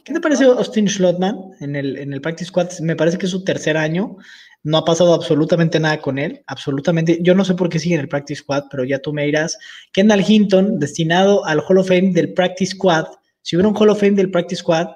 ¿Qué 0.05 0.15
te 0.15 0.21
pareció 0.21 0.57
Austin 0.59 0.89
Schlottman 0.89 1.37
en 1.61 1.77
el, 1.77 1.99
en 1.99 2.13
el 2.13 2.21
Practice 2.21 2.49
Squad? 2.49 2.71
Me 2.81 2.97
parece 2.97 3.19
que 3.19 3.27
es 3.27 3.33
su 3.33 3.45
tercer 3.45 3.77
año. 3.77 4.17
No 4.63 4.79
ha 4.79 4.85
pasado 4.85 5.13
absolutamente 5.13 5.79
nada 5.79 6.01
con 6.01 6.19
él, 6.19 6.43
absolutamente. 6.47 7.19
Yo 7.21 7.35
no 7.35 7.45
sé 7.45 7.55
por 7.55 7.69
qué 7.69 7.79
sigue 7.79 7.97
en 7.97 8.01
el 8.01 8.09
Practice 8.09 8.41
Squad, 8.41 8.65
pero 8.71 8.85
ya 8.85 8.99
tú 8.99 9.13
me 9.13 9.27
dirás. 9.27 9.59
Kendall 9.93 10.25
Hinton, 10.27 10.79
destinado 10.79 11.45
al 11.45 11.61
Hall 11.61 11.79
of 11.79 11.89
Fame 11.89 12.13
del 12.13 12.33
Practice 12.33 12.75
Squad. 12.75 13.07
Si 13.43 13.57
hubiera 13.57 13.69
un 13.69 13.77
Hall 13.77 13.91
of 13.91 14.01
Fame 14.01 14.13
del 14.13 14.31
Practice 14.31 14.61
Squad, 14.61 14.89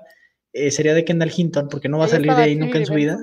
eh, 0.54 0.70
sería 0.70 0.94
de 0.94 1.04
Kendall 1.04 1.32
Hinton, 1.36 1.68
porque 1.68 1.90
no 1.90 1.98
va 1.98 2.06
a 2.06 2.08
salir 2.08 2.34
de 2.34 2.42
ahí 2.42 2.56
nunca 2.56 2.78
en 2.78 2.86
su 2.86 2.94
vida. 2.94 3.18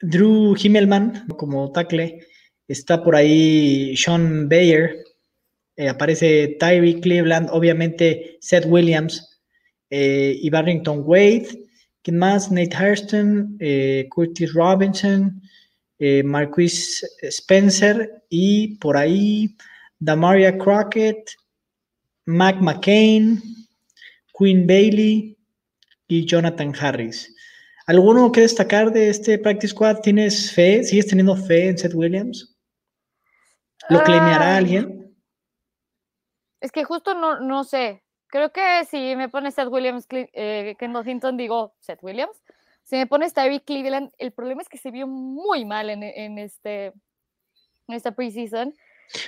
Drew 0.00 0.54
Himmelman 0.56 1.26
como 1.36 1.72
tackle. 1.72 2.20
Está 2.68 3.02
por 3.02 3.16
ahí 3.16 3.96
Sean 3.96 4.48
Bayer. 4.48 5.04
Eh, 5.78 5.88
aparece 5.88 6.56
Tyree 6.58 7.00
Cleveland, 7.00 7.50
obviamente 7.52 8.36
Seth 8.40 8.66
Williams 8.66 9.40
eh, 9.90 10.36
y 10.42 10.50
Barrington 10.50 11.04
Wade. 11.06 11.46
¿Quién 12.02 12.18
más? 12.18 12.50
Nate 12.50 12.74
Hairston, 12.74 13.56
eh, 13.60 14.08
Curtis 14.10 14.52
Robinson, 14.52 15.40
Marquis 16.24 17.04
Spencer 17.22 18.22
y 18.28 18.76
por 18.76 18.96
ahí 18.96 19.56
Damaria 19.98 20.56
Crockett, 20.56 21.30
Mac 22.24 22.60
McCain, 22.60 23.42
Quinn 24.36 24.64
Bailey 24.66 25.36
y 26.06 26.24
Jonathan 26.24 26.72
Harris. 26.78 27.34
¿Alguno 27.86 28.30
que 28.30 28.42
destacar 28.42 28.92
de 28.92 29.10
este 29.10 29.38
Practice 29.38 29.72
Squad? 29.72 30.00
¿Tienes 30.00 30.52
fe? 30.52 30.84
¿Sigues 30.84 31.06
teniendo 31.08 31.34
fe 31.34 31.68
en 31.68 31.78
Seth 31.78 31.94
Williams? 31.94 32.56
¿Lo 33.88 34.02
claimeará 34.04 34.56
alguien? 34.56 34.97
Es 36.60 36.72
que 36.72 36.84
justo 36.84 37.14
no, 37.14 37.40
no 37.40 37.64
sé. 37.64 38.02
Creo 38.28 38.52
que 38.52 38.84
si 38.84 39.16
me 39.16 39.28
pones 39.28 39.54
Seth 39.54 39.68
Williams, 39.68 40.06
eh, 40.10 40.76
Kendall 40.78 41.08
Hinton, 41.08 41.36
digo 41.36 41.74
Seth 41.80 42.02
Williams. 42.02 42.42
Si 42.82 42.96
me 42.96 43.06
pones 43.06 43.34
Tyreek 43.34 43.64
Cleveland, 43.64 44.10
el 44.18 44.32
problema 44.32 44.62
es 44.62 44.68
que 44.68 44.78
se 44.78 44.90
vio 44.90 45.06
muy 45.06 45.64
mal 45.64 45.90
en, 45.90 46.02
en 46.02 46.38
este 46.38 46.86
en 47.86 47.94
esta 47.94 48.12
preseason. 48.12 48.74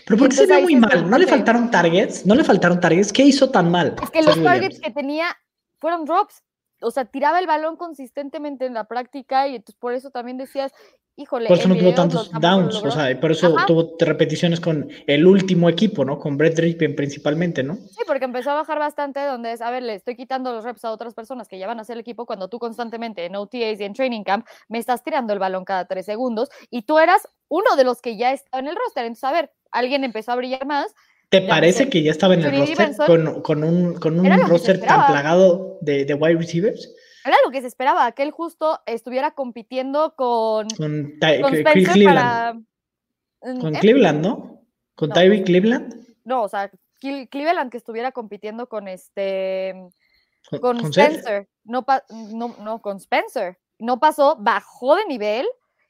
¿Pero 0.06 0.18
por 0.18 0.28
qué 0.28 0.36
se 0.36 0.46
vio 0.46 0.60
muy 0.60 0.76
mal? 0.76 1.08
¿No 1.08 1.18
le 1.18 1.26
faltaron 1.26 1.70
targets? 1.70 2.26
¿No 2.26 2.34
le 2.34 2.44
faltaron 2.44 2.80
targets? 2.80 3.12
¿Qué 3.12 3.22
hizo 3.22 3.50
tan 3.50 3.70
mal? 3.70 3.96
Es 4.02 4.10
que 4.10 4.22
los 4.22 4.42
targets 4.42 4.78
que 4.80 4.90
tenía 4.90 5.36
fueron 5.78 6.04
drops 6.04 6.42
o 6.80 6.90
sea, 6.90 7.04
tiraba 7.04 7.38
el 7.38 7.46
balón 7.46 7.76
consistentemente 7.76 8.66
en 8.66 8.74
la 8.74 8.84
práctica 8.84 9.48
y 9.48 9.56
entonces 9.56 9.76
por 9.78 9.94
eso 9.94 10.10
también 10.10 10.36
decías, 10.36 10.72
híjole. 11.16 11.48
Por 11.48 11.58
eso 11.58 11.68
no 11.68 11.76
tuvo 11.76 11.94
tantos 11.94 12.30
downs, 12.40 12.82
o 12.82 12.90
sea, 12.90 13.18
por 13.20 13.30
eso 13.32 13.54
tuvo 13.66 13.96
repeticiones 13.98 14.60
con 14.60 14.88
el 15.06 15.26
último 15.26 15.68
equipo, 15.68 16.04
¿no? 16.04 16.18
Con 16.18 16.36
Brett 16.36 16.58
Rippen 16.58 16.96
principalmente, 16.96 17.62
¿no? 17.62 17.76
Sí, 17.76 18.02
porque 18.06 18.24
empezó 18.24 18.50
a 18.50 18.54
bajar 18.54 18.78
bastante, 18.78 19.20
donde 19.24 19.52
es, 19.52 19.60
a 19.60 19.70
ver, 19.70 19.82
le 19.82 19.94
estoy 19.94 20.16
quitando 20.16 20.52
los 20.52 20.64
reps 20.64 20.84
a 20.84 20.92
otras 20.92 21.14
personas 21.14 21.48
que 21.48 21.58
ya 21.58 21.66
van 21.66 21.80
a 21.80 21.84
ser 21.84 21.94
el 21.94 22.00
equipo 22.00 22.26
cuando 22.26 22.48
tú 22.48 22.58
constantemente 22.58 23.26
en 23.26 23.36
OTAs 23.36 23.80
y 23.80 23.84
en 23.84 23.92
Training 23.92 24.24
Camp 24.24 24.46
me 24.68 24.78
estás 24.78 25.02
tirando 25.02 25.32
el 25.32 25.38
balón 25.38 25.64
cada 25.64 25.84
tres 25.84 26.06
segundos 26.06 26.48
y 26.70 26.82
tú 26.82 26.98
eras 26.98 27.28
uno 27.48 27.76
de 27.76 27.84
los 27.84 28.00
que 28.00 28.16
ya 28.16 28.32
estaba 28.32 28.60
en 28.60 28.68
el 28.68 28.76
roster. 28.76 29.04
Entonces, 29.04 29.24
a 29.24 29.32
ver, 29.32 29.52
alguien 29.72 30.04
empezó 30.04 30.32
a 30.32 30.36
brillar 30.36 30.66
más 30.66 30.94
¿Te 31.30 31.42
parece 31.42 31.88
que 31.88 32.02
ya 32.02 32.10
estaba 32.10 32.34
en 32.34 32.42
el 32.42 32.58
roster 32.58 32.90
con, 33.06 33.62
un, 33.62 33.94
con 33.94 34.18
un 34.18 34.48
roster 34.48 34.80
tan 34.80 35.06
plagado 35.06 35.78
de, 35.80 36.04
de, 36.04 36.14
wide 36.14 36.36
receivers? 36.36 36.92
Era 37.24 37.36
lo 37.44 37.52
que 37.52 37.60
se 37.60 37.68
esperaba, 37.68 38.10
que 38.12 38.24
él 38.24 38.32
justo 38.32 38.80
estuviera 38.84 39.30
compitiendo 39.30 40.14
con, 40.16 40.66
con, 40.70 41.18
Cleveland. 41.20 42.66
Con 43.38 43.76
¿eh? 43.76 43.78
Cleveland, 43.78 44.26
¿no? 44.26 44.64
¿Con 44.96 45.12
Tyree 45.12 45.44
Cleveland? 45.44 45.94
No, 46.24 46.42
o 46.42 46.48
sea, 46.48 46.70
Cleveland 46.98 47.70
que 47.70 47.78
estuviera 47.78 48.10
compitiendo 48.10 48.68
con 48.68 48.88
este. 48.88 49.74
Con, 50.60 50.78
Spencer. 50.86 51.48
No, 51.64 51.86
no, 52.10 52.56
no, 52.60 52.82
con 52.82 52.96
Spencer. 52.96 53.58
No 53.78 54.00
pasó, 54.00 54.36
bajó 54.38 54.96
de 54.96 55.06
nivel. 55.06 55.46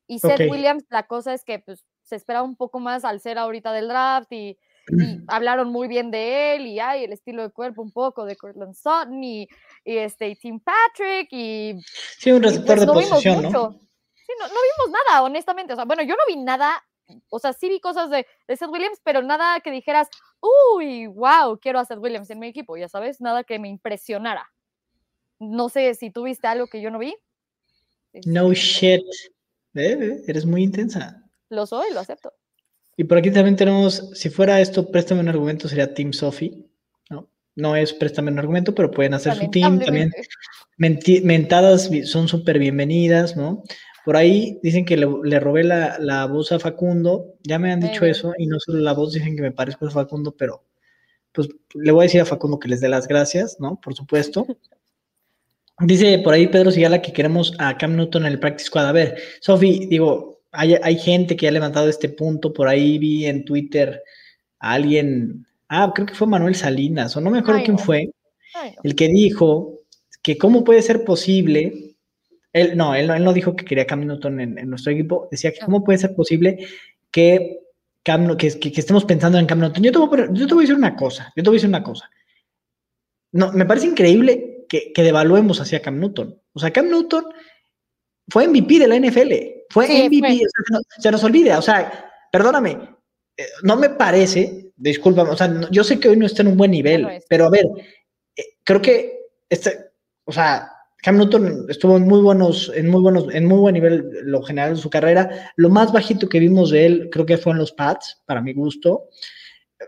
Y 0.07 0.19
Seth 0.19 0.51
Williams, 0.51 0.85
la 0.91 1.07
cosa 1.07 1.33
es 1.33 1.45
que 1.45 1.61
pues, 1.61 1.87
se 2.03 2.17
esperaba 2.17 2.45
un 2.45 2.57
poco 2.57 2.79
más 2.79 3.05
al 3.05 3.21
ser 3.21 3.39
ahorita 3.39 3.73
del 3.73 3.89
draft 3.89 4.33
y 4.33 4.59
y 4.91 5.21
hablaron 5.29 5.71
muy 5.71 5.89
bien 5.89 6.11
de 6.11 6.55
él 6.55 6.67
y 6.67 6.81
hay 6.81 7.05
el 7.05 7.13
estilo 7.13 7.43
de 7.43 7.51
cuerpo 7.51 7.83
un 7.83 7.93
poco 7.93 8.25
de 8.25 8.37
Cortland 8.37 8.75
Sutton 8.75 9.23
y, 9.23 9.49
este 9.85 10.37
Tim 10.37 10.61
Patrick 10.61 11.29
y 11.33 11.81
sí 12.19 12.31
un 12.33 12.43
receptor 12.43 12.77
pues 12.77 12.81
de 12.81 12.87
posición 12.87 13.43
¿no? 13.43 13.73
Sí, 14.15 14.33
no, 14.39 14.47
vimos 14.47 15.01
nada 15.07 15.23
honestamente. 15.23 15.73
O 15.73 15.77
sea 15.77 15.85
bueno 15.85 16.03
yo 16.03 16.15
no 16.15 16.23
vi 16.29 16.37
nada 16.37 16.83
o 17.31 17.39
sea 17.39 17.53
sí 17.53 17.69
vi 17.69 17.81
cosas 17.81 18.11
de, 18.11 18.27
de 18.47 18.57
Seth 18.57 18.69
Williams 18.69 19.01
pero 19.03 19.23
nada 19.23 19.61
que 19.61 19.71
dijeras 19.71 20.09
uy 20.77 21.07
wow 21.07 21.59
quiero 21.59 21.79
a 21.79 21.85
Seth 21.85 21.99
Williams 21.99 22.31
en 22.31 22.39
mi 22.39 22.49
equipo 22.49 22.77
ya 22.77 22.89
sabes 22.89 23.21
nada 23.21 23.45
que 23.45 23.59
me 23.59 23.69
impresionara. 23.69 24.51
No 25.39 25.69
sé 25.71 25.95
si 25.95 26.11
tuviste 26.11 26.47
algo 26.47 26.67
que 26.67 26.83
yo 26.83 26.91
no 26.91 26.99
vi. 26.99 27.17
No 28.27 28.53
shit. 28.53 29.03
Eh, 29.75 30.23
eres 30.27 30.45
muy 30.45 30.63
intensa. 30.63 31.25
Lo 31.49 31.65
soy 31.67 31.93
lo 31.93 32.01
acepto 32.01 32.33
y 33.01 33.05
por 33.05 33.17
aquí 33.17 33.31
también 33.31 33.57
tenemos, 33.57 34.11
si 34.13 34.29
fuera 34.29 34.61
esto, 34.61 34.91
préstame 34.91 35.23
un 35.23 35.31
argumento, 35.31 35.71
sería 35.71 35.95
Team 35.95 36.13
Sophie. 36.13 36.67
¿no? 37.09 37.31
no 37.57 37.75
es 37.75 37.95
préstame 37.95 38.31
un 38.31 38.39
argumento, 38.39 38.75
pero 38.75 38.91
pueden 38.91 39.15
hacer 39.15 39.37
su 39.37 39.49
team. 39.49 39.81
También 39.81 40.11
mentadas 40.77 41.89
son 42.05 42.29
súper 42.29 42.59
bienvenidas, 42.59 43.39
¿no? 43.39 43.63
Por 44.05 44.19
ahí 44.19 44.59
dicen 44.63 44.85
que 44.85 44.99
le, 44.99 45.41
robé 45.41 45.65
la, 45.65 46.27
voz 46.31 46.53
a 46.53 46.59
Facundo. 46.59 47.37
Ya 47.43 47.59
me 47.59 47.73
han 47.73 47.81
dicho 47.81 48.05
eso, 48.05 48.35
y 48.37 48.47
no 48.47 48.61
solo 48.61 48.81
la 48.81 48.93
voz, 48.93 49.15
dicen 49.15 49.35
que 49.35 49.41
me 49.41 49.53
parezco 49.53 49.87
a 49.87 49.91
Facundo, 49.91 50.37
pero 50.37 50.67
pues 51.33 51.49
le 51.73 51.93
voy 51.93 52.03
a 52.03 52.05
decir 52.05 52.21
a 52.21 52.27
Facundo 52.27 52.59
que 52.59 52.69
les 52.69 52.83
dé 52.83 52.91
las 52.91 53.09
gracias, 53.09 53.57
¿no? 53.61 53.81
Por 53.81 53.95
supuesto. 53.95 54.47
Dice 55.83 56.19
por 56.19 56.35
ahí 56.35 56.49
Pedro 56.49 56.71
Sigala 56.71 57.01
que 57.01 57.15
queremos 57.15 57.55
a 57.59 57.79
Cam 57.79 57.97
Newton 57.97 58.27
en 58.27 58.33
el 58.33 58.41
Practice 58.41 58.67
Squad. 58.67 58.89
A 58.89 58.93
ver, 58.93 59.17
Sophie, 59.41 59.87
digo, 59.87 60.40
hay, 60.53 60.99
gente 60.99 61.37
que 61.37 61.49
ha 61.49 61.53
levantado 61.53 61.89
este 61.89 62.09
punto, 62.09 62.53
por 62.53 62.69
ahí 62.69 62.99
vi 62.99 63.27
en 63.27 63.45
Twitter 63.45 64.03
a 64.59 64.73
alguien, 64.73 65.47
ah, 65.69 65.93
creo 65.95 66.07
que 66.07 66.15
fue 66.15 66.27
Manuel 66.27 66.55
Salinas, 66.55 67.17
o 67.17 67.21
no 67.21 67.31
me 67.31 67.39
acuerdo 67.39 67.63
quién 67.65 67.79
fue, 67.79 68.11
el 68.83 68.95
que 68.95 69.09
dijo 69.09 69.81
que 70.23 70.37
cómo 70.37 70.65
puede 70.65 70.83
ser 70.83 71.05
posible, 71.05 71.97
él 72.53 72.77
no, 72.77 72.95
él, 72.95 73.07
no 73.23 73.33
dijo 73.33 73.55
que 73.55 73.65
quería 73.65 73.87
Cam 73.87 74.05
Newton 74.05 74.41
en, 74.41 74.69
nuestro 74.69 74.93
equipo, 74.93 75.29
decía 75.31 75.53
que 75.53 75.61
ah. 75.63 75.67
cómo 75.67 75.85
puede 75.85 75.99
ser 75.99 76.15
posible 76.15 76.67
que, 77.11 77.61
que, 78.03 78.73
estemos 78.75 79.05
pensando 79.05 79.39
en 79.39 79.47
Cam 79.47 79.61
Newton. 79.61 79.83
Yo 79.83 79.93
te, 79.93 79.99
voy 79.99 80.21
a, 80.21 80.29
yo 80.33 80.47
te 80.47 80.55
voy 80.55 80.63
a 80.63 80.67
decir 80.67 80.77
una 80.77 80.97
cosa, 80.97 81.33
yo 81.37 81.43
te 81.43 81.49
voy 81.49 81.57
a 81.57 81.59
decir 81.59 81.69
una 81.69 81.83
cosa. 81.83 82.11
No, 83.33 83.53
me 83.53 83.65
parece 83.65 83.87
increíble 83.87 84.67
que, 84.69 84.93
que 84.93 85.03
devaluemos 85.05 85.61
hacia 85.61 85.81
Cam 85.81 86.01
Newton. 86.01 86.41
O 86.53 86.59
sea, 86.59 86.73
Cam 86.73 86.89
Newton 86.89 87.25
fue 88.29 88.49
MVP 88.49 88.81
de 88.81 88.89
la 88.89 88.99
NFL. 88.99 89.60
Fue 89.71 89.87
MVP, 89.87 90.43
O 90.47 90.49
sea, 90.69 90.81
se 90.99 91.11
nos 91.11 91.25
olvida. 91.25 91.59
O 91.59 91.63
sea, 91.63 92.11
perdóname, 92.31 92.79
eh, 93.37 93.45
no 93.63 93.77
me 93.77 93.91
parece, 93.91 94.73
discúlpame, 94.77 95.31
o 95.31 95.37
sea, 95.37 95.61
yo 95.71 95.83
sé 95.83 95.99
que 95.99 96.09
hoy 96.09 96.17
no 96.17 96.27
está 96.27 96.43
en 96.43 96.49
un 96.49 96.57
buen 96.57 96.71
nivel, 96.71 97.07
pero 97.29 97.47
a 97.47 97.51
ver, 97.51 97.67
eh, 98.37 98.45
creo 98.65 98.83
que 98.83 99.21
este, 99.51 99.91
o 100.25 100.33
sea, 100.33 100.71
Cam 101.03 101.17
Newton 101.17 101.67
estuvo 101.69 101.97
en 101.97 102.07
muy 102.07 102.21
buenos, 102.21 102.71
en 102.75 102.89
muy 102.89 103.01
buenos, 103.01 103.35
en 103.35 103.47
muy 103.47 103.59
buen 103.59 103.75
nivel 103.75 104.11
lo 104.23 104.43
general 104.43 104.75
de 104.75 104.81
su 104.81 104.89
carrera. 104.89 105.53
Lo 105.57 105.69
más 105.69 105.93
bajito 105.93 106.29
que 106.29 106.39
vimos 106.39 106.71
de 106.71 106.87
él, 106.87 107.09
creo 107.11 107.27
que 107.27 107.37
fue 107.37 107.53
en 107.53 107.59
los 107.59 107.73
Pats, 107.73 108.23
para 108.27 108.41
mi 108.41 108.53
gusto, 108.53 109.09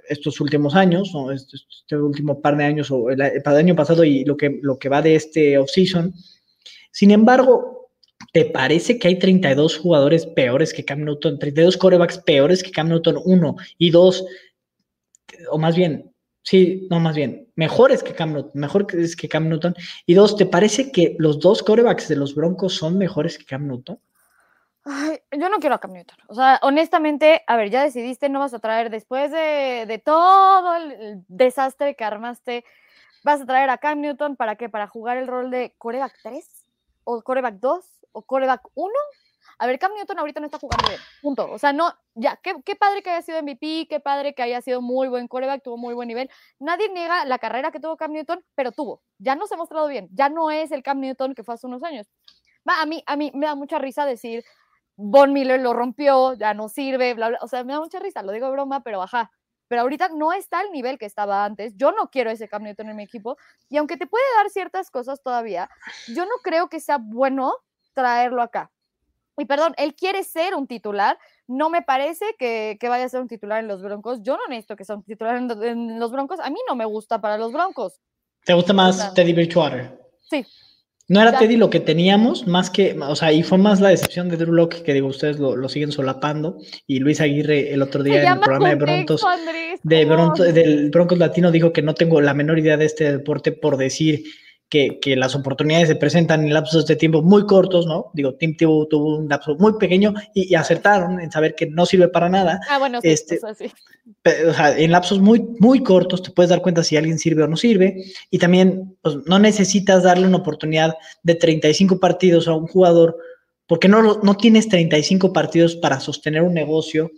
estos 0.08 0.40
últimos 0.40 0.74
años, 0.74 1.10
¿no? 1.14 1.30
este, 1.30 1.56
este 1.56 1.96
último 1.96 2.40
par 2.40 2.56
de 2.56 2.64
años, 2.64 2.90
o 2.90 3.10
el, 3.10 3.20
el, 3.20 3.42
año 3.46 3.76
pasado 3.76 4.04
y 4.04 4.24
lo 4.24 4.36
que, 4.36 4.58
lo 4.62 4.78
que 4.78 4.88
va 4.88 5.00
de 5.00 5.14
este 5.14 5.58
offseason. 5.58 6.12
Sin 6.90 7.10
embargo, 7.10 7.81
¿Te 8.32 8.46
parece 8.46 8.98
que 8.98 9.08
hay 9.08 9.18
32 9.18 9.78
jugadores 9.78 10.26
peores 10.26 10.72
que 10.72 10.84
Cam 10.84 11.04
Newton, 11.04 11.38
32 11.38 11.76
corebacks 11.76 12.18
peores 12.18 12.62
que 12.62 12.70
Cam 12.70 12.88
Newton, 12.88 13.20
uno 13.24 13.56
y 13.76 13.90
dos, 13.90 14.24
o 15.50 15.58
más 15.58 15.76
bien, 15.76 16.12
sí, 16.42 16.86
no, 16.90 16.98
más 16.98 17.14
bien, 17.14 17.48
mejores 17.56 18.02
que 18.02 18.14
Cam 18.14 18.32
Newton, 18.32 18.52
mejores 18.54 19.16
que 19.16 19.28
Cam 19.28 19.50
Newton, 19.50 19.74
y 20.06 20.14
dos, 20.14 20.36
¿te 20.36 20.46
parece 20.46 20.90
que 20.90 21.14
los 21.18 21.40
dos 21.40 21.62
corebacks 21.62 22.08
de 22.08 22.16
los 22.16 22.34
Broncos 22.34 22.74
son 22.74 22.96
mejores 22.96 23.36
que 23.36 23.44
Cam 23.44 23.68
Newton? 23.68 23.98
Ay, 24.84 25.20
yo 25.30 25.48
no 25.48 25.58
quiero 25.58 25.76
a 25.76 25.80
Cam 25.80 25.92
Newton. 25.92 26.18
O 26.26 26.34
sea, 26.34 26.58
honestamente, 26.62 27.42
a 27.46 27.56
ver, 27.56 27.70
ya 27.70 27.84
decidiste, 27.84 28.28
no 28.28 28.40
vas 28.40 28.54
a 28.54 28.58
traer 28.58 28.90
después 28.90 29.30
de, 29.30 30.02
todo 30.04 30.74
el 30.74 31.22
desastre 31.28 31.94
que 31.94 32.04
armaste 32.04 32.64
vas 33.24 33.40
a 33.40 33.46
traer 33.46 33.70
a 33.70 33.78
Cam 33.78 34.00
Newton 34.00 34.36
para 34.36 34.56
qué? 34.56 34.68
Para 34.68 34.88
jugar 34.88 35.16
el 35.16 35.28
rol 35.28 35.50
de 35.50 35.74
coreback 35.78 36.18
3 36.22 36.64
o 37.04 37.22
coreback 37.22 37.60
2 37.60 38.01
o 38.12 38.22
coreback 38.22 38.62
1. 38.74 38.92
A 39.58 39.66
ver, 39.66 39.78
Cam 39.78 39.92
Newton 39.94 40.18
ahorita 40.18 40.40
no 40.40 40.46
está 40.46 40.58
jugando 40.58 40.88
bien, 40.88 41.00
punto. 41.20 41.50
O 41.50 41.58
sea, 41.58 41.72
no, 41.72 41.92
ya, 42.14 42.38
qué, 42.42 42.54
qué, 42.64 42.76
padre 42.76 43.02
que 43.02 43.10
haya 43.10 43.22
sido 43.22 43.42
MVP, 43.42 43.86
qué 43.88 44.00
padre 44.00 44.34
que 44.34 44.42
haya 44.42 44.60
sido 44.60 44.80
muy 44.80 45.08
buen 45.08 45.28
coreback, 45.28 45.62
tuvo 45.62 45.76
muy 45.76 45.94
buen 45.94 46.08
nivel. 46.08 46.30
Nadie 46.58 46.88
niega 46.88 47.24
la 47.24 47.38
carrera 47.38 47.70
que 47.70 47.80
tuvo 47.80 47.96
Cam 47.96 48.12
Newton, 48.12 48.44
pero 48.54 48.72
tuvo. 48.72 49.02
Ya 49.18 49.34
no 49.36 49.46
se 49.46 49.54
ha 49.54 49.58
mostrado 49.58 49.88
bien, 49.88 50.08
ya 50.12 50.28
no 50.28 50.50
es 50.50 50.72
el 50.72 50.82
Cam 50.82 51.00
Newton 51.00 51.34
que 51.34 51.44
fue 51.44 51.54
hace 51.54 51.66
unos 51.66 51.82
años. 51.82 52.08
Va, 52.68 52.80
a 52.80 52.86
mí, 52.86 53.02
a 53.06 53.16
mí 53.16 53.32
me 53.34 53.46
da 53.46 53.54
mucha 53.54 53.78
risa 53.78 54.06
decir, 54.06 54.44
Von 54.96 55.32
Miller 55.32 55.60
lo 55.60 55.72
rompió, 55.72 56.34
ya 56.34 56.54
no 56.54 56.68
sirve, 56.68 57.14
bla, 57.14 57.28
bla. 57.30 57.38
O 57.42 57.48
sea, 57.48 57.64
me 57.64 57.72
da 57.72 57.80
mucha 57.80 57.98
risa, 57.98 58.22
lo 58.22 58.32
digo 58.32 58.46
de 58.46 58.52
broma, 58.52 58.82
pero 58.82 58.98
baja 58.98 59.30
pero 59.72 59.80
ahorita 59.80 60.10
no 60.10 60.34
está 60.34 60.60
al 60.60 60.70
nivel 60.70 60.98
que 60.98 61.06
estaba 61.06 61.46
antes. 61.46 61.72
Yo 61.78 61.92
no 61.92 62.10
quiero 62.10 62.30
ese 62.30 62.46
Cam 62.46 62.62
Newton 62.62 62.90
en 62.90 62.96
mi 62.96 63.04
equipo. 63.04 63.38
Y 63.70 63.78
aunque 63.78 63.96
te 63.96 64.06
puede 64.06 64.22
dar 64.36 64.50
ciertas 64.50 64.90
cosas 64.90 65.22
todavía, 65.22 65.70
yo 66.08 66.26
no 66.26 66.34
creo 66.42 66.68
que 66.68 66.78
sea 66.78 66.98
bueno 67.00 67.54
traerlo 67.94 68.42
acá. 68.42 68.70
Y 69.38 69.44
perdón, 69.46 69.74
él 69.78 69.94
quiere 69.94 70.24
ser 70.24 70.54
un 70.54 70.66
titular. 70.66 71.18
No 71.46 71.70
me 71.70 71.82
parece 71.82 72.24
que, 72.38 72.78
vaya 72.82 73.04
a 73.04 73.08
ser 73.08 73.20
un 73.20 73.28
titular 73.28 73.60
en 73.60 73.68
los 73.68 73.82
Broncos. 73.82 74.22
Yo 74.22 74.36
no 74.36 74.46
necesito 74.48 74.76
que 74.76 74.84
sea 74.84 74.96
un 74.96 75.04
titular 75.04 75.36
en, 75.36 75.98
los 75.98 76.12
Broncos. 76.12 76.40
A 76.40 76.50
mí 76.50 76.58
no 76.68 76.76
me 76.76 76.84
gusta 76.84 77.20
para 77.20 77.38
los 77.38 77.52
Broncos. 77.52 78.00
¿Te 78.44 78.54
gusta 78.54 78.72
más 78.72 79.14
Teddy 79.14 79.32
Bridgewater? 79.32 79.98
Sí, 80.28 80.44
no 81.12 81.20
era 81.20 81.36
Teddy 81.36 81.56
lo 81.56 81.68
que 81.68 81.80
teníamos, 81.80 82.46
más 82.46 82.70
que, 82.70 82.96
o 82.98 83.16
sea, 83.16 83.32
y 83.32 83.42
fue 83.42 83.58
más 83.58 83.80
la 83.80 83.90
decepción 83.90 84.28
de 84.28 84.38
Drew 84.38 84.54
Locke, 84.54 84.82
que 84.82 84.94
digo, 84.94 85.08
ustedes 85.08 85.38
lo, 85.38 85.68
siguen 85.68 85.92
solapando, 85.92 86.58
y 86.86 87.00
Luis 87.00 87.20
Aguirre 87.20 87.74
el 87.74 87.82
otro 87.82 88.02
día 88.02 88.22
en 88.22 88.32
el 88.32 88.40
programa 88.40 88.68
de 88.70 88.74
Broncos, 88.76 89.22
de 89.82 90.04
Broncos, 90.04 90.54
del 90.54 90.90
Broncos 90.90 91.18
Latino 91.18 91.50
dijo 91.50 91.72
que 91.72 91.82
no 91.82 91.94
tengo 91.94 92.20
la 92.20 92.34
menor 92.34 92.58
idea 92.58 92.76
de 92.76 92.86
este 92.86 93.12
deporte 93.12 93.52
por 93.52 93.76
decir 93.76 94.24
que, 94.72 95.16
las 95.16 95.34
oportunidades 95.34 95.88
se 95.88 95.96
presentan 95.96 96.44
en 96.44 96.54
lapsos 96.54 96.86
de 96.86 96.96
tiempo 96.96 97.20
muy 97.20 97.44
cortos, 97.44 97.86
¿no? 97.86 98.10
Digo, 98.14 98.34
Tim 98.36 98.56
Tebow 98.56 98.88
tuvo 98.88 99.18
un 99.18 99.28
lapso 99.28 99.54
muy 99.56 99.74
pequeño 99.78 100.14
y, 100.34 100.54
acertaron 100.54 101.20
en 101.20 101.30
saber 101.30 101.54
que 101.54 101.66
no 101.66 101.84
sirve 101.84 102.08
para 102.08 102.30
nada. 102.30 102.58
Ah, 102.70 102.78
bueno, 102.78 103.00
sí, 103.02 103.08
este, 103.08 103.38
O 103.44 104.54
sea, 104.54 104.78
en 104.78 104.90
lapsos 104.90 105.20
muy, 105.20 105.46
muy 105.58 105.82
cortos 105.82 106.22
te 106.22 106.30
puedes 106.30 106.48
dar 106.48 106.62
cuenta 106.62 106.82
si 106.82 106.96
alguien 106.96 107.18
sirve 107.18 107.42
o 107.42 107.48
no 107.48 107.56
sirve 107.56 108.02
y 108.30 108.38
también 108.38 108.96
pues, 109.02 109.16
no 109.26 109.38
necesitas 109.38 110.04
darle 110.04 110.26
una 110.26 110.38
oportunidad 110.38 110.94
de 111.22 111.34
35 111.34 112.00
partidos 112.00 112.48
a 112.48 112.54
un 112.54 112.66
jugador 112.66 113.18
porque 113.66 113.88
no, 113.88 114.20
no 114.22 114.36
tienes 114.38 114.68
35 114.68 115.34
partidos 115.34 115.76
para 115.76 116.00
sostener 116.00 116.42
un 116.42 116.54
negocio. 116.54 117.10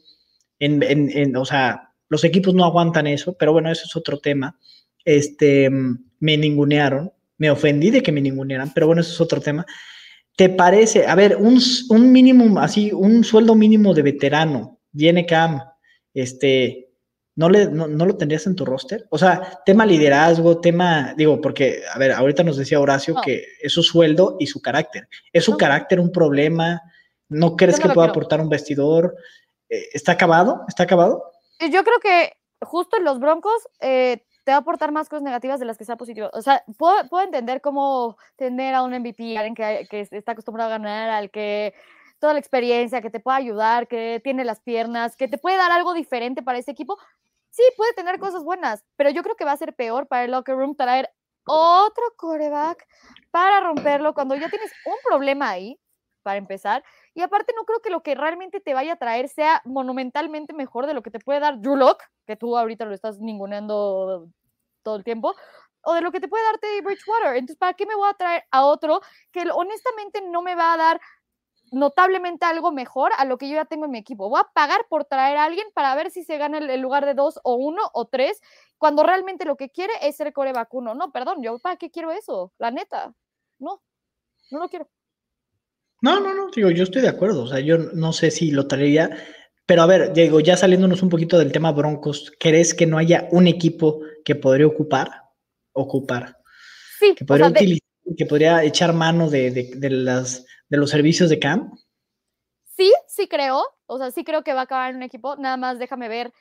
En, 0.58 0.82
en, 0.82 1.08
en, 1.16 1.36
o 1.36 1.44
sea, 1.44 1.92
los 2.08 2.24
equipos 2.24 2.52
no 2.52 2.64
aguantan 2.64 3.06
eso, 3.06 3.36
pero 3.38 3.52
bueno, 3.52 3.70
eso 3.70 3.84
es 3.86 3.94
otro 3.94 4.18
tema. 4.18 4.58
Este, 5.04 5.70
me 5.70 6.36
ningunearon 6.36 7.12
me 7.38 7.50
ofendí 7.50 7.90
de 7.90 8.02
que 8.02 8.12
me 8.12 8.20
ningunearan, 8.20 8.72
pero 8.72 8.86
bueno, 8.86 9.02
eso 9.02 9.12
es 9.12 9.20
otro 9.20 9.40
tema. 9.40 9.66
¿Te 10.36 10.48
parece, 10.48 11.06
a 11.06 11.14
ver, 11.14 11.36
un, 11.36 11.60
un 11.90 12.12
mínimo, 12.12 12.58
así, 12.58 12.90
un 12.92 13.22
sueldo 13.22 13.54
mínimo 13.54 13.94
de 13.94 14.02
veterano, 14.02 14.80
viene 14.90 15.26
Cam, 15.26 15.60
este, 16.12 16.84
¿no, 17.36 17.48
le, 17.48 17.66
no, 17.66 17.86
lo 17.86 18.16
tendrías 18.16 18.46
en 18.46 18.56
tu 18.56 18.64
roster? 18.64 19.06
O 19.10 19.18
sea, 19.18 19.60
tema 19.64 19.86
liderazgo, 19.86 20.60
tema, 20.60 21.14
digo, 21.16 21.40
porque, 21.40 21.82
a 21.92 21.98
ver, 21.98 22.12
ahorita 22.12 22.42
nos 22.42 22.56
decía 22.56 22.80
Horacio 22.80 23.16
que 23.24 23.44
es 23.60 23.72
su 23.72 23.82
sueldo 23.82 24.36
y 24.38 24.46
su 24.46 24.60
carácter. 24.60 25.08
¿Es 25.32 25.44
su 25.44 25.56
carácter 25.56 26.00
un 26.00 26.10
problema? 26.10 26.82
¿No 27.28 27.56
crees 27.56 27.78
que 27.78 27.88
pueda 27.88 28.08
aportar 28.08 28.40
un 28.40 28.48
vestidor? 28.48 29.16
Eh, 29.68 29.88
¿Está 29.92 30.12
acabado? 30.12 30.62
¿Está 30.68 30.84
acabado? 30.84 31.24
Yo 31.60 31.82
creo 31.84 32.00
que 32.00 32.32
justo 32.60 32.96
en 32.96 33.04
los 33.04 33.18
Broncos 33.18 33.68
eh, 33.80 34.23
te 34.44 34.52
va 34.52 34.58
a 34.58 34.60
aportar 34.60 34.92
más 34.92 35.08
cosas 35.08 35.22
negativas 35.22 35.58
de 35.58 35.66
las 35.66 35.78
que 35.78 35.84
sea 35.84 35.96
positivo. 35.96 36.30
O 36.32 36.42
sea, 36.42 36.62
puedo, 36.76 37.08
puedo 37.08 37.24
entender 37.24 37.60
cómo 37.60 38.16
tener 38.36 38.74
a 38.74 38.82
un 38.82 38.92
MVP, 38.92 39.36
alguien 39.36 39.54
que, 39.54 39.86
que 39.90 40.06
está 40.10 40.32
acostumbrado 40.32 40.70
a 40.70 40.78
ganar, 40.78 41.10
al 41.10 41.30
que 41.30 41.74
toda 42.18 42.34
la 42.34 42.38
experiencia, 42.38 43.00
que 43.02 43.10
te 43.10 43.20
pueda 43.20 43.36
ayudar, 43.36 43.88
que 43.88 44.20
tiene 44.22 44.44
las 44.44 44.60
piernas, 44.60 45.16
que 45.16 45.28
te 45.28 45.38
puede 45.38 45.56
dar 45.56 45.72
algo 45.72 45.94
diferente 45.94 46.42
para 46.42 46.58
ese 46.58 46.70
equipo. 46.70 46.98
Sí, 47.50 47.62
puede 47.76 47.92
tener 47.94 48.18
cosas 48.18 48.44
buenas, 48.44 48.84
pero 48.96 49.10
yo 49.10 49.22
creo 49.22 49.36
que 49.36 49.44
va 49.44 49.52
a 49.52 49.56
ser 49.56 49.74
peor 49.74 50.06
para 50.06 50.24
el 50.24 50.32
locker 50.32 50.56
room 50.56 50.74
traer 50.74 51.10
otro 51.46 52.04
coreback 52.16 52.86
para 53.30 53.60
romperlo 53.60 54.14
cuando 54.14 54.34
ya 54.34 54.48
tienes 54.48 54.72
un 54.86 54.96
problema 55.06 55.50
ahí, 55.50 55.78
para 56.22 56.38
empezar. 56.38 56.82
Y 57.14 57.22
aparte 57.22 57.52
no 57.56 57.64
creo 57.64 57.80
que 57.80 57.90
lo 57.90 58.02
que 58.02 58.16
realmente 58.16 58.60
te 58.60 58.74
vaya 58.74 58.94
a 58.94 58.96
traer 58.96 59.28
sea 59.28 59.62
monumentalmente 59.64 60.52
mejor 60.52 60.86
de 60.86 60.94
lo 60.94 61.02
que 61.02 61.12
te 61.12 61.20
puede 61.20 61.38
dar 61.38 61.60
Drew 61.60 61.76
Locke, 61.76 62.04
que 62.26 62.36
tú 62.36 62.58
ahorita 62.58 62.84
lo 62.84 62.94
estás 62.94 63.20
ninguneando 63.20 64.28
todo 64.82 64.96
el 64.96 65.04
tiempo, 65.04 65.34
o 65.82 65.94
de 65.94 66.00
lo 66.00 66.10
que 66.10 66.20
te 66.20 66.28
puede 66.28 66.44
dar 66.44 66.58
Teddy 66.58 66.80
Bridgewater. 66.80 67.36
Entonces, 67.36 67.56
¿para 67.56 67.74
qué 67.74 67.86
me 67.86 67.94
voy 67.94 68.08
a 68.08 68.14
traer 68.14 68.44
a 68.50 68.66
otro 68.66 69.00
que 69.30 69.44
honestamente 69.52 70.22
no 70.22 70.42
me 70.42 70.56
va 70.56 70.72
a 70.72 70.76
dar 70.76 71.00
notablemente 71.70 72.46
algo 72.46 72.72
mejor 72.72 73.12
a 73.16 73.24
lo 73.24 73.38
que 73.38 73.48
yo 73.48 73.56
ya 73.56 73.64
tengo 73.64 73.84
en 73.84 73.92
mi 73.92 73.98
equipo? 73.98 74.28
Voy 74.28 74.40
a 74.40 74.52
pagar 74.52 74.86
por 74.88 75.04
traer 75.04 75.36
a 75.36 75.44
alguien 75.44 75.66
para 75.72 75.94
ver 75.94 76.10
si 76.10 76.24
se 76.24 76.38
gana 76.38 76.58
el, 76.58 76.80
lugar 76.80 77.06
de 77.06 77.14
dos 77.14 77.38
o 77.44 77.54
uno 77.54 77.82
o 77.92 78.06
tres, 78.06 78.40
cuando 78.78 79.04
realmente 79.04 79.44
lo 79.44 79.56
que 79.56 79.70
quiere 79.70 79.92
es 80.02 80.16
ser 80.16 80.32
core 80.32 80.52
vacuno. 80.52 80.94
No, 80.94 81.12
perdón, 81.12 81.42
yo 81.42 81.58
para 81.60 81.76
qué 81.76 81.90
quiero 81.90 82.10
eso, 82.10 82.52
la 82.58 82.70
neta. 82.70 83.14
No, 83.58 83.82
no 84.50 84.58
lo 84.58 84.68
quiero. 84.68 84.88
No, 86.04 86.20
no, 86.20 86.34
no, 86.34 86.50
digo, 86.54 86.70
yo 86.70 86.84
estoy 86.84 87.00
de 87.00 87.08
acuerdo, 87.08 87.44
o 87.44 87.46
sea, 87.46 87.60
yo 87.60 87.78
no 87.78 88.12
sé 88.12 88.30
si 88.30 88.50
lo 88.50 88.66
traería, 88.66 89.16
pero 89.64 89.80
a 89.80 89.86
ver, 89.86 90.12
Diego, 90.12 90.38
ya 90.40 90.54
saliéndonos 90.54 91.02
un 91.02 91.08
poquito 91.08 91.38
del 91.38 91.50
tema 91.50 91.72
Broncos, 91.72 92.30
¿crees 92.38 92.74
que 92.74 92.84
no 92.84 92.98
haya 92.98 93.26
un 93.30 93.46
equipo 93.46 94.02
que 94.22 94.34
podría 94.34 94.66
ocupar? 94.66 95.10
Ocupar. 95.72 96.36
Sí. 97.00 97.14
Que 97.14 97.24
podría 97.24 97.48
utilizar, 97.48 97.88
que 98.18 98.26
podría 98.26 98.62
echar 98.64 98.92
mano 98.92 99.30
de, 99.30 99.50
de, 99.50 99.88
las, 99.88 100.44
de 100.68 100.76
los 100.76 100.90
servicios 100.90 101.30
de 101.30 101.38
CAM. 101.38 101.70
Sí, 102.76 102.92
sí 103.08 103.26
creo, 103.26 103.64
o 103.86 103.96
sea, 103.96 104.10
sí 104.10 104.24
creo 104.24 104.44
que 104.44 104.52
va 104.52 104.60
a 104.60 104.64
acabar 104.64 104.90
en 104.90 104.96
un 104.96 105.04
equipo, 105.04 105.36
nada 105.36 105.56
más 105.56 105.78
déjame 105.78 106.10
ver 106.10 106.34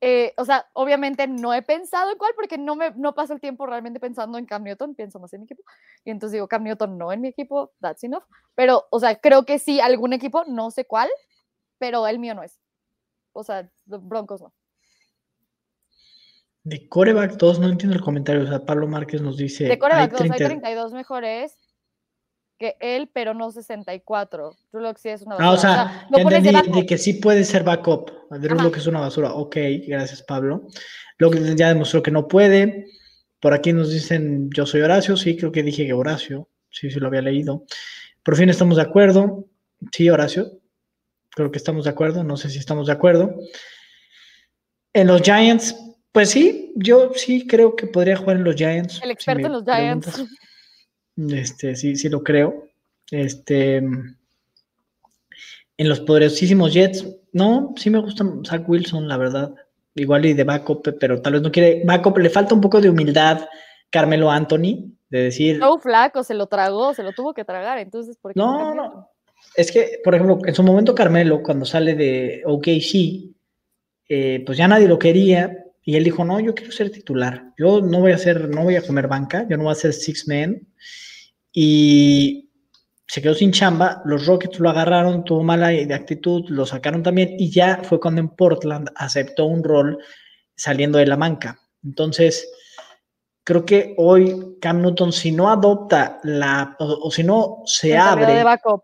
eh, 0.00 0.32
o 0.36 0.44
sea, 0.44 0.66
obviamente 0.74 1.26
no 1.26 1.52
he 1.52 1.62
pensado 1.62 2.12
en 2.12 2.18
cuál 2.18 2.32
porque 2.36 2.56
no 2.56 2.76
me 2.76 2.92
no 2.92 3.14
paso 3.14 3.32
el 3.32 3.40
tiempo 3.40 3.66
realmente 3.66 3.98
pensando 3.98 4.38
en 4.38 4.46
Cam 4.46 4.62
Newton, 4.62 4.94
pienso 4.94 5.18
más 5.18 5.32
en 5.32 5.40
mi 5.40 5.44
equipo. 5.44 5.62
Y 6.04 6.10
entonces 6.10 6.34
digo, 6.34 6.46
Cam 6.46 6.62
Newton 6.62 6.96
no 6.96 7.12
en 7.12 7.20
mi 7.20 7.28
equipo, 7.28 7.72
that's 7.80 8.04
enough. 8.04 8.22
Pero, 8.54 8.86
o 8.90 9.00
sea, 9.00 9.16
creo 9.16 9.44
que 9.44 9.58
sí, 9.58 9.80
algún 9.80 10.12
equipo, 10.12 10.44
no 10.46 10.70
sé 10.70 10.84
cuál, 10.84 11.08
pero 11.78 12.06
el 12.06 12.18
mío 12.18 12.34
no 12.34 12.42
es. 12.42 12.58
O 13.32 13.42
sea, 13.42 13.68
los 13.86 14.06
Broncos 14.06 14.40
no. 14.40 14.52
De 16.62 16.88
coreback 16.88 17.36
2, 17.36 17.60
no 17.60 17.68
entiendo 17.68 17.96
el 17.96 18.02
comentario. 18.02 18.42
O 18.42 18.46
sea, 18.46 18.64
Pablo 18.64 18.86
Márquez 18.86 19.22
nos 19.22 19.36
dice. 19.36 19.64
De 19.64 19.78
coreback 19.78 20.12
2 20.12 20.20
hay 20.22 20.38
32 20.38 20.92
mejores 20.92 21.56
que 22.58 22.76
él, 22.80 23.08
pero 23.12 23.34
no 23.34 23.50
64. 23.50 24.56
Drew 24.72 24.82
Locke 24.82 24.98
sí 24.98 25.08
es 25.08 25.22
una 25.22 25.36
basura. 25.36 25.48
Ah, 25.48 25.52
o 25.52 25.56
sea, 25.56 26.08
ya 26.10 26.22
entendí 26.22 26.80
de, 26.80 26.86
que 26.86 26.98
sí 26.98 27.14
puede 27.14 27.44
ser 27.44 27.62
backup. 27.62 28.10
Drew 28.30 28.60
Locke 28.60 28.78
es 28.78 28.86
una 28.86 29.00
basura. 29.00 29.32
Ok, 29.32 29.56
gracias, 29.86 30.22
Pablo. 30.22 30.66
Lo 31.18 31.30
que 31.30 31.56
ya 31.56 31.68
demostró 31.68 32.02
que 32.02 32.10
no 32.10 32.28
puede. 32.28 32.86
Por 33.40 33.54
aquí 33.54 33.72
nos 33.72 33.90
dicen, 33.90 34.50
yo 34.50 34.66
soy 34.66 34.80
Horacio. 34.80 35.16
Sí, 35.16 35.36
creo 35.36 35.52
que 35.52 35.62
dije 35.62 35.86
que 35.86 35.92
Horacio. 35.92 36.48
Sí, 36.70 36.90
sí 36.90 36.98
lo 36.98 37.06
había 37.06 37.22
leído. 37.22 37.64
Por 38.22 38.36
fin 38.36 38.48
estamos 38.48 38.76
de 38.76 38.82
acuerdo. 38.82 39.46
Sí, 39.92 40.10
Horacio. 40.10 40.58
Creo 41.30 41.50
que 41.52 41.58
estamos 41.58 41.84
de 41.84 41.90
acuerdo. 41.90 42.24
No 42.24 42.36
sé 42.36 42.50
si 42.50 42.58
estamos 42.58 42.88
de 42.88 42.92
acuerdo. 42.92 43.36
En 44.92 45.06
los 45.06 45.22
Giants, 45.22 45.76
pues 46.10 46.30
sí, 46.30 46.72
yo 46.74 47.12
sí 47.14 47.46
creo 47.46 47.76
que 47.76 47.86
podría 47.86 48.16
jugar 48.16 48.36
en 48.36 48.44
los 48.44 48.56
Giants. 48.56 49.00
El 49.02 49.12
experto 49.12 49.46
en 49.46 49.52
los 49.52 49.64
Giants. 49.64 50.24
Este, 51.30 51.74
sí, 51.74 51.96
sí 51.96 52.08
lo 52.08 52.22
creo. 52.22 52.68
Este, 53.10 53.76
en 53.76 54.16
los 55.78 56.00
poderosísimos 56.00 56.72
Jets, 56.72 57.06
no, 57.32 57.74
sí 57.76 57.90
me 57.90 58.00
gusta 58.00 58.24
Zach 58.46 58.68
Wilson, 58.68 59.08
la 59.08 59.16
verdad. 59.16 59.54
Igual 59.94 60.26
y 60.26 60.32
de 60.32 60.44
backup, 60.44 60.96
pero 61.00 61.20
tal 61.20 61.34
vez 61.34 61.42
no 61.42 61.50
quiere 61.50 61.82
backup. 61.84 62.18
Le 62.18 62.30
falta 62.30 62.54
un 62.54 62.60
poco 62.60 62.80
de 62.80 62.90
humildad, 62.90 63.48
Carmelo 63.90 64.30
Anthony, 64.30 64.92
de 65.08 65.22
decir. 65.24 65.58
No, 65.58 65.78
flaco, 65.78 66.22
se 66.22 66.34
lo 66.34 66.46
tragó, 66.46 66.94
se 66.94 67.02
lo 67.02 67.12
tuvo 67.12 67.34
que 67.34 67.44
tragar, 67.44 67.78
entonces, 67.78 68.16
¿por 68.16 68.32
qué 68.32 68.38
no? 68.38 68.74
No, 68.74 69.10
es 69.56 69.72
que, 69.72 70.00
por 70.04 70.14
ejemplo, 70.14 70.38
en 70.44 70.54
su 70.54 70.62
momento 70.62 70.94
Carmelo, 70.94 71.42
cuando 71.42 71.64
sale 71.64 71.94
de 71.94 72.42
OKC, 72.44 73.34
eh, 74.08 74.42
pues 74.46 74.58
ya 74.58 74.68
nadie 74.68 74.88
lo 74.88 74.98
quería, 74.98 75.64
y 75.82 75.96
él 75.96 76.04
dijo, 76.04 76.24
no, 76.24 76.38
yo 76.38 76.54
quiero 76.54 76.70
ser 76.70 76.90
titular, 76.90 77.52
yo 77.56 77.80
no 77.80 78.00
voy 78.00 78.12
a 78.12 78.18
ser, 78.18 78.48
no 78.48 78.62
voy 78.62 78.76
a 78.76 78.86
comer 78.86 79.08
banca, 79.08 79.46
yo 79.48 79.56
no 79.56 79.64
voy 79.64 79.72
a 79.72 79.76
ser 79.76 79.92
six 79.92 80.28
men, 80.28 80.68
y 81.52 82.50
se 83.06 83.22
quedó 83.22 83.34
sin 83.34 83.52
chamba, 83.52 84.02
los 84.04 84.26
Rockets 84.26 84.60
lo 84.60 84.68
agarraron, 84.68 85.24
tuvo 85.24 85.42
mala 85.42 85.68
de 85.68 85.94
actitud, 85.94 86.44
lo 86.48 86.66
sacaron 86.66 87.02
también 87.02 87.36
y 87.38 87.50
ya 87.50 87.82
fue 87.82 87.98
cuando 87.98 88.20
en 88.20 88.28
Portland 88.28 88.90
aceptó 88.94 89.46
un 89.46 89.64
rol 89.64 89.98
saliendo 90.54 90.98
de 90.98 91.06
la 91.06 91.16
manca. 91.16 91.58
Entonces, 91.82 92.50
creo 93.44 93.64
que 93.64 93.94
hoy 93.96 94.58
Cam 94.60 94.82
Newton, 94.82 95.10
si 95.10 95.32
no 95.32 95.48
adopta 95.48 96.20
la, 96.22 96.76
o, 96.78 97.10
si 97.10 97.24
no 97.24 97.62
se 97.64 97.96
abre 97.96 98.26
de 98.26 98.44
backup. 98.44 98.82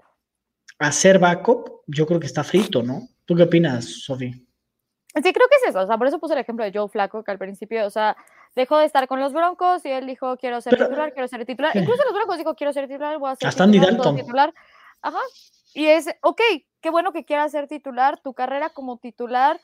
a 0.79 0.91
ser 0.91 1.19
backup, 1.19 1.83
yo 1.87 2.07
creo 2.07 2.19
que 2.19 2.27
está 2.27 2.43
frito, 2.43 2.83
¿no? 2.83 3.09
¿Tú 3.27 3.35
qué 3.35 3.43
opinas, 3.43 3.85
Sofía? 3.85 4.33
Sí, 4.33 5.33
creo 5.33 5.49
que 5.49 5.57
es 5.63 5.69
eso, 5.69 5.81
o 5.81 5.87
sea, 5.87 5.99
por 5.99 6.07
eso 6.07 6.19
puse 6.19 6.33
el 6.33 6.41
ejemplo 6.41 6.65
de 6.65 6.73
Joe 6.75 6.89
Flaco, 6.89 7.23
que 7.23 7.31
al 7.31 7.39
principio, 7.39 7.87
o 7.87 7.91
sea, 7.91 8.17
dejó 8.55 8.79
de 8.79 8.87
estar 8.87 9.09
con 9.09 9.21
los 9.21 9.33
Broncos 9.33 9.85
y 9.85 9.91
él 9.91 10.07
dijo, 10.07 10.37
quiero 10.37 10.61
ser 10.61 10.77
titular, 10.77 11.13
quiero 11.13 11.29
ser 11.29 11.45
titular. 11.45 11.77
Incluso 11.77 12.05
los 12.05 12.15
Broncos 12.15 12.39
dijo, 12.39 12.55
quiero 12.55 12.73
ser 12.73 12.87
titular, 12.89 13.19
voy 13.19 13.31
a 13.31 13.37
ser 13.37 13.49
Hasta 13.49 13.71
titular, 13.71 14.15
titular. 14.17 14.55
Ajá. 15.03 15.21
Y 15.75 15.87
es, 15.87 16.09
ok, 16.23 16.41
qué 16.81 16.91
bueno 16.91 17.13
que 17.13 17.25
quieras 17.25 17.53
ser 17.53 17.67
titular, 17.67 18.21
tu 18.21 18.33
carrera 18.35 18.71
como 18.71 18.99
titular 18.99 19.61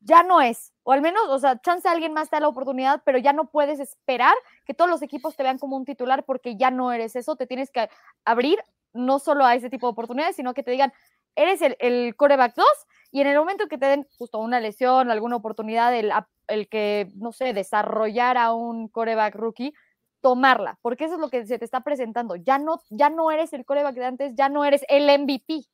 ya 0.00 0.22
no 0.22 0.40
es, 0.40 0.72
o 0.84 0.92
al 0.92 1.00
menos, 1.00 1.22
o 1.28 1.38
sea, 1.38 1.60
chance 1.60 1.88
a 1.88 1.92
alguien 1.92 2.12
más 2.12 2.30
te 2.30 2.36
da 2.36 2.40
la 2.40 2.48
oportunidad, 2.48 3.02
pero 3.04 3.18
ya 3.18 3.32
no 3.32 3.50
puedes 3.50 3.80
esperar 3.80 4.34
que 4.64 4.74
todos 4.74 4.90
los 4.90 5.02
equipos 5.02 5.34
te 5.34 5.42
vean 5.42 5.58
como 5.58 5.76
un 5.76 5.84
titular 5.84 6.24
porque 6.24 6.56
ya 6.56 6.70
no 6.70 6.92
eres 6.92 7.16
eso, 7.16 7.36
te 7.36 7.46
tienes 7.46 7.70
que 7.70 7.88
abrir 8.24 8.58
no 8.92 9.18
solo 9.18 9.44
a 9.44 9.54
ese 9.54 9.70
tipo 9.70 9.86
de 9.86 9.92
oportunidades, 9.92 10.36
sino 10.36 10.54
que 10.54 10.62
te 10.62 10.70
digan, 10.70 10.92
eres 11.34 11.62
el, 11.62 11.76
el 11.80 12.14
coreback 12.16 12.54
2 12.54 12.66
y 13.10 13.20
en 13.20 13.26
el 13.26 13.38
momento 13.38 13.68
que 13.68 13.78
te 13.78 13.86
den 13.86 14.06
justo 14.18 14.38
una 14.38 14.60
lesión, 14.60 15.10
alguna 15.10 15.36
oportunidad, 15.36 15.94
el, 15.94 16.12
el 16.48 16.68
que, 16.68 17.10
no 17.14 17.32
sé, 17.32 17.52
desarrollar 17.52 18.36
a 18.36 18.52
un 18.52 18.88
coreback 18.88 19.34
rookie, 19.34 19.72
tomarla, 20.20 20.78
porque 20.82 21.04
eso 21.04 21.14
es 21.14 21.20
lo 21.20 21.30
que 21.30 21.46
se 21.46 21.58
te 21.58 21.64
está 21.64 21.80
presentando. 21.82 22.36
Ya 22.36 22.58
no, 22.58 22.80
ya 22.90 23.08
no 23.08 23.30
eres 23.30 23.52
el 23.52 23.64
coreback 23.64 23.94
de 23.94 24.04
antes, 24.04 24.34
ya 24.34 24.48
no 24.48 24.64
eres 24.64 24.82
el 24.88 25.04
MVP, 25.20 25.64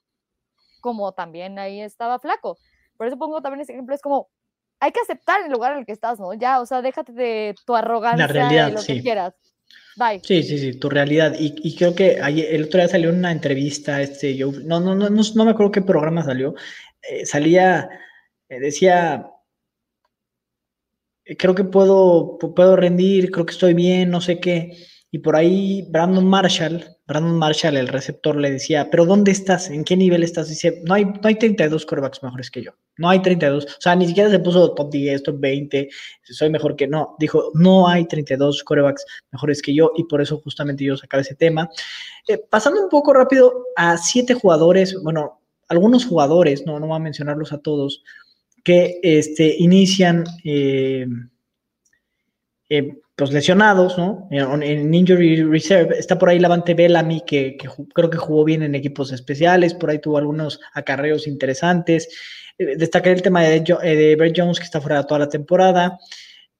como 0.80 1.12
también 1.12 1.58
ahí 1.58 1.80
estaba 1.80 2.18
flaco. 2.18 2.58
Por 2.96 3.06
eso 3.06 3.18
pongo 3.18 3.42
también 3.42 3.62
ese 3.62 3.72
ejemplo, 3.72 3.94
es 3.94 4.02
como, 4.02 4.28
hay 4.80 4.92
que 4.92 5.00
aceptar 5.00 5.42
el 5.42 5.50
lugar 5.50 5.72
en 5.72 5.78
el 5.78 5.86
que 5.86 5.92
estás, 5.92 6.20
¿no? 6.20 6.34
Ya, 6.34 6.60
o 6.60 6.66
sea, 6.66 6.82
déjate 6.82 7.12
de 7.12 7.54
tu 7.64 7.74
arrogancia 7.74 8.26
realidad, 8.26 8.68
y 8.68 8.72
lo 8.72 8.82
que 8.82 9.02
quieras. 9.02 9.34
Bye. 9.96 10.20
Sí, 10.22 10.42
sí, 10.42 10.58
sí, 10.58 10.78
tu 10.78 10.90
realidad. 10.90 11.34
Y, 11.38 11.74
creo 11.76 11.94
que 11.94 12.14
el 12.14 12.64
otro 12.64 12.80
día 12.80 12.88
salió 12.88 13.10
una 13.10 13.32
entrevista, 13.32 14.02
este, 14.02 14.36
yo, 14.36 14.52
no, 14.52 14.80
no, 14.80 14.94
no, 14.94 15.08
no, 15.08 15.44
me 15.44 15.50
acuerdo 15.50 15.72
qué 15.72 15.82
programa 15.82 16.22
salió, 16.22 16.54
eh, 17.10 17.26
salía, 17.26 17.88
eh, 18.48 18.60
decía, 18.60 19.30
eh, 21.24 21.36
creo 21.36 21.54
que 21.54 21.64
puedo, 21.64 22.38
puedo 22.38 22.76
rendir, 22.76 23.30
creo 23.30 23.46
que 23.46 23.52
estoy 23.52 23.74
bien, 23.74 24.10
no 24.10 24.20
sé 24.20 24.40
qué. 24.40 24.72
Y 25.10 25.18
por 25.20 25.36
ahí 25.36 25.86
Brandon 25.90 26.26
Marshall, 26.26 26.84
Brandon 27.06 27.38
Marshall, 27.38 27.76
el 27.76 27.86
receptor, 27.88 28.36
le 28.36 28.50
decía, 28.50 28.88
pero 28.90 29.06
¿dónde 29.06 29.30
estás? 29.30 29.70
¿En 29.70 29.84
qué 29.84 29.96
nivel 29.96 30.24
estás? 30.24 30.48
Dice, 30.48 30.82
no 30.84 30.94
hay, 30.94 31.04
no 31.04 31.20
hay 31.22 31.36
32 31.36 31.86
corebacks 31.86 32.22
mejores 32.22 32.50
que 32.50 32.62
yo. 32.62 32.72
No 32.96 33.08
hay 33.10 33.22
32. 33.22 33.64
O 33.64 33.80
sea, 33.80 33.94
ni 33.94 34.08
siquiera 34.08 34.28
se 34.30 34.40
puso 34.40 34.74
top 34.74 34.90
10, 34.90 35.22
top 35.22 35.36
20, 35.38 35.88
soy 36.22 36.50
mejor 36.50 36.74
que 36.74 36.88
no. 36.88 37.14
Dijo, 37.20 37.52
no 37.54 37.86
hay 37.86 38.06
32 38.06 38.64
corebacks 38.64 39.04
mejores 39.30 39.62
que 39.62 39.74
yo 39.74 39.92
y 39.96 40.04
por 40.04 40.20
eso 40.20 40.40
justamente 40.40 40.84
yo 40.84 40.96
sacaba 40.96 41.20
ese 41.20 41.36
tema. 41.36 41.68
Pasando 42.50 42.82
un 42.82 42.88
poco 42.88 43.12
rápido 43.12 43.66
a 43.76 43.96
siete 43.98 44.34
jugadores, 44.34 45.00
bueno, 45.02 45.43
algunos 45.68 46.06
jugadores, 46.06 46.64
no, 46.66 46.78
no 46.80 46.86
voy 46.86 46.96
a 46.96 47.00
mencionarlos 47.00 47.52
a 47.52 47.58
todos, 47.58 48.02
que 48.62 48.98
este, 49.02 49.54
inician... 49.58 50.24
Eh, 50.44 51.06
eh, 52.68 53.00
pues 53.16 53.30
lesionados, 53.30 53.96
¿no? 53.96 54.26
En 54.30 54.92
Injury 54.92 55.44
Reserve 55.44 55.96
está 55.96 56.18
por 56.18 56.30
ahí 56.30 56.40
Lavante 56.40 56.74
Bellamy, 56.74 57.22
que, 57.24 57.56
creo 57.94 58.10
que 58.10 58.18
jugó 58.18 58.42
bien 58.42 58.64
en 58.64 58.74
equipos 58.74 59.12
especiales, 59.12 59.72
por 59.72 59.90
ahí 59.90 60.00
tuvo 60.00 60.18
algunos 60.18 60.58
acarreos 60.72 61.28
interesantes. 61.28 62.08
Eh, 62.58 62.76
el 62.76 63.22
tema 63.22 63.44
de, 63.44 63.62
eh, 63.84 63.94
de 63.94 64.16
Brett 64.16 64.34
Jones, 64.36 64.58
que 64.58 64.64
está 64.64 64.80
fuera 64.80 65.04
toda 65.04 65.20
la 65.20 65.28
temporada. 65.28 65.96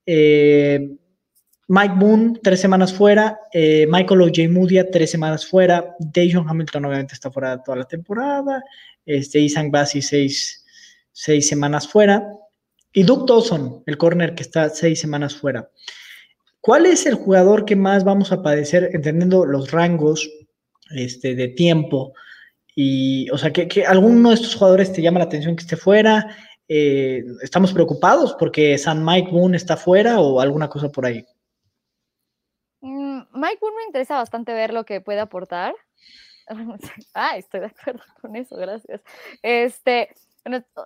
Mike 0.06 1.94
Boone, 1.96 2.38
tres 2.40 2.60
semanas 2.60 2.92
fuera. 2.92 3.40
Michael 3.52 4.20
O.J. 4.20 4.48
Mudia, 4.48 4.88
tres 4.88 5.10
semanas 5.10 5.44
fuera. 5.44 5.96
Dejon 5.98 6.48
Hamilton, 6.48 6.84
obviamente, 6.84 7.14
está 7.14 7.32
fuera 7.32 7.60
toda 7.64 7.78
la 7.78 7.84
temporada. 7.84 8.62
Este, 9.06 9.40
Isan 9.40 9.70
Bassi, 9.70 10.02
seis, 10.02 10.64
seis 11.12 11.48
semanas 11.48 11.88
fuera. 11.88 12.26
Y 12.92 13.02
Duke 13.02 13.24
Dawson, 13.26 13.82
el 13.86 13.98
corner 13.98 14.34
que 14.34 14.42
está 14.42 14.68
seis 14.68 15.00
semanas 15.00 15.34
fuera. 15.34 15.68
¿Cuál 16.60 16.86
es 16.86 17.04
el 17.04 17.14
jugador 17.14 17.64
que 17.64 17.76
más 17.76 18.04
vamos 18.04 18.32
a 18.32 18.42
padecer, 18.42 18.90
entendiendo 18.94 19.44
los 19.44 19.70
rangos 19.70 20.30
este, 20.96 21.34
de 21.34 21.48
tiempo? 21.48 22.14
Y, 22.74 23.28
o 23.30 23.38
sea, 23.38 23.52
que, 23.52 23.84
alguno 23.84 24.30
de 24.30 24.36
estos 24.36 24.54
jugadores 24.54 24.92
te 24.92 25.02
llama 25.02 25.18
la 25.18 25.26
atención 25.26 25.56
que 25.56 25.62
esté 25.62 25.76
fuera. 25.76 26.36
Eh, 26.66 27.22
¿Estamos 27.42 27.72
preocupados 27.72 28.34
porque 28.38 28.78
San 28.78 29.04
Mike 29.04 29.30
Boone 29.30 29.56
está 29.56 29.76
fuera 29.76 30.20
o 30.20 30.40
alguna 30.40 30.68
cosa 30.68 30.88
por 30.88 31.04
ahí? 31.04 31.26
Mm, 32.80 33.20
Mike 33.34 33.58
Boone 33.60 33.76
me 33.76 33.84
interesa 33.84 34.16
bastante 34.16 34.54
ver 34.54 34.72
lo 34.72 34.84
que 34.84 35.00
puede 35.00 35.20
aportar. 35.20 35.74
ah, 37.14 37.36
estoy 37.36 37.60
de 37.60 37.66
acuerdo 37.66 38.02
con 38.20 38.36
eso, 38.36 38.56
gracias. 38.56 39.00
Este, 39.42 40.10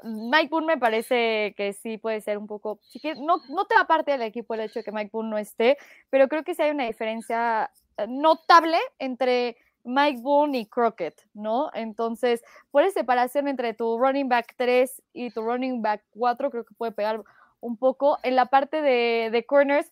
Mike 0.05 0.49
Boone 0.51 0.67
me 0.67 0.79
parece 0.79 1.55
que 1.57 1.73
sí 1.73 1.99
puede 1.99 2.21
ser 2.21 2.39
un 2.39 2.47
poco, 2.47 2.79
no, 3.19 3.43
no 3.49 3.65
te 3.67 3.75
da 3.75 3.87
parte 3.87 4.13
del 4.13 4.23
equipo 4.23 4.55
el 4.55 4.61
hecho 4.61 4.81
de 4.81 4.85
que 4.85 4.93
Mike 4.93 5.11
Boone 5.13 5.31
no 5.31 5.39
esté, 5.39 5.77
pero 6.11 6.29
creo 6.29 6.45
que 6.45 6.55
sí 6.55 6.63
hay 6.63 6.71
una 6.71 6.87
diferencia 6.87 7.71
eh, 7.97 8.07
notable 8.09 8.79
entre 8.99 9.57
Mike 9.85 10.21
Boone 10.21 10.59
y 10.59 10.67
Crockett, 10.67 11.21
¿no? 11.35 11.71
Entonces, 11.75 12.43
por 12.71 12.83
esa 12.83 13.01
separación 13.01 13.49
entre 13.49 13.75
tu 13.75 13.99
running 13.99 14.29
back 14.29 14.55
3 14.57 15.03
y 15.13 15.31
tu 15.31 15.43
running 15.43 15.83
back 15.83 16.05
4, 16.11 16.51
creo 16.51 16.65
que 16.65 16.75
puede 16.75 16.93
pegar 16.93 17.23
un 17.61 17.77
poco. 17.77 18.19
En 18.23 18.37
la 18.37 18.47
parte 18.47 18.83
de, 18.83 19.31
de 19.33 19.47
corners, 19.47 19.91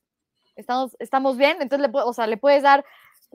estamos, 0.55 0.97
estamos 0.99 1.37
bien, 1.37 1.59
entonces 1.61 1.89
le, 1.89 1.99
o 1.99 2.12
sea, 2.12 2.27
le 2.27 2.37
puedes 2.37 2.62
dar 2.62 2.85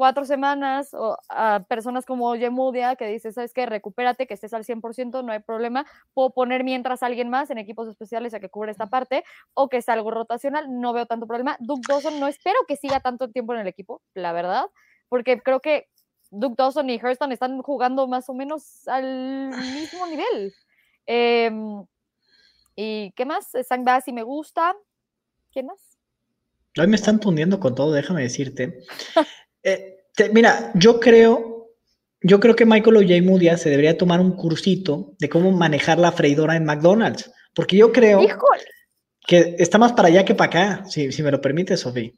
cuatro 0.02 0.26
semanas 0.26 0.96
o 0.96 1.16
a 1.30 1.64
personas 1.70 2.08
como 2.08 2.36
Yemudia 2.36 2.96
que 2.96 3.06
dice, 3.06 3.32
sabes 3.32 3.54
que 3.54 3.68
recupérate, 3.68 4.26
que 4.26 4.34
estés 4.34 4.52
al 4.52 4.66
100%, 4.66 5.24
no 5.24 5.32
hay 5.32 5.42
problema, 5.42 5.86
puedo 6.16 6.32
poner 6.32 6.64
mientras 6.64 7.04
alguien 7.04 7.30
más 7.30 7.52
en 7.52 7.60
equipos 7.60 7.88
especiales 7.88 8.34
a 8.34 8.40
que 8.40 8.50
cubre 8.50 8.72
esta 8.72 8.88
parte 8.88 9.24
o 9.54 9.70
que 9.70 9.78
es 9.78 9.88
algo 9.90 10.10
rotacional, 10.10 10.66
no 10.82 10.92
veo 10.92 11.06
tanto 11.06 11.28
problema. 11.28 11.56
Duke 11.60 11.84
Dawson 11.88 12.20
no 12.20 12.26
espero 12.26 12.58
que 12.68 12.78
siga 12.78 13.00
tanto 13.00 13.30
tiempo 13.30 13.54
en 13.54 13.60
el 13.60 13.68
equipo, 13.68 14.02
la 14.16 14.34
verdad, 14.34 14.66
porque 15.08 15.40
creo 15.40 15.60
que 15.60 15.88
Duke 16.32 16.56
Dawson 16.58 16.90
y 16.90 17.00
Hurston 17.00 17.32
están 17.32 17.62
jugando 17.62 18.08
más 18.08 18.28
o 18.28 18.34
menos 18.34 18.88
al 18.88 19.50
mismo 19.50 20.08
nivel. 20.08 20.52
Em, 21.06 21.86
¿Y 22.76 23.12
qué 23.12 23.26
más? 23.26 23.52
Sang 23.68 23.86
Bassi 23.86 24.12
me 24.12 24.24
gusta. 24.24 24.76
¿Quién 25.52 25.68
más? 25.68 26.00
Hoy 26.76 26.88
me 26.88 26.96
están 26.96 27.20
tundiendo 27.20 27.60
con 27.60 27.76
todo, 27.76 27.92
déjame 27.92 28.24
decirte. 28.24 28.80
Eh, 29.64 30.04
mira, 30.32 30.72
yo 30.76 31.00
creo, 31.00 31.70
yo 32.22 32.40
creo 32.40 32.56
que 32.56 32.66
Michael 32.66 33.08
J. 33.08 33.22
Mudia 33.24 33.58
se 33.58 33.70
debería 33.70 33.98
tomar 33.98 34.20
un 34.20 34.36
cursito 34.36 35.14
de 35.20 35.30
cómo 35.30 35.52
manejar 35.52 36.00
la 36.00 36.12
freidora 36.12 36.56
en 36.56 36.66
McDonald's, 36.66 37.32
porque 37.54 37.78
yo 37.78 37.92
creo 37.92 38.22
que 39.28 39.56
está 39.60 39.78
más 39.78 39.94
para 39.94 40.08
allá 40.08 40.26
que 40.26 40.36
para 40.36 40.48
acá, 40.48 40.86
si, 40.86 41.12
si 41.12 41.24
me 41.24 41.32
lo 41.32 41.42
permite, 41.42 41.78
Sofía. 41.78 42.12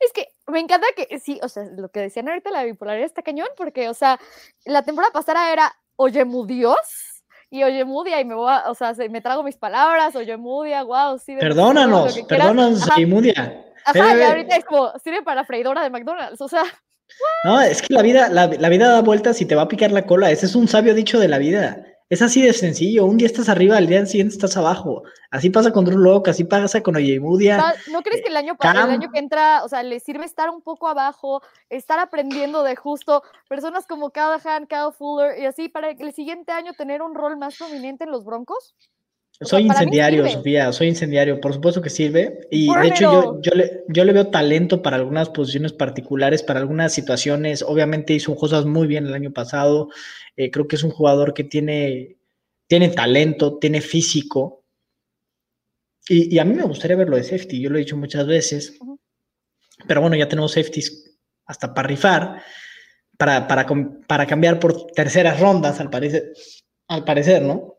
Es 0.00 0.12
que 0.12 0.28
me 0.46 0.60
encanta 0.60 0.86
que, 0.96 1.18
sí, 1.18 1.40
o 1.42 1.48
sea, 1.48 1.64
lo 1.76 1.88
que 1.90 2.00
decían 2.00 2.28
ahorita, 2.28 2.50
la 2.50 2.64
bipolaridad 2.64 3.06
está 3.06 3.22
cañón, 3.22 3.48
porque, 3.56 3.88
o 3.88 3.94
sea, 3.94 4.20
la 4.64 4.82
temporada 4.82 5.12
pasada 5.12 5.52
era 5.52 5.72
Oye 5.96 6.24
Mudios, 6.24 7.14
y 7.50 7.62
oye 7.62 7.84
Mudia 7.84 8.20
y 8.20 8.24
me 8.24 8.34
voy 8.34 8.50
a, 8.50 8.68
o 8.68 8.74
sea, 8.74 8.94
me 9.10 9.20
trago 9.20 9.44
mis 9.44 9.56
palabras, 9.56 10.16
oye 10.16 10.36
Mudia, 10.36 10.82
wow, 10.82 11.18
sí. 11.18 11.36
Perdónanos, 11.36 12.18
perdónanos, 12.28 12.88
oye 12.96 13.06
Mudia. 13.06 13.64
Ajá, 13.84 14.16
y 14.16 14.22
ahorita 14.22 14.56
es 14.56 14.64
como, 14.64 14.92
sirve 15.02 15.22
para 15.22 15.44
freidora 15.44 15.82
de 15.82 15.90
McDonald's, 15.90 16.40
o 16.40 16.48
sea. 16.48 16.64
No, 17.44 17.60
es 17.60 17.82
que 17.82 17.92
la 17.92 18.02
vida, 18.02 18.28
la, 18.28 18.46
vida 18.46 18.88
da 18.88 19.02
vueltas 19.02 19.40
y 19.40 19.46
te 19.46 19.54
va 19.54 19.62
a 19.62 19.68
picar 19.68 19.92
la 19.92 20.06
cola. 20.06 20.30
Ese 20.30 20.46
es 20.46 20.54
un 20.54 20.68
sabio 20.68 20.94
dicho 20.94 21.20
de 21.20 21.28
la 21.28 21.38
vida. 21.38 21.84
Es 22.08 22.22
así 22.22 22.42
de 22.42 22.52
sencillo. 22.52 23.06
Un 23.06 23.16
día 23.16 23.26
estás 23.26 23.48
arriba, 23.48 23.76
al 23.76 23.86
día 23.86 24.04
siguiente 24.06 24.34
estás 24.34 24.56
abajo. 24.56 25.02
Así 25.30 25.50
pasa 25.50 25.72
con 25.72 25.84
Drew 25.84 25.98
Locke, 25.98 26.28
así 26.28 26.44
pasa 26.44 26.82
con 26.82 26.96
Oyemudia. 26.96 27.74
¿No 27.90 28.02
crees 28.02 28.22
que 28.22 28.28
el 28.28 28.36
año, 28.36 28.56
el 28.60 28.76
año 28.76 29.10
que 29.10 29.18
entra, 29.18 29.64
o 29.64 29.68
sea, 29.68 29.82
le 29.82 30.00
sirve 30.00 30.24
estar 30.24 30.48
un 30.48 30.62
poco 30.62 30.88
abajo, 30.88 31.42
estar 31.68 31.98
aprendiendo 31.98 32.62
de 32.62 32.76
justo 32.76 33.22
personas 33.48 33.86
como 33.86 34.10
Callahan, 34.10 34.66
Cal 34.66 34.92
Fuller 34.92 35.38
y 35.38 35.46
así 35.46 35.68
para 35.68 35.90
el 35.90 36.14
siguiente 36.14 36.52
año 36.52 36.72
tener 36.74 37.02
un 37.02 37.14
rol 37.14 37.36
más 37.36 37.56
prominente 37.56 38.04
en 38.04 38.10
los 38.10 38.24
Broncos? 38.24 38.74
Soy 39.40 39.62
incendiario, 39.64 40.28
Sofía, 40.28 40.72
soy 40.72 40.88
incendiario, 40.88 41.40
por 41.40 41.52
supuesto 41.52 41.82
que 41.82 41.90
sirve. 41.90 42.46
Y 42.50 42.72
de 42.72 42.86
hecho 42.86 43.02
yo, 43.02 43.40
yo, 43.42 43.52
le, 43.52 43.82
yo 43.88 44.04
le 44.04 44.12
veo 44.12 44.28
talento 44.28 44.80
para 44.80 44.96
algunas 44.96 45.28
posiciones 45.28 45.72
particulares, 45.72 46.42
para 46.42 46.60
algunas 46.60 46.92
situaciones. 46.92 47.62
Obviamente 47.62 48.14
hizo 48.14 48.34
cosas 48.36 48.64
muy 48.64 48.86
bien 48.86 49.06
el 49.06 49.14
año 49.14 49.32
pasado. 49.32 49.88
Eh, 50.36 50.50
creo 50.50 50.68
que 50.68 50.76
es 50.76 50.84
un 50.84 50.90
jugador 50.90 51.34
que 51.34 51.44
tiene, 51.44 52.16
tiene 52.68 52.90
talento, 52.90 53.58
tiene 53.58 53.80
físico. 53.80 54.64
Y, 56.08 56.38
a 56.38 56.44
mí 56.44 56.54
me 56.54 56.64
gustaría 56.64 56.96
verlo 56.96 57.16
de 57.16 57.24
safety, 57.24 57.60
yo 57.60 57.70
lo 57.70 57.76
he 57.76 57.80
dicho 57.80 57.96
muchas 57.96 58.26
veces. 58.26 58.78
Pero 59.88 60.00
bueno, 60.00 60.16
ya 60.16 60.28
tenemos 60.28 60.52
safeties 60.52 61.18
hasta 61.46 61.74
para 61.74 61.88
rifar, 61.88 62.42
para, 63.18 63.46
para, 63.48 63.66
para 64.06 64.26
cambiar 64.26 64.60
por 64.60 64.86
terceras 64.92 65.40
rondas, 65.40 65.80
al 65.80 65.90
parecer, 65.90 66.32
al 66.88 67.04
parecer, 67.04 67.42
¿no? 67.42 67.73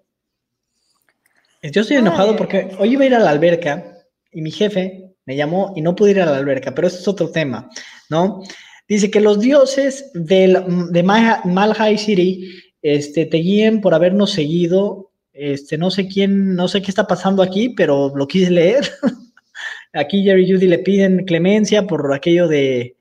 Yo 1.71 1.81
estoy 1.81 1.97
enojado 1.97 2.35
porque 2.35 2.69
hoy 2.79 2.93
iba 2.93 3.03
a 3.03 3.07
ir 3.07 3.15
a 3.15 3.19
la 3.19 3.31
alberca 3.31 3.97
y 4.31 4.41
mi 4.41 4.51
jefe 4.51 5.15
me 5.25 5.35
llamó 5.35 5.73
y 5.75 5.81
no 5.81 5.95
pude 5.95 6.11
ir 6.11 6.21
a 6.21 6.25
la 6.25 6.37
alberca, 6.37 6.73
pero 6.75 6.87
eso 6.87 6.99
es 6.99 7.07
otro 7.07 7.31
tema, 7.31 7.69
¿no? 8.09 8.43
Dice 8.87 9.09
que 9.09 9.19
los 9.19 9.39
dioses 9.39 10.11
del, 10.13 10.63
de 10.91 11.03
Malhai 11.03 11.97
City 11.97 12.51
este, 12.81 13.25
te 13.25 13.37
guíen 13.37 13.81
por 13.81 13.95
habernos 13.95 14.31
seguido. 14.31 15.11
Este, 15.33 15.77
no 15.77 15.89
sé 15.89 16.07
quién, 16.07 16.55
no 16.55 16.67
sé 16.67 16.81
qué 16.81 16.91
está 16.91 17.07
pasando 17.07 17.41
aquí, 17.41 17.69
pero 17.69 18.13
lo 18.15 18.27
quise 18.27 18.51
leer. 18.51 18.87
aquí 19.93 20.23
Jerry 20.23 20.51
Judy 20.51 20.67
le 20.67 20.79
piden 20.79 21.25
clemencia 21.25 21.87
por 21.87 22.13
aquello 22.13 22.47
de, 22.47 22.95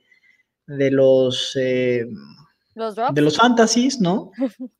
de 0.67 0.91
los, 0.91 1.55
eh, 1.61 2.07
de 3.13 3.21
los 3.21 3.37
fantasies, 3.37 4.01
¿no? 4.01 4.31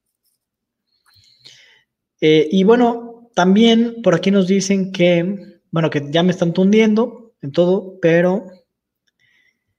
Eh, 2.27 2.49
y 2.53 2.65
bueno, 2.65 3.14
también 3.35 4.03
por 4.03 4.15
aquí 4.15 4.31
nos 4.31 4.47
dicen 4.47 4.93
que, 4.93 5.61
bueno, 5.71 5.91
que 5.91 6.11
ya 6.11 6.23
me 6.23 6.31
están 6.31 6.53
tundiendo 6.53 7.33
en 7.43 7.53
todo, 7.53 7.99
pero 8.01 8.47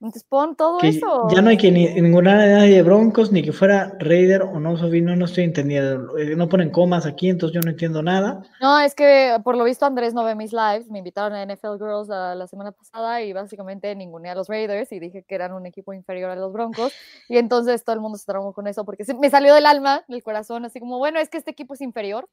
entonces 0.06 0.24
pon 0.30 0.56
todo 0.56 0.80
eso. 0.82 1.28
Ya 1.34 1.42
no 1.42 1.50
hay 1.50 1.58
que 1.58 1.72
ni, 1.72 1.88
ninguna 1.88 2.36
nadie 2.36 2.76
de 2.76 2.84
Broncos, 2.84 3.32
ni 3.32 3.42
que 3.42 3.52
fuera 3.52 3.96
Raider 3.98 4.44
o 4.44 4.60
no, 4.60 4.78
Sofía, 4.78 5.02
no, 5.02 5.16
no 5.16 5.26
estoy 5.26 5.46
entendiendo. 5.46 6.16
Eh, 6.18 6.36
no 6.36 6.48
ponen 6.48 6.70
comas 6.70 7.08
aquí, 7.08 7.30
entonces 7.30 7.56
yo 7.56 7.62
no 7.62 7.72
entiendo 7.72 8.04
nada. 8.04 8.44
No, 8.62 8.80
es 8.80 8.94
que 8.94 9.36
por 9.44 9.58
lo 9.58 9.64
visto 9.64 9.86
Andrés 9.86 10.14
no 10.14 10.24
ve 10.24 10.36
mis 10.36 10.54
lives. 10.54 10.92
Me 10.92 11.00
invitaron 11.00 11.34
a 11.34 11.44
NFL 11.44 11.78
Girls 11.80 12.08
la, 12.08 12.46
semana 12.46 12.72
pasada 12.72 13.24
y 13.24 13.34
básicamente 13.34 13.96
ninguneé 13.96 14.32
a 14.32 14.36
los 14.36 14.48
Raiders 14.48 14.92
y 14.92 15.00
dije 15.00 15.24
que 15.24 15.34
eran 15.34 15.54
un 15.54 15.66
equipo 15.66 15.92
inferior 15.92 16.30
a 16.30 16.36
los 16.36 16.54
Broncos. 16.54 16.94
Y 17.28 17.38
entonces 17.38 17.84
todo 17.84 17.96
el 17.96 18.02
mundo 18.02 18.20
se 18.20 18.26
traumó 18.26 18.54
con 18.54 18.68
eso 18.68 18.86
porque 18.86 19.06
me 19.20 19.32
salió 19.32 19.56
del 19.56 19.66
alma, 19.66 20.04
del 20.08 20.22
corazón, 20.22 20.66
así 20.66 20.80
como, 20.80 21.00
bueno, 21.00 21.20
es 21.20 21.30
que 21.30 21.40
este 21.40 21.50
equipo 21.50 21.74
es 21.74 21.82
inferior. 21.82 22.30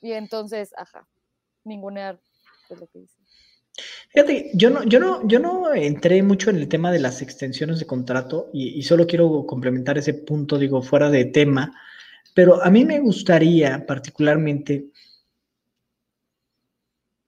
Y 0.00 0.12
entonces, 0.12 0.72
ajá, 0.76 1.06
ningunear 1.64 2.20
es 2.70 2.80
lo 2.80 2.86
que 2.86 3.00
hice. 3.00 3.18
Fíjate, 4.10 4.50
yo 4.54 4.70
no, 4.70 4.84
yo 4.84 4.98
no, 4.98 5.26
yo 5.28 5.38
no 5.38 5.72
entré 5.72 6.22
mucho 6.22 6.50
en 6.50 6.56
el 6.56 6.68
tema 6.68 6.90
de 6.90 6.98
las 6.98 7.22
extensiones 7.22 7.78
de 7.78 7.86
contrato 7.86 8.50
y, 8.52 8.82
solo 8.82 9.06
quiero 9.06 9.46
complementar 9.46 9.98
ese 9.98 10.14
punto, 10.14 10.58
digo, 10.58 10.82
fuera 10.82 11.10
de 11.10 11.26
tema, 11.26 11.72
pero 12.34 12.62
a 12.62 12.70
mí 12.70 12.84
me 12.84 12.98
gustaría 12.98 13.86
particularmente, 13.86 14.86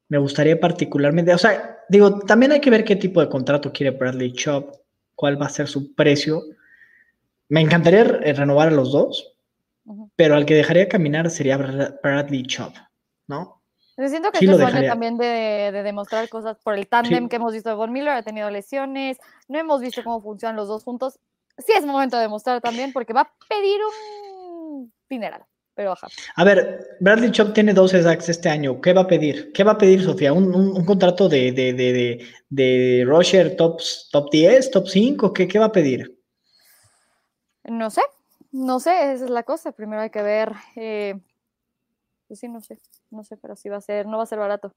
me 0.09 0.19
gustaría 0.19 0.59
particularmente, 0.59 1.33
o 1.33 1.39
sea, 1.39 1.79
digo, 1.89 2.19
también 2.21 2.53
hay 2.53 2.61
que 2.61 2.71
ver 2.71 2.85
qué 2.85 2.97
tipo 2.97 3.21
de 3.21 3.29
contrato 3.29 3.73
quiere 3.73 3.97
Bradley 3.97 4.33
Chubb, 4.33 4.73
cuál 5.15 5.41
va 5.41 5.47
a 5.47 5.51
ser 5.51 5.69
su 5.69 5.95
precio. 5.95 6.43
Me 7.49 7.61
encantaría 7.61 8.05
renovar 8.05 8.69
a 8.69 8.73
los 8.73 8.91
dos, 8.93 9.30
pero 10.21 10.35
al 10.35 10.45
que 10.45 10.55
dejaría 10.55 10.87
caminar 10.87 11.31
sería 11.31 11.57
Bradley 11.57 12.43
Chubb, 12.43 12.75
¿no? 13.27 13.63
siento 13.97 14.31
que 14.31 14.41
sí 14.41 14.51
es 14.51 14.87
también 14.87 15.17
de, 15.17 15.81
demostrar 15.83 16.29
cosas 16.29 16.59
por 16.63 16.75
el 16.75 16.87
tándem 16.89 17.27
que 17.27 17.37
hemos 17.37 17.55
visto 17.55 17.71
de 17.71 17.75
Von 17.75 17.91
Miller, 17.91 18.13
ha 18.13 18.23
tenido 18.23 18.51
lesiones, 18.51 19.17
no 19.49 19.59
hemos 19.59 19.81
visto 19.81 20.05
cómo 20.05 20.21
funcionan 20.21 20.57
los 20.57 20.69
dos 20.69 20.85
juntos. 20.85 21.19
Sí 21.57 21.73
es 21.75 21.87
momento 21.87 22.19
de 22.19 22.25
demostrar 22.25 22.61
también 22.61 22.93
porque 22.93 23.15
va 23.15 23.23
a 23.23 23.33
pedir 23.49 23.81
un 23.83 24.93
dineral, 25.09 25.43
pero 25.75 25.89
baja. 25.89 26.09
A 26.37 26.45
ver, 26.45 26.99
Bradley 27.01 27.31
Chop 27.31 27.55
tiene 27.55 27.73
12 27.73 28.03
sacks 28.03 28.29
este 28.29 28.51
año, 28.51 28.79
¿qué 28.83 28.93
va 28.93 29.01
a 29.01 29.07
pedir? 29.07 29.53
¿Qué 29.55 29.65
va 29.65 29.73
a 29.73 29.79
pedir, 29.79 30.05
Sofía? 30.05 30.35
¿Un, 30.35 30.85
contrato 30.85 31.31
de, 31.31 31.51
de, 31.53 31.73
de, 31.73 32.27
de, 32.51 33.05
Roger 33.07 33.57
top, 33.57 33.81
top 34.13 34.31
10, 34.31 34.71
top 34.71 34.87
5? 34.87 35.33
¿Qué, 35.33 35.49
¿Qué 35.49 35.59
va 35.59 35.67
a 35.67 35.73
pedir? 35.73 36.15
No 37.65 37.89
sé, 37.89 38.03
no 38.53 38.81
sé, 38.81 39.13
esa 39.13 39.25
es 39.25 39.31
la 39.31 39.43
cosa. 39.43 39.73
Primero 39.73 40.03
hay 40.03 40.11
que 40.11 40.23
ver 40.23 40.53
eh, 40.77 41.15
pues 42.31 42.39
sí, 42.39 42.47
no 42.47 42.61
sé, 42.61 42.79
no 43.11 43.25
sé, 43.25 43.37
pero 43.39 43.57
sí 43.57 43.69
va 43.69 43.79
a 43.79 43.81
ser, 43.81 44.07
no 44.07 44.19
va 44.19 44.23
a 44.23 44.27
ser 44.27 44.39
barato. 44.39 44.73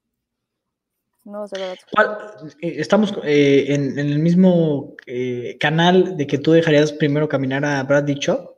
No 1.22 1.38
va 1.38 1.44
a 1.44 1.46
ser 1.46 1.60
barato. 1.60 2.48
Eh, 2.60 2.74
estamos 2.78 3.14
eh, 3.22 3.66
en, 3.68 3.96
el 3.96 4.18
mismo 4.18 4.96
eh, 5.06 5.56
canal 5.60 6.16
de 6.16 6.26
que 6.26 6.38
tú 6.38 6.50
dejarías 6.50 6.92
primero 6.92 7.28
caminar 7.28 7.64
a 7.64 7.80
Bradley 7.84 8.18
Chop. 8.18 8.56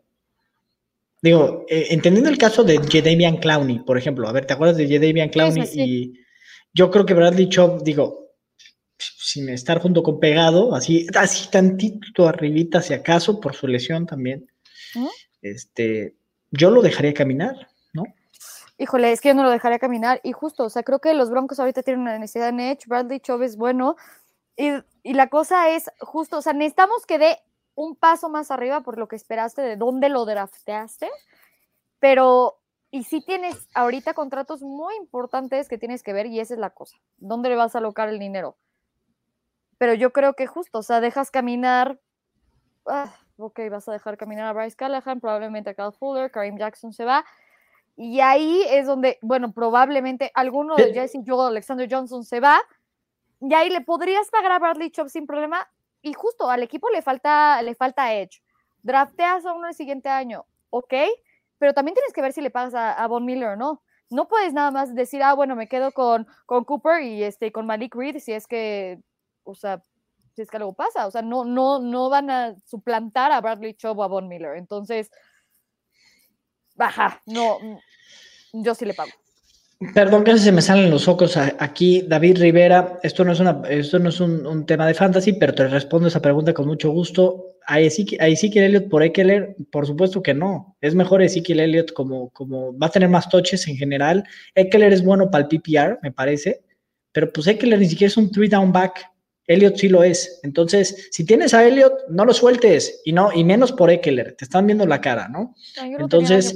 Digo, 1.21 1.67
entendiendo 1.69 2.31
el 2.31 2.39
caso 2.39 2.65
de 2.65 2.79
Jadavian 2.79 3.37
Clowney, 3.37 3.81
por 3.81 3.99
ejemplo. 3.99 4.27
A 4.31 4.33
ver, 4.33 4.47
¿te 4.47 4.55
acuerdas 4.55 4.79
de 4.79 4.89
Jadavian 4.89 5.29
Clowney? 5.29 5.69
Y 5.75 6.15
yo 6.73 6.91
creo 6.91 7.05
que 7.05 7.13
Bradley 7.13 7.51
Chop, 7.51 7.83
digo, 7.83 8.31
sin 8.97 9.51
estar 9.51 9.79
junto 9.79 10.03
con 10.03 10.19
pegado, 10.19 10.75
así, 10.75 11.07
así 11.15 11.51
tantito 11.51 12.27
arribita, 12.27 12.81
si 12.81 12.95
acaso, 12.95 13.41
por 13.41 13.55
su 13.55 13.67
lesión 13.67 14.07
también. 14.07 14.51
Este, 15.43 16.15
yo 16.51 16.71
lo 16.71 16.83
dejaría 16.83 17.15
caminar 17.15 17.69
híjole, 18.79 19.13
es 19.13 19.21
que 19.21 19.29
yo 19.29 19.35
no 19.35 19.43
lo 19.43 19.51
dejaría 19.51 19.79
caminar. 19.79 20.21
Y 20.23 20.33
justo, 20.33 20.65
o 20.65 20.71
sea, 20.71 20.83
creo 20.83 21.01
que 21.01 21.15
los 21.15 21.31
Broncos 21.31 21.59
ahorita 21.61 21.83
tienen 21.83 22.03
una 22.03 22.19
necesidad 22.19 22.49
en 22.51 22.61
Edge, 22.61 22.87
Bradley 22.87 23.21
Chubb 23.21 23.43
es 23.43 23.57
bueno. 23.57 23.97
Y, 24.57 24.71
y, 25.03 25.15
la 25.15 25.29
cosa 25.29 25.71
es 25.71 25.91
justo, 26.01 26.39
o 26.39 26.43
sea, 26.43 26.53
necesitamos 26.53 27.05
que 27.07 27.19
dé 27.19 27.39
un 27.75 27.95
paso 27.95 28.31
más 28.31 28.51
arriba 28.51 28.83
por 28.83 28.99
lo 28.99 29.07
que 29.07 29.17
esperaste, 29.17 29.61
de 29.63 29.77
dónde 29.77 30.09
lo 30.09 30.25
drafteaste. 30.25 31.11
Pero, 31.99 32.61
y 32.91 33.05
sí 33.05 33.21
tienes 33.21 33.69
ahorita 33.75 34.15
contratos 34.15 34.63
muy 34.63 34.95
importantes 34.97 35.69
que 35.69 35.79
tienes 35.79 36.03
que 36.03 36.13
ver 36.13 36.27
y 36.27 36.41
esa 36.41 36.55
es 36.55 36.61
la 36.61 36.71
cosa. 36.71 36.97
¿Dónde 37.19 37.49
le 37.51 37.57
vas 37.57 37.75
a 37.75 37.79
alocar 37.79 38.09
el 38.09 38.19
dinero? 38.19 38.57
Pero 39.79 39.93
yo 39.95 40.13
creo 40.13 40.35
que 40.35 40.47
justo, 40.47 40.79
o 40.79 40.83
sea, 40.83 41.01
dejas 41.01 41.31
caminar. 41.31 42.01
Ah, 42.87 43.15
ok, 43.37 43.61
vas 43.71 43.89
a 43.89 43.93
dejar 43.93 44.17
caminar 44.17 44.47
a 44.47 44.53
Bryce 44.53 44.77
Callahan, 44.77 45.21
probablemente 45.21 45.71
a 45.71 45.75
Cal 45.75 45.93
Fuller, 45.93 46.31
Kareem 46.31 46.59
Jackson 46.59 46.93
se 46.93 47.05
va 47.05 47.25
y 47.97 48.21
ahí 48.21 48.63
es 48.69 48.87
donde, 48.87 49.19
bueno, 49.23 49.53
probablemente 49.53 50.31
alguno 50.35 50.77
de 50.77 50.93
Jesse 50.93 51.19
Joel, 51.27 51.49
Alexander 51.49 51.89
Johnson 51.91 52.25
se 52.25 52.41
va. 52.41 52.61
Y 53.41 53.53
ahí 53.55 53.71
le 53.71 53.81
podrías 53.81 54.29
pagar 54.31 54.53
a 54.53 54.59
Bradley 54.59 54.91
Chop 54.91 55.09
sin 55.09 55.27
problema. 55.27 55.67
Y 56.03 56.13
justo 56.13 56.51
al 56.51 56.63
equipo 56.63 56.91
le 56.91 57.01
falta, 57.01 57.61
le 57.63 57.75
falta 57.75 58.13
edge. 58.13 58.43
Drafteas 58.83 59.47
a 59.47 59.55
uno 59.55 59.67
el 59.69 59.75
siguiente 59.75 60.11
año, 60.11 60.45
ok. 60.69 60.95
Pero 61.59 61.73
también 61.73 61.95
tienes 61.95 62.13
que 62.13 62.21
ver 62.21 62.35
si 62.35 62.43
le 62.43 62.51
pagas 62.51 62.75
a, 62.75 63.07
Von 63.07 63.25
Miller 63.25 63.51
o 63.51 63.57
no. 63.57 63.83
No 64.11 64.29
puedes 64.29 64.53
nada 64.53 64.71
más 64.71 64.95
decir, 64.95 65.23
ah, 65.23 65.33
bueno, 65.33 65.57
me 65.57 65.67
quedo 65.67 65.91
con, 65.91 66.29
con 66.45 66.65
Cooper 66.65 67.03
y 67.03 67.25
este, 67.25 67.51
con 67.51 67.67
Malik 67.67 67.95
Reed 67.95 68.19
si 68.19 68.33
es 68.33 68.47
que, 68.47 69.01
o 69.43 69.55
sea, 69.55 69.83
si 70.37 70.43
es 70.43 70.51
que 70.51 70.59
algo 70.59 70.75
pasa. 70.75 71.07
O 71.07 71.11
sea, 71.11 71.23
no, 71.23 71.45
no, 71.45 71.81
no 71.81 72.11
van 72.11 72.31
a 72.31 72.55
suplantar 72.67 73.33
a 73.33 73.41
Bradley 73.41 73.75
Chubb 73.75 73.99
o 73.99 74.05
a 74.05 74.09
Von 74.09 74.29
Miller. 74.29 74.57
Entonces, 74.57 75.11
baja, 76.75 77.21
no, 77.25 77.59
yo 78.53 78.75
sí 78.75 78.85
le 78.85 78.95
pago. 78.95 79.11
Perdón 79.95 80.25
que 80.25 80.39
se 80.39 80.53
me 80.53 80.63
salen 80.63 80.91
los 80.91 81.07
ojos 81.07 81.37
aquí, 81.37 82.03
David 82.03 82.39
Rivera. 82.39 82.99
Esto 83.03 83.25
no 83.25 83.33
es, 83.33 83.41
una, 83.41 83.63
esto 83.69 83.99
no 83.99 84.09
es 84.09 84.21
un, 84.21 84.65
tema 84.65 84.87
de 84.87 84.95
fantasy, 84.95 85.35
pero 85.35 85.55
te 85.55 85.69
respondo 85.69 86.09
esa 86.09 86.23
pregunta 86.23 86.55
con 86.55 86.67
mucho 86.67 86.91
gusto. 86.91 87.57
¿A 87.67 87.81
Ezekiel 87.81 88.65
Elliott 88.65 88.89
por 88.89 89.03
Eckler? 89.03 89.57
Por 89.71 89.87
supuesto 89.87 90.23
que 90.23 90.33
no. 90.33 90.77
Es 90.81 90.95
mejor 90.95 91.23
Ezekiel 91.23 91.61
Elliott 91.61 91.93
como, 91.93 92.31
como 92.31 92.79
va 92.79 92.87
a 92.87 92.91
tener 92.91 93.09
más 93.09 93.29
toches 93.29 93.67
en 93.69 93.77
general. 93.77 94.25
Eckler 94.55 94.93
es 94.93 95.05
bueno 95.05 95.31
para 95.31 95.47
el 95.47 95.49
PPR, 95.49 95.99
me 96.03 96.13
parece, 96.13 96.63
pero 97.13 97.31
pues 97.33 97.47
Eckler 97.47 97.79
ni 97.79 97.89
siquiera 97.89 98.09
es 98.09 98.17
un 98.17 98.31
three 98.31 98.49
down 98.49 98.73
back. 98.73 99.16
Elliot 99.47 99.77
sí 99.77 99.89
lo 99.89 100.03
es. 100.03 100.41
Entonces, 100.43 101.09
si 101.11 101.25
tienes 101.25 101.55
a 101.55 101.67
Elliot, 101.67 102.09
no 102.09 102.25
lo 102.25 102.35
sueltes 102.35 103.03
y 103.05 103.13
no 103.13 103.33
y 103.33 103.45
menos 103.45 103.73
por 103.73 103.91
Eckler. 103.91 104.35
Te 104.37 104.45
están 104.45 104.67
viendo 104.67 104.87
la 104.87 105.01
cara, 105.01 105.29
¿no? 105.29 105.55
Entonces, 105.99 106.53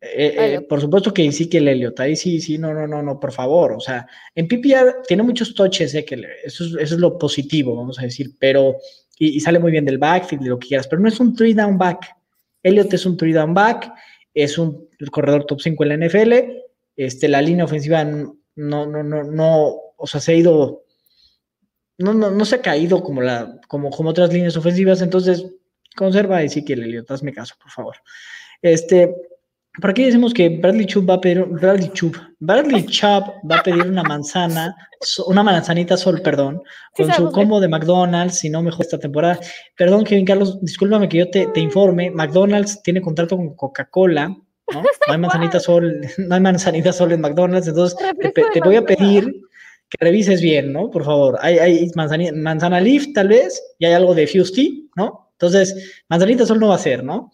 eh, 0.00 0.34
eh, 0.38 0.60
por 0.60 0.80
supuesto 0.80 1.12
que 1.12 1.30
sí 1.32 1.48
que 1.48 1.58
el 1.58 1.68
Elliot. 1.68 1.98
Ahí 2.00 2.14
sí, 2.14 2.40
sí, 2.40 2.58
no, 2.58 2.72
no, 2.72 2.86
no, 2.86 3.02
no, 3.02 3.18
por 3.18 3.32
favor. 3.32 3.72
O 3.72 3.80
sea, 3.80 4.06
en 4.34 4.46
PPR 4.46 5.02
tiene 5.06 5.22
muchos 5.22 5.54
touches 5.54 5.94
Eckler. 5.94 6.30
Eso 6.44 6.64
es, 6.64 6.70
eso 6.78 6.94
es 6.94 7.00
lo 7.00 7.18
positivo, 7.18 7.74
vamos 7.74 7.98
a 7.98 8.02
decir. 8.02 8.32
Pero 8.38 8.76
y, 9.18 9.40
sale 9.40 9.58
muy 9.58 9.72
bien 9.72 9.84
del 9.84 9.98
backfield 9.98 10.44
y 10.44 10.48
lo 10.48 10.58
que 10.58 10.68
quieras. 10.68 10.86
Pero 10.86 11.02
no 11.02 11.08
es 11.08 11.18
un 11.20 11.34
three 11.34 11.54
down 11.54 11.78
back. 11.78 12.14
Elliot 12.62 12.92
es 12.92 13.06
un 13.06 13.16
three 13.16 13.32
down 13.32 13.54
back. 13.54 13.92
Es 14.34 14.58
un 14.58 14.88
corredor 15.10 15.44
top 15.44 15.60
5 15.60 15.84
en 15.84 15.88
la 15.88 16.06
NFL. 16.06 16.32
Este, 16.96 17.28
la 17.28 17.42
línea 17.42 17.64
ofensiva 17.64 18.04
no, 18.04 18.36
no, 18.86 19.02
no, 19.02 19.24
no, 19.24 19.76
o 19.96 20.06
sea, 20.06 20.20
se 20.20 20.32
ha 20.32 20.34
ido 20.34 20.84
no, 21.98 22.14
no, 22.14 22.30
no 22.30 22.44
se 22.44 22.56
ha 22.56 22.62
caído 22.62 23.02
como, 23.02 23.20
la, 23.20 23.60
como, 23.68 23.90
como 23.90 24.10
otras 24.10 24.32
líneas 24.32 24.56
ofensivas, 24.56 25.02
entonces 25.02 25.44
conserva 25.96 26.42
y 26.42 26.48
sí 26.48 26.64
que 26.64 26.74
Elliot, 26.74 27.10
hazme 27.10 27.32
caso, 27.32 27.54
por 27.60 27.70
favor. 27.70 27.96
Este, 28.62 29.14
por 29.80 29.90
aquí 29.90 30.04
decimos 30.04 30.32
que 30.32 30.48
Bradley 30.48 30.86
Chubb 30.86 31.08
va 31.08 31.14
a 31.14 31.20
pedir, 31.20 31.44
Bradley 31.44 31.90
Chubb, 31.92 32.16
Bradley 32.38 32.86
Chubb 32.86 33.24
va 33.50 33.58
a 33.58 33.62
pedir 33.62 33.86
una 33.86 34.02
manzana, 34.02 34.76
una 35.26 35.42
manzanita 35.42 35.96
sol, 35.96 36.20
perdón, 36.22 36.62
con 36.96 37.12
su 37.12 37.30
combo 37.30 37.60
de 37.60 37.68
McDonald's, 37.68 38.38
si 38.38 38.50
no 38.50 38.62
mejor 38.62 38.82
esta 38.82 38.98
temporada. 38.98 39.38
Perdón, 39.76 40.04
Kevin 40.04 40.24
Carlos, 40.24 40.60
discúlpame 40.60 41.08
que 41.08 41.18
yo 41.18 41.30
te, 41.30 41.46
te 41.48 41.60
informe, 41.60 42.10
McDonald's 42.10 42.82
tiene 42.82 43.00
contrato 43.00 43.36
con 43.36 43.54
Coca-Cola, 43.54 44.28
¿no? 44.28 44.82
No 44.82 45.12
hay 45.12 45.18
manzanita 45.18 45.60
sol, 45.60 46.00
no 46.18 46.34
hay 46.34 46.40
manzanita 46.40 46.92
sol 46.92 47.12
en 47.12 47.20
McDonald's, 47.20 47.68
entonces 47.68 47.98
te 48.52 48.60
voy 48.60 48.76
a 48.76 48.84
pedir 48.84 49.32
que 49.88 50.04
revises 50.04 50.40
bien, 50.40 50.72
¿no? 50.72 50.90
Por 50.90 51.04
favor. 51.04 51.38
Hay, 51.40 51.58
hay 51.58 51.90
manzana, 51.94 52.30
manzana 52.34 52.80
leaf, 52.80 53.06
tal 53.14 53.28
vez, 53.28 53.62
y 53.78 53.86
hay 53.86 53.92
algo 53.92 54.14
de 54.14 54.26
Fuse 54.26 54.70
¿no? 54.96 55.30
Entonces, 55.32 56.02
manzanita 56.08 56.44
sol 56.44 56.58
no 56.58 56.68
va 56.68 56.74
a 56.74 56.78
ser, 56.78 57.04
¿no? 57.04 57.30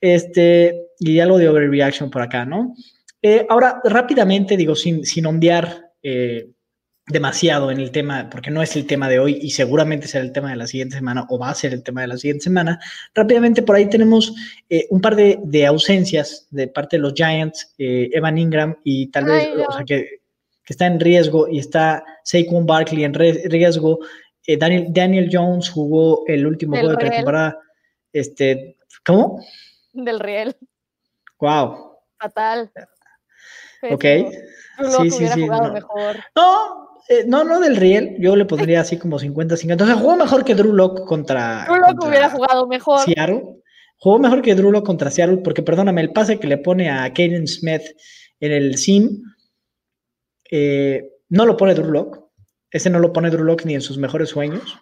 Este, 0.00 0.88
y 0.98 1.20
algo 1.20 1.38
de 1.38 1.48
overreaction 1.48 2.10
por 2.10 2.22
acá, 2.22 2.44
¿no? 2.44 2.74
Eh, 3.22 3.46
ahora, 3.48 3.80
rápidamente, 3.84 4.56
digo, 4.56 4.74
sin, 4.74 5.04
sin 5.04 5.26
ondear 5.26 5.92
eh, 6.02 6.50
demasiado 7.06 7.70
en 7.70 7.78
el 7.78 7.92
tema, 7.92 8.28
porque 8.28 8.50
no 8.50 8.62
es 8.62 8.74
el 8.74 8.84
tema 8.84 9.08
de 9.08 9.20
hoy 9.20 9.38
y 9.40 9.50
seguramente 9.50 10.08
será 10.08 10.24
el 10.24 10.32
tema 10.32 10.50
de 10.50 10.56
la 10.56 10.66
siguiente 10.66 10.96
semana 10.96 11.24
o 11.30 11.38
va 11.38 11.50
a 11.50 11.54
ser 11.54 11.72
el 11.72 11.84
tema 11.84 12.00
de 12.00 12.08
la 12.08 12.18
siguiente 12.18 12.44
semana. 12.44 12.80
Rápidamente, 13.14 13.62
por 13.62 13.76
ahí 13.76 13.88
tenemos 13.88 14.34
eh, 14.68 14.86
un 14.90 15.00
par 15.00 15.14
de, 15.14 15.66
ausencias 15.66 16.48
de 16.50 16.66
parte 16.66 16.96
de 16.96 17.02
los 17.02 17.14
Giants, 17.14 17.74
Evan 17.78 18.38
Ingram 18.38 18.76
y 18.82 19.06
tal 19.06 19.26
vez, 19.26 19.48
o 19.68 19.72
sea, 19.72 19.84
que 19.84 20.25
que 20.66 20.72
está 20.72 20.86
en 20.86 20.98
riesgo 20.98 21.48
y 21.48 21.60
está 21.60 22.04
Saquon 22.24 22.66
Barkley 22.66 23.04
en 23.04 23.14
riesgo. 23.14 24.00
Eh, 24.44 24.56
Daniel, 24.56 24.88
Daniel 24.90 25.30
Jones 25.32 25.70
jugó 25.70 26.24
el 26.26 26.44
último 26.44 26.76
juego 26.76 26.96
de 26.96 27.08
temporada. 27.08 27.58
Este, 28.12 28.76
¿Cómo? 29.04 29.40
Del 29.92 30.18
Riel. 30.18 30.56
Wow. 31.38 31.98
Fatal. 32.18 32.70
Ok. 33.90 34.04
Sí, 34.04 35.10
sí, 35.10 35.28
sí. 35.28 35.46
No. 35.46 35.72
Mejor. 35.72 36.16
no, 36.34 36.88
eh, 37.08 37.24
no, 37.26 37.44
no 37.44 37.60
del 37.60 37.76
Riel. 37.76 38.16
Yo 38.18 38.34
le 38.34 38.44
pondría 38.44 38.80
así 38.80 38.98
como 38.98 39.20
50-50. 39.20 39.70
Entonces 39.70 39.96
jugó 39.96 40.16
mejor 40.16 40.44
que 40.44 40.56
Drew 40.56 40.72
Lock 40.72 41.06
contra. 41.06 41.64
Drew 41.66 41.78
Lock 41.78 42.04
hubiera 42.04 42.28
jugado 42.28 42.66
mejor. 42.66 43.00
Seattle. 43.00 43.44
Jugó 43.98 44.18
mejor 44.18 44.42
que 44.42 44.54
Drew 44.56 44.72
Lock 44.72 44.84
contra 44.84 45.10
Seattle, 45.10 45.38
porque 45.38 45.62
perdóname, 45.62 46.00
el 46.00 46.12
pase 46.12 46.38
que 46.38 46.48
le 46.48 46.58
pone 46.58 46.90
a 46.90 47.12
Kaden 47.12 47.46
Smith 47.46 47.82
en 48.40 48.52
el 48.52 48.76
sim 48.76 49.22
eh, 50.50 51.10
no 51.28 51.46
lo 51.46 51.56
pone 51.56 51.74
Drew 51.74 51.90
Lock. 51.90 52.20
Ese 52.70 52.90
no 52.90 52.98
lo 52.98 53.12
pone 53.12 53.30
Drew 53.30 53.44
Lock 53.44 53.64
ni 53.64 53.74
en 53.74 53.80
sus 53.80 53.98
mejores 53.98 54.30
sueños. 54.30 54.78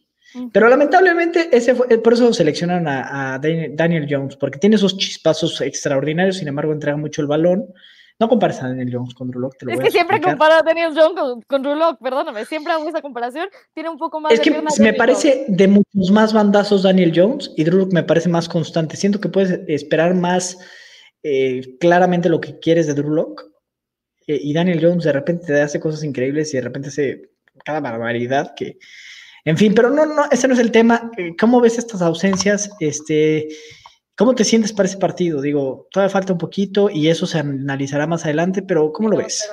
Pero 0.53 0.69
lamentablemente, 0.69 1.49
ese 1.53 1.75
fue, 1.75 1.87
por 1.99 2.13
eso 2.13 2.33
seleccionan 2.33 2.89
a, 2.89 3.39
Daniel 3.39 4.07
Jones, 4.09 4.37
porque 4.37 4.59
tiene 4.59 4.77
esos 4.77 4.97
chispazos 4.97 5.61
extraordinarios, 5.61 6.39
sin 6.39 6.49
embargo, 6.49 6.73
entrega 6.73 6.97
mucho 6.97 7.23
el 7.23 7.29
balón. 7.29 7.67
No 8.19 8.29
compares 8.29 8.63
a 8.63 8.69
Daniel 8.69 8.91
Jones 8.93 9.15
con 9.15 9.29
Drew 9.29 9.41
Lock. 9.41 9.55
es 9.67 9.81
que 9.81 9.91
siempre 9.91 10.21
comparo 10.21 10.55
a 10.55 10.63
Daniel 10.63 10.93
Jones 10.95 11.21
con, 11.21 11.43
con 11.43 11.63
Drew 11.63 11.75
Lock, 11.75 11.99
perdóname, 12.01 12.45
siempre 12.45 12.73
hago 12.73 12.89
esa 12.89 13.03
comparación. 13.03 13.49
Tiene 13.75 13.91
un 13.91 13.99
poco 13.99 14.21
más 14.21 14.33
es 14.33 14.41
que 14.41 14.63
me 14.81 14.93
parece 14.93 15.47
de 15.49 15.69
muchos 15.69 16.11
más 16.13 16.33
bandazos 16.33 16.83
Daniel 16.83 17.13
Jones 17.15 17.53
y 17.57 17.65
Drew 17.65 17.79
Lock 17.79 17.93
me 17.93 18.05
parece 18.05 18.29
más 18.29 18.49
constante. 18.49 18.97
Siento 18.97 19.21
que 19.21 19.29
puedes 19.29 19.61
esperar 19.69 20.15
más 20.15 20.59
eh, 21.25 21.77
claramente 21.81 22.29
lo 22.29 22.41
que 22.41 22.59
quieres 22.61 22.87
de 22.87 22.95
Drew 22.95 23.11
Lock. 23.11 23.54
Eh, 24.27 24.39
y 24.43 24.53
Daniel 24.53 24.81
Jones 24.83 25.05
de 25.05 25.13
repente 25.13 25.47
te 25.47 25.61
hace 25.61 25.81
cosas 25.81 26.05
increíbles 26.05 26.53
y 26.53 26.57
de 26.57 26.63
repente 26.63 26.89
hace 26.89 27.31
cada 27.65 27.81
barbaridad 27.81 28.55
que, 28.55 28.79
en 29.45 29.57
fin, 29.57 29.75
pero 29.75 29.91
no, 29.91 30.07
no, 30.07 30.25
ese 30.31 30.49
no 30.49 30.55
es 30.55 30.61
el 30.61 30.71
tema. 30.71 31.11
Eh, 31.17 31.37
¿Cómo 31.39 31.61
ves 31.61 31.79
estas 31.79 32.03
ausencias? 32.03 32.71
Este, 32.81 33.49
¿Cómo 34.17 34.35
te 34.35 34.45
sientes 34.45 34.73
para 34.73 34.89
ese 34.89 34.99
partido? 34.99 35.41
Digo, 35.41 35.89
todavía 35.91 36.13
falta 36.13 36.33
un 36.33 36.39
poquito 36.39 36.89
y 36.89 37.09
eso 37.09 37.27
se 37.27 37.39
analizará 37.39 38.07
más 38.07 38.25
adelante, 38.25 38.63
pero 38.63 38.93
¿cómo 38.93 39.09
lo 39.09 39.17
ves? 39.17 39.51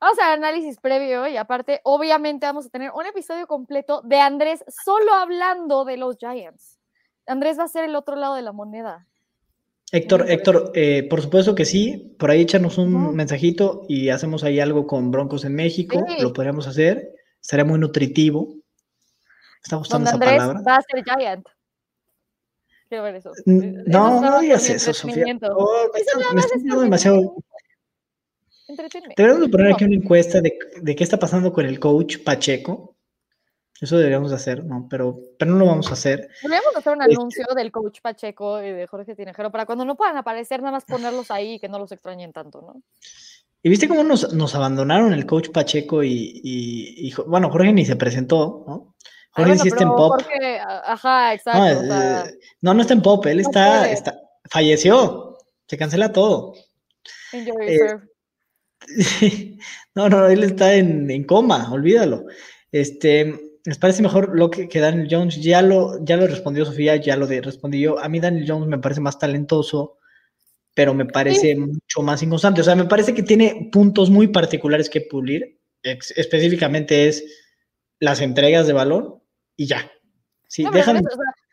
Vamos 0.00 0.18
a 0.18 0.32
análisis 0.32 0.78
previo 0.80 1.28
y 1.28 1.36
aparte, 1.36 1.80
obviamente 1.84 2.44
vamos 2.44 2.66
a 2.66 2.70
tener 2.70 2.90
un 2.92 3.06
episodio 3.06 3.46
completo 3.46 4.02
de 4.02 4.18
Andrés 4.18 4.64
solo 4.84 5.14
hablando 5.14 5.84
de 5.84 5.96
los 5.96 6.16
Giants. 6.18 6.80
Andrés 7.24 7.56
va 7.56 7.64
a 7.64 7.68
ser 7.68 7.84
el 7.84 7.94
otro 7.94 8.16
lado 8.16 8.34
de 8.34 8.42
la 8.42 8.50
moneda. 8.50 9.06
Héctor, 9.94 10.30
Héctor, 10.30 10.72
eh, 10.74 11.06
por 11.08 11.20
supuesto 11.20 11.54
que 11.54 11.66
sí. 11.66 12.16
Por 12.18 12.30
ahí 12.30 12.40
échanos 12.40 12.78
un 12.78 13.14
mensajito 13.14 13.84
y 13.88 14.08
hacemos 14.08 14.42
ahí 14.42 14.58
algo 14.58 14.86
con 14.86 15.10
Broncos 15.10 15.44
en 15.44 15.54
México. 15.54 16.02
Lo 16.20 16.32
podríamos 16.32 16.66
hacer. 16.66 17.14
Sería 17.40 17.66
muy 17.66 17.78
nutritivo. 17.78 18.56
Está 19.62 19.76
gustando 19.76 20.08
esa 20.08 20.14
Andrés 20.14 20.30
palabra. 20.32 20.62
Va 20.66 20.76
a 20.76 20.82
ser 20.82 21.04
Giant. 21.04 21.46
Quiero 22.88 23.04
ver 23.04 23.16
eso. 23.16 23.32
No, 23.44 24.20
no 24.22 24.40
digas 24.40 24.68
eso, 24.70 24.94
Sofía. 24.94 25.24
Oh, 25.54 25.90
me 25.92 26.40
está 26.40 26.80
demasiado. 26.80 27.36
Deberíamos 29.14 29.50
poner 29.50 29.74
aquí 29.74 29.84
una 29.84 29.96
encuesta 29.96 30.40
de, 30.40 30.58
de 30.80 30.96
qué 30.96 31.04
está 31.04 31.18
pasando 31.18 31.52
con 31.52 31.66
el 31.66 31.78
coach 31.78 32.18
Pacheco. 32.24 32.91
Eso 33.82 33.96
deberíamos 33.96 34.30
hacer, 34.30 34.64
¿no? 34.64 34.86
Pero, 34.88 35.18
pero 35.36 35.50
no 35.50 35.58
lo 35.58 35.66
vamos 35.66 35.90
a 35.90 35.94
hacer. 35.94 36.28
Deberíamos 36.40 36.76
hacer 36.76 36.92
un 36.92 37.02
este 37.02 37.14
anuncio 37.16 37.44
del 37.56 37.72
coach 37.72 38.00
Pacheco 38.00 38.62
y 38.62 38.70
de 38.70 38.86
Jorge 38.86 39.16
Tinejero 39.16 39.50
para 39.50 39.66
cuando 39.66 39.84
no 39.84 39.96
puedan 39.96 40.16
aparecer, 40.16 40.60
nada 40.60 40.70
más 40.70 40.84
ponerlos 40.84 41.32
ahí 41.32 41.54
y 41.54 41.58
que 41.58 41.68
no 41.68 41.80
los 41.80 41.90
extrañen 41.90 42.32
tanto, 42.32 42.62
¿no? 42.62 42.80
¿Y 43.60 43.68
viste 43.68 43.88
cómo 43.88 44.04
nos, 44.04 44.32
nos 44.32 44.54
abandonaron 44.54 45.12
el 45.12 45.26
coach 45.26 45.50
Pacheco 45.50 46.04
y, 46.04 46.40
y, 46.44 47.12
bueno, 47.26 47.50
Jorge 47.50 47.72
ni 47.72 47.84
se 47.84 47.96
presentó, 47.96 48.64
¿no? 48.68 48.94
Jorge 49.32 49.58
sí 49.58 49.68
está 49.68 49.82
en 49.82 49.90
pop. 49.90 50.20
ajá, 50.84 51.34
exacto. 51.34 52.34
No, 52.60 52.74
no, 52.74 52.82
está 52.82 52.94
en 52.94 53.02
pop, 53.02 53.26
él 53.26 53.40
está, 53.40 53.90
está, 53.90 54.20
falleció, 54.48 55.38
se 55.66 55.76
cancela 55.76 56.12
todo. 56.12 56.54
Eh, 57.32 57.98
no, 59.96 60.08
no, 60.08 60.26
él 60.28 60.44
está 60.44 60.74
en, 60.74 61.10
en 61.10 61.24
coma, 61.24 61.72
olvídalo. 61.72 62.26
Este, 62.70 63.51
¿Les 63.64 63.78
parece 63.78 64.02
mejor 64.02 64.36
lo 64.36 64.50
que, 64.50 64.68
Daniel 64.80 65.08
Jones? 65.10 65.40
Ya 65.40 65.62
lo, 65.62 66.04
ya 66.04 66.16
lo 66.16 66.26
respondió 66.26 66.64
Sofía, 66.64 66.96
ya 66.96 67.16
lo 67.16 67.26
de, 67.26 67.40
respondí 67.40 67.80
yo. 67.80 67.98
A 67.98 68.08
mí 68.08 68.18
Daniel 68.18 68.44
Jones 68.48 68.68
me 68.68 68.78
parece 68.78 69.00
más 69.00 69.18
talentoso, 69.18 69.98
pero 70.74 70.94
me 70.94 71.06
parece 71.06 71.54
mucho 71.54 72.02
más 72.02 72.22
inconstante. 72.22 72.60
O 72.60 72.64
sea, 72.64 72.74
me 72.74 72.86
parece 72.86 73.14
que 73.14 73.22
tiene 73.22 73.68
puntos 73.70 74.10
muy 74.10 74.28
particulares 74.28 74.90
que 74.90 75.02
pulir. 75.02 75.60
específicamente 75.82 77.08
es 77.08 77.24
las 78.00 78.20
entregas 78.20 78.66
de 78.66 78.72
balón 78.72 79.22
y 79.56 79.66
ya. 79.66 79.90
Sí, 80.48 80.64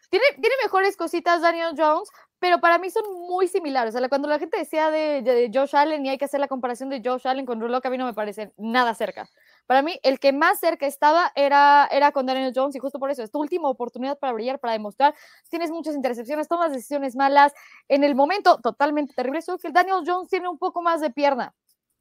tiene, 0.10 0.26
tiene 0.42 0.56
mejores 0.64 0.98
cositas 0.98 1.42
Daniel 1.42 1.76
Jones, 1.78 2.10
pero 2.40 2.60
para 2.60 2.78
mí 2.78 2.90
son 2.90 3.04
muy 3.28 3.48
similares. 3.48 3.94
O 3.94 4.00
sea, 4.00 4.10
cuando 4.10 4.28
la 4.28 4.40
gente 4.40 4.58
decía 4.58 4.90
de, 4.90 5.52
Josh 5.54 5.76
Allen 5.76 6.06
y 6.06 6.10
hay 6.10 6.18
que 6.18 6.26
hacer 6.26 6.40
la 6.40 6.48
comparación 6.48 6.90
de 6.90 7.02
Josh 7.04 7.28
Allen 7.28 7.46
con 7.46 7.60
Rulock, 7.60 7.86
a 7.86 7.90
mí 7.90 7.98
no 7.98 8.06
me 8.06 8.14
parece 8.14 8.52
nada 8.58 8.94
cerca. 8.96 9.30
Para 9.70 9.84
mí, 9.84 10.00
el 10.02 10.20
que 10.20 10.34
más 10.34 10.60
cerca 10.60 10.88
estaba 10.88 11.32
era, 11.36 11.88
era 11.92 12.12
con 12.12 12.26
Daniel 12.26 12.54
Jones 12.56 12.76
y 12.76 12.80
justo 12.80 12.98
por 12.98 13.12
eso 13.12 13.22
es 13.22 13.30
tu 13.30 13.38
última 13.38 13.70
oportunidad 13.70 14.18
para 14.18 14.34
brillar, 14.34 14.58
para 14.58 14.74
demostrar. 14.74 15.14
Tienes 15.48 15.70
muchas 15.70 15.94
intercepciones, 15.94 16.48
tomas 16.48 16.72
decisiones 16.72 17.16
malas. 17.16 17.54
En 17.88 18.04
el 18.04 18.16
momento 18.16 18.60
totalmente 18.62 19.14
terrible, 19.14 19.44
solo 19.44 19.60
que 19.60 19.68
el 19.68 19.74
Daniel 19.74 20.02
Jones 20.04 20.28
tiene 20.28 20.50
un 20.50 20.58
poco 20.58 20.82
más 20.82 21.02
de 21.02 21.12
pierna. 21.12 21.54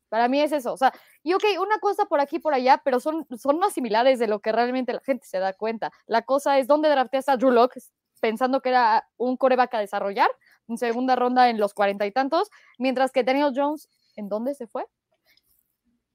Para 0.08 0.28
mí 0.28 0.40
es 0.40 0.52
eso. 0.52 0.72
O 0.72 0.78
sea, 0.78 0.94
y 1.22 1.34
ok, 1.34 1.44
una 1.60 1.78
cosa 1.78 2.06
por 2.06 2.22
aquí 2.22 2.38
por 2.38 2.54
allá, 2.54 2.80
pero 2.82 3.00
son, 3.00 3.26
son 3.38 3.58
más 3.58 3.74
similares 3.74 4.18
de 4.18 4.28
lo 4.28 4.40
que 4.40 4.50
realmente 4.50 4.94
la 4.94 5.00
gente 5.00 5.26
se 5.26 5.38
da 5.38 5.52
cuenta. 5.52 5.92
La 6.06 6.22
cosa 6.22 6.58
es 6.58 6.68
dónde 6.68 6.88
drafteas 6.88 7.28
a 7.28 7.36
Drew 7.36 7.50
Locke, 7.50 7.82
pensando 8.22 8.62
que 8.62 8.70
era 8.70 9.06
un 9.18 9.36
coreback 9.36 9.74
a 9.74 9.80
desarrollar, 9.80 10.30
en 10.68 10.78
segunda 10.78 11.16
ronda 11.16 11.50
en 11.50 11.60
los 11.60 11.74
cuarenta 11.74 12.06
y 12.06 12.12
tantos, 12.12 12.48
mientras 12.78 13.12
que 13.12 13.24
Daniel 13.24 13.52
Jones, 13.54 13.90
¿en 14.16 14.30
dónde 14.30 14.54
se 14.54 14.66
fue? 14.66 14.86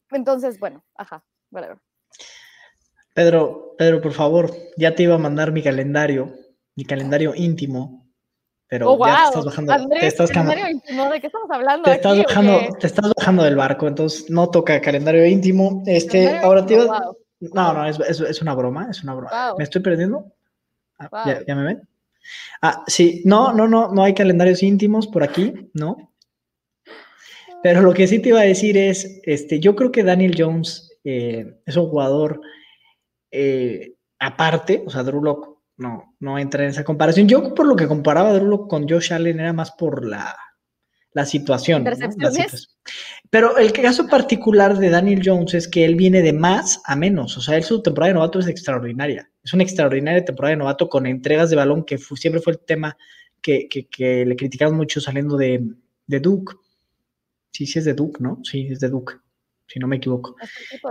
Entonces, 0.10 0.60
bueno, 0.60 0.84
ajá, 0.96 1.24
Pedro, 3.14 3.76
Pedro, 3.78 4.02
por 4.02 4.14
favor, 4.14 4.52
ya 4.76 4.96
te 4.96 5.04
iba 5.04 5.16
a 5.16 5.20
mandar 5.20 5.52
mi 5.52 5.62
calendario, 5.62 6.34
mi 6.76 6.84
calendario 6.84 7.34
íntimo, 7.36 8.04
pero 8.68 8.92
oh, 8.92 9.06
ya 9.06 9.16
te 9.16 9.40
estás 9.40 9.46
bajando. 9.46 9.90
te 9.90 10.08
estás 10.08 10.32
calendario 10.32 10.68
íntimo, 10.70 11.12
¿de 11.12 11.22
qué 11.22 11.28
estamos 11.28 11.52
hablando? 11.52 11.84
Te 11.84 11.92
estás, 11.92 12.18
bajando, 12.18 12.60
te 12.80 12.88
estás 12.88 13.12
bajando 13.16 13.44
del 13.44 13.56
barco, 13.56 13.88
entonces 13.88 14.30
no 14.32 14.50
toca 14.50 14.82
calendario 14.82 15.26
íntimo. 15.28 15.84
Este, 15.86 16.38
ahora 16.40 16.66
te 16.66 16.74
iba... 16.74 17.14
No, 17.40 17.74
no, 17.74 17.86
es, 17.86 18.00
es, 18.00 18.42
una 18.42 18.56
broma, 18.56 18.88
es 18.90 19.04
una 19.04 19.14
broma. 19.14 19.54
¿Me 19.58 19.66
estoy 19.66 19.82
perdiendo? 19.82 20.32
Ah, 20.98 21.24
¿Ya, 21.26 21.46
¿Ya 21.46 21.56
me 21.56 21.66
ven? 21.66 21.88
Ah, 22.62 22.84
sí, 22.88 23.22
no, 23.26 23.54
no, 23.54 23.68
no, 23.68 23.94
no 23.94 24.04
hay 24.04 24.14
calendarios 24.14 24.64
íntimos 24.64 25.08
por 25.08 25.24
aquí, 25.24 25.70
¿no? 25.74 26.14
Pero 27.62 27.82
lo 27.82 27.94
que 27.94 28.08
sí 28.08 28.20
te 28.20 28.30
iba 28.30 28.40
a 28.40 28.44
decir 28.44 28.78
es, 28.78 29.22
este, 29.24 29.60
yo 29.60 29.76
creo 29.76 29.92
que 29.92 30.04
Daniel 30.04 30.36
Jones 30.38 30.93
eh, 31.04 31.60
es 31.66 31.76
un 31.76 31.88
jugador 31.88 32.42
eh, 33.32 33.96
aparte, 34.20 34.84
o 34.86 34.90
sea, 34.90 35.04
Drew 35.04 35.24
Lock 35.24 35.58
no, 35.78 36.16
no 36.20 36.38
entra 36.38 36.64
en 36.64 36.70
esa 36.70 36.84
comparación. 36.84 37.28
Yo 37.28 37.54
por 37.54 37.66
lo 37.66 37.76
que 37.76 37.88
comparaba 37.88 38.30
a 38.30 38.34
Drew 38.34 38.48
Lock 38.48 38.70
con 38.70 38.88
Josh 38.88 39.12
Allen 39.12 39.40
era 39.40 39.54
más 39.54 39.72
por 39.72 40.06
la, 40.06 40.36
la 41.14 41.26
situación. 41.26 41.86
Pero 43.30 43.58
el 43.58 43.72
caso 43.72 44.08
particular 44.08 44.78
de 44.78 44.90
Daniel 44.90 45.22
Jones 45.24 45.54
es 45.54 45.68
que 45.68 45.86
él 45.86 45.96
viene 45.96 46.22
de 46.22 46.34
más 46.34 46.82
a 46.86 46.96
menos, 46.96 47.38
o 47.38 47.42
sea, 47.42 47.58
él, 47.58 47.64
su 47.64 47.82
temporada 47.82 48.10
de 48.10 48.14
novato 48.16 48.40
es 48.40 48.48
extraordinaria. 48.48 49.30
Es 49.44 49.54
una 49.54 49.64
extraordinaria 49.64 50.24
temporada 50.24 50.52
de 50.52 50.58
novato 50.58 50.90
con 50.90 51.06
entregas 51.06 51.50
de 51.50 51.56
balón, 51.56 51.84
que 51.84 51.98
siempre 51.98 52.42
fue 52.42 52.54
el 52.54 52.60
tema 52.60 52.98
que, 53.42 53.68
le 54.26 54.36
criticaron 54.36 54.76
mucho 54.76 55.02
saliendo 55.02 55.38
de, 55.38 55.64
de 56.08 56.20
Duke. 56.20 56.56
Sí, 57.52 57.66
sí 57.66 57.80
es 57.80 57.86
de 57.86 57.94
Duke, 57.94 58.18
¿no? 58.20 58.40
Sí, 58.44 58.68
es 58.72 58.80
de 58.80 58.90
Duke, 58.90 59.16
si 59.68 59.80
no 59.80 59.88
me 59.88 59.98
equivoco. 59.98 60.36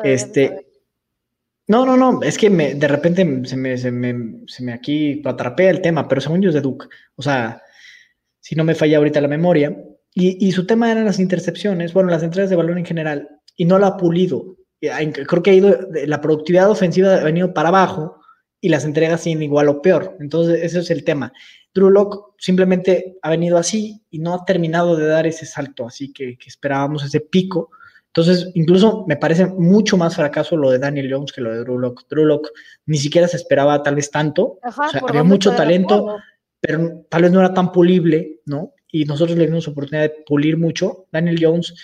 Este, 0.03 0.66
no, 1.68 1.87
no, 1.87 1.97
no, 1.97 2.23
es 2.23 2.37
que 2.37 2.51
me, 2.51 2.75
de 2.75 2.89
repente 2.89 3.23
se 3.45 3.57
me, 3.57 3.79
se 3.79 3.91
me, 3.91 4.41
se 4.47 4.62
me 4.62 4.73
aquí 4.73 5.23
atrapé 5.25 5.68
el 5.68 5.81
tema, 5.81 6.09
pero 6.09 6.20
según 6.20 6.43
yo 6.43 6.49
es 6.49 6.55
de 6.55 6.61
Duke. 6.61 6.87
O 7.16 7.23
sea, 7.23 7.62
si 8.41 8.55
no 8.55 8.64
me 8.64 8.75
falla 8.75 8.99
ahorita 8.99 9.20
la 9.20 9.29
memoria. 9.29 9.77
Y, 10.14 10.47
y, 10.47 10.53
su 10.53 10.66
tema 10.66 10.93
eran 10.93 11.07
las 11.07 11.18
intercepciones, 11.18 11.95
bueno, 11.95 12.11
las 12.11 12.23
entregas 12.23 12.51
de 12.51 12.57
balón 12.57 12.77
en 12.77 12.85
general, 12.85 13.31
y 13.57 13.64
no 13.64 13.79
la 13.79 13.87
ha 13.87 13.97
pulido. 13.97 14.57
Creo 14.81 15.43
que 15.43 15.51
ha 15.51 15.55
ido, 15.55 15.79
la 16.07 16.20
productividad 16.20 16.70
ofensiva 16.70 17.14
ha 17.14 17.25
venido 17.25 17.55
para 17.55 17.68
abajo 17.68 18.20
y 18.61 18.68
las 18.68 18.85
entregas 18.85 19.23
siguen 19.23 19.43
igual 19.43 19.68
o 19.68 19.81
peor. 19.81 20.16
Entonces, 20.20 20.61
ese 20.62 20.81
es 20.81 20.91
el 20.91 21.05
tema. 21.05 21.33
Drew 21.75 21.91
Lock 21.91 22.35
simplemente 22.39 23.16
ha 23.23 23.31
venido 23.31 23.57
así 23.59 24.03
y 24.11 24.18
no 24.18 24.35
ha 24.35 24.45
terminado 24.45 24.97
de 24.97 25.07
dar 25.07 25.27
ese 25.27 25.47
salto, 25.47 25.87
así 25.87 26.12
que, 26.12 26.37
esperábamos 26.47 27.05
ese 27.05 27.20
pico. 27.20 27.70
Entonces, 28.14 28.50
incluso 28.54 29.06
me 29.08 29.16
parece 29.16 29.46
mucho 29.46 29.96
más 29.96 30.16
fracaso 30.16 30.54
lo 30.54 30.70
de 30.70 30.78
Daniel 30.78 31.10
Jones 31.10 31.32
que 31.32 31.40
lo 31.40 31.50
de 31.50 31.60
Drew 31.60 31.78
Lock. 31.78 32.06
Drew 32.10 32.26
Lock 32.26 32.50
ni 32.84 32.98
siquiera 32.98 33.26
se 33.26 33.38
esperaba 33.38 33.82
tal 33.82 33.94
vez 33.94 34.10
tanto. 34.10 34.58
había 35.08 35.22
mucho 35.22 35.52
talento, 35.52 36.18
pero 36.60 37.06
tal 37.08 37.22
vez 37.22 37.32
no 37.32 37.40
era 37.40 37.54
tan 37.54 37.72
pulible, 37.72 38.40
¿no? 38.44 38.74
Y 38.90 39.06
nosotros 39.06 39.38
le 39.38 39.46
dimos 39.46 39.66
oportunidad 39.66 40.02
de 40.02 40.14
pulir 40.26 40.58
mucho. 40.58 41.06
Daniel 41.10 41.38
Jones 41.40 41.74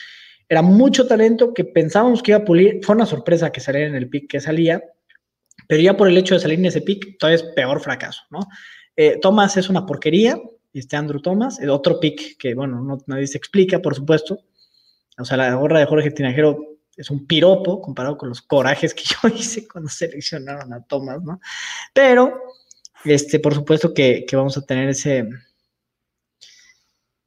Era 0.51 0.61
mucho 0.61 1.07
talento 1.07 1.55
que 1.55 1.65
pensábamos 1.65 2.23
que 2.23 2.33
iba 2.33 2.41
a 2.41 2.45
pulir. 2.45 2.81
Fue 2.83 2.95
una 2.95 3.07
sorpresa 3.07 3.51
que 3.51 3.61
saliera 3.61 3.89
en 3.89 3.95
el 3.95 4.11
pick 4.11 4.31
que 4.31 4.41
salía, 4.41 4.83
pero 5.67 5.81
ya 5.81 5.97
por 5.97 6.09
el 6.09 6.19
hecho 6.19 6.35
de 6.35 6.41
salir 6.41 6.59
en 6.59 6.67
ese 6.67 6.83
pick, 6.83 7.17
todavía 7.19 7.37
es 7.37 7.43
peor 7.55 7.81
fracaso, 7.81 8.23
¿no? 8.31 8.41
Eh, 8.97 9.19
Thomas 9.23 9.57
es 9.57 9.71
una 9.71 9.87
porquería, 9.87 10.39
este 10.75 10.97
Andrew 10.97 11.23
Thomas, 11.23 11.59
el 11.61 11.71
otro 11.71 11.99
pick 12.01 12.37
que, 12.37 12.55
bueno, 12.55 12.83
no, 12.83 12.99
nadie 13.07 13.27
se 13.27 13.39
explica, 13.39 13.81
por 13.81 13.95
supuesto. 13.95 14.41
O 15.19 15.25
sea, 15.25 15.37
la 15.37 15.55
gorra 15.55 15.81
de 15.81 15.87
Jorge 15.87 16.11
Tinajero 16.11 16.79
es 16.97 17.11
un 17.11 17.27
piropo 17.27 17.81
comparado 17.81 18.17
con 18.19 18.29
los 18.29 18.43
corajes 18.43 18.95
que 18.95 19.05
yo 19.23 19.29
hice 19.29 19.67
cuando 19.69 19.89
seleccionaron 19.89 20.73
a 20.73 20.83
Thomas, 20.85 21.23
¿no? 21.23 21.41
Pero, 21.93 22.43
este, 23.05 23.39
por 23.39 23.55
supuesto 23.55 23.95
que, 23.95 24.25
que 24.27 24.37
vamos 24.37 24.57
a 24.59 24.67
tener 24.67 24.89
ese 24.89 25.29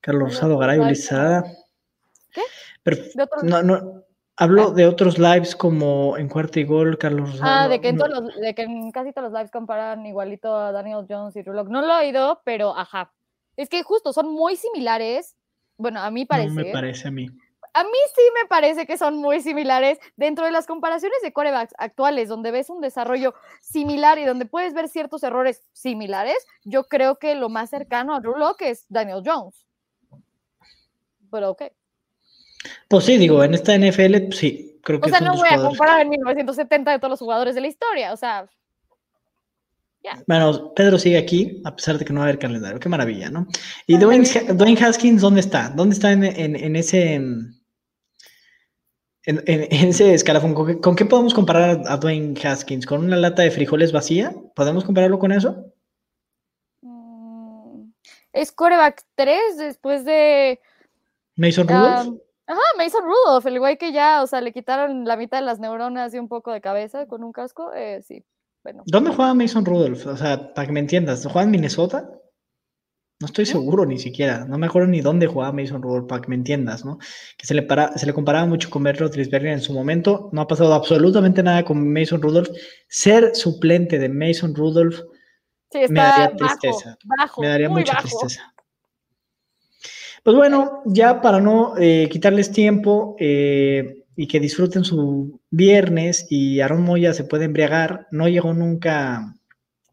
Carlos 0.01 0.33
Rosado 0.33 0.57
Garay 0.57 0.79
Lizada. 0.79 1.43
¿Qué? 2.33 2.41
Pero, 2.83 2.97
no, 3.43 3.61
no, 3.61 4.03
hablo 4.35 4.69
ah. 4.69 4.73
de 4.73 4.87
otros 4.87 5.19
lives 5.19 5.55
como 5.55 6.17
en 6.17 6.27
cuarto 6.27 6.59
y 6.59 6.63
gol, 6.63 6.97
Carlos 6.97 7.31
Rosado. 7.31 7.49
Ah, 7.49 7.67
de 7.67 7.79
que, 7.79 7.89
en 7.89 7.97
todos 7.97 8.09
los, 8.09 8.35
de 8.35 8.55
que 8.55 8.63
en 8.63 8.91
casi 8.91 9.13
todos 9.13 9.31
los 9.31 9.33
lives 9.33 9.51
comparan 9.51 10.05
igualito 10.05 10.55
a 10.55 10.71
Daniel 10.71 11.05
Jones 11.07 11.35
y 11.35 11.43
Rulock. 11.43 11.69
No 11.69 11.81
lo 11.81 11.93
he 11.93 12.07
oído, 12.07 12.41
pero 12.43 12.75
ajá. 12.75 13.13
Es 13.55 13.69
que 13.69 13.83
justo 13.83 14.11
son 14.11 14.31
muy 14.31 14.55
similares. 14.55 15.35
Bueno, 15.77 16.01
a 16.01 16.09
mí 16.09 16.25
parece. 16.25 16.49
No 16.49 16.55
me 16.55 16.71
parece 16.71 17.07
a 17.07 17.11
mí. 17.11 17.29
A 17.73 17.83
mí 17.83 17.89
sí 18.15 18.21
me 18.41 18.47
parece 18.47 18.85
que 18.85 18.97
son 18.97 19.17
muy 19.17 19.41
similares 19.41 19.99
dentro 20.15 20.45
de 20.45 20.51
las 20.51 20.67
comparaciones 20.67 21.21
de 21.21 21.31
corebacks 21.31 21.73
actuales, 21.77 22.27
donde 22.29 22.51
ves 22.51 22.69
un 22.69 22.81
desarrollo 22.81 23.33
similar 23.61 24.19
y 24.19 24.25
donde 24.25 24.45
puedes 24.45 24.73
ver 24.73 24.89
ciertos 24.89 25.23
errores 25.23 25.63
similares. 25.71 26.45
Yo 26.63 26.83
creo 26.83 27.17
que 27.17 27.35
lo 27.35 27.49
más 27.49 27.69
cercano 27.69 28.15
a 28.15 28.19
Rulock 28.19 28.61
es 28.61 28.85
Daniel 28.89 29.23
Jones 29.25 29.65
pero 31.31 31.51
ok. 31.51 31.63
Pues 32.87 33.05
sí, 33.05 33.17
digo, 33.17 33.43
en 33.43 33.55
esta 33.55 33.75
NFL, 33.75 34.27
pues 34.27 34.37
sí, 34.37 34.79
creo 34.83 34.99
que. 34.99 35.09
O 35.09 35.09
sea, 35.09 35.21
no 35.21 35.35
voy 35.35 35.49
a 35.49 35.57
comparar 35.57 36.01
en 36.01 36.09
1970 36.09 36.91
de 36.91 36.99
todos 36.99 37.09
los 37.09 37.19
jugadores 37.19 37.55
de 37.55 37.61
la 37.61 37.67
historia, 37.67 38.13
o 38.13 38.17
sea. 38.17 38.47
ya. 40.03 40.21
Bueno, 40.27 40.73
Pedro 40.75 40.99
sigue 40.99 41.17
aquí, 41.17 41.61
a 41.63 41.75
pesar 41.75 41.97
de 41.97 42.05
que 42.05 42.13
no 42.13 42.19
va 42.19 42.25
a 42.25 42.29
haber 42.29 42.39
calendario. 42.39 42.79
Qué 42.79 42.89
maravilla, 42.89 43.31
¿no? 43.31 43.47
Y 43.87 43.97
Dwayne, 43.97 44.77
Haskins, 44.79 45.21
¿dónde 45.21 45.39
está? 45.39 45.69
¿Dónde 45.69 45.95
está 45.95 46.11
en, 46.11 46.23
en, 46.23 46.75
ese. 46.75 47.13
En, 47.15 47.60
ese 49.23 50.13
escalafón? 50.13 50.53
¿Con 50.53 50.95
qué, 50.95 51.05
podemos 51.05 51.33
comparar 51.33 51.81
a 51.85 51.97
Dwayne 51.97 52.39
Haskins? 52.43 52.85
¿Con 52.85 53.03
una 53.03 53.17
lata 53.17 53.43
de 53.43 53.51
frijoles 53.51 53.91
vacía? 53.91 54.33
¿Podemos 54.55 54.83
compararlo 54.83 55.19
con 55.19 55.31
eso? 55.31 55.71
Mm, 56.81 57.91
es 58.33 58.51
coreback 58.51 59.03
3 59.15 59.57
después 59.57 60.05
de 60.05 60.59
Mason 61.35 61.67
Rudolph. 61.67 62.19
ajá, 62.47 62.61
Mason 62.77 63.03
Rudolph, 63.03 63.45
el 63.45 63.59
güey 63.59 63.77
que 63.77 63.91
ya, 63.91 64.23
o 64.23 64.27
sea, 64.27 64.41
le 64.41 64.51
quitaron 64.51 65.05
la 65.05 65.17
mitad 65.17 65.39
de 65.39 65.45
las 65.45 65.59
neuronas 65.59 66.13
y 66.13 66.19
un 66.19 66.27
poco 66.27 66.51
de 66.51 66.61
cabeza 66.61 67.05
con 67.05 67.23
un 67.23 67.31
casco, 67.31 67.71
eh, 67.73 68.01
sí. 68.01 68.23
Bueno. 68.63 68.83
¿Dónde 68.85 69.11
juega 69.11 69.33
Mason 69.33 69.65
Rudolph? 69.65 70.05
O 70.05 70.17
sea, 70.17 70.53
para 70.53 70.67
que 70.67 70.73
me 70.73 70.79
entiendas, 70.79 71.23
¿juega 71.25 71.43
en 71.43 71.51
Minnesota? 71.51 72.09
No 73.21 73.27
estoy 73.27 73.45
seguro 73.45 73.85
ni 73.85 73.99
siquiera, 73.99 74.45
no 74.45 74.57
me 74.57 74.65
acuerdo 74.65 74.87
ni 74.87 74.99
dónde 74.99 75.27
jugaba 75.27 75.53
Mason 75.53 75.81
Rudolph, 75.81 76.07
para 76.07 76.21
que 76.21 76.29
me 76.29 76.35
entiendas, 76.35 76.83
¿no? 76.83 76.97
Que 77.37 77.45
se 77.45 77.53
le, 77.53 77.61
para, 77.61 77.95
se 77.95 78.07
le 78.07 78.13
comparaba 78.13 78.47
mucho 78.47 78.71
con 78.71 78.81
Ben 78.81 78.97
Roethlisberger 78.97 79.51
en 79.51 79.61
su 79.61 79.73
momento, 79.73 80.29
no 80.31 80.41
ha 80.41 80.47
pasado 80.47 80.73
absolutamente 80.73 81.43
nada 81.43 81.63
con 81.63 81.93
Mason 81.93 82.19
Rudolph. 82.19 82.49
Ser 82.87 83.35
suplente 83.35 83.99
de 83.99 84.09
Mason 84.09 84.55
Rudolph 84.55 85.01
me 85.89 85.99
daría 85.99 86.35
tristeza. 86.35 86.97
me 87.39 87.47
daría 87.47 87.69
mucha 87.69 87.97
tristeza. 87.99 88.53
Pues 90.23 90.35
bueno, 90.35 90.81
ya 90.85 91.21
para 91.21 91.39
no 91.39 91.75
eh, 91.77 92.09
quitarles 92.11 92.51
tiempo 92.51 93.15
eh, 93.19 94.03
y 94.15 94.27
que 94.27 94.39
disfruten 94.39 94.83
su 94.83 95.39
viernes 95.49 96.27
y 96.29 96.59
Aaron 96.59 96.81
Moya 96.81 97.13
se 97.13 97.23
puede 97.23 97.45
embriagar, 97.45 98.07
no 98.11 98.27
llegó 98.27 98.53
nunca, 98.53 99.35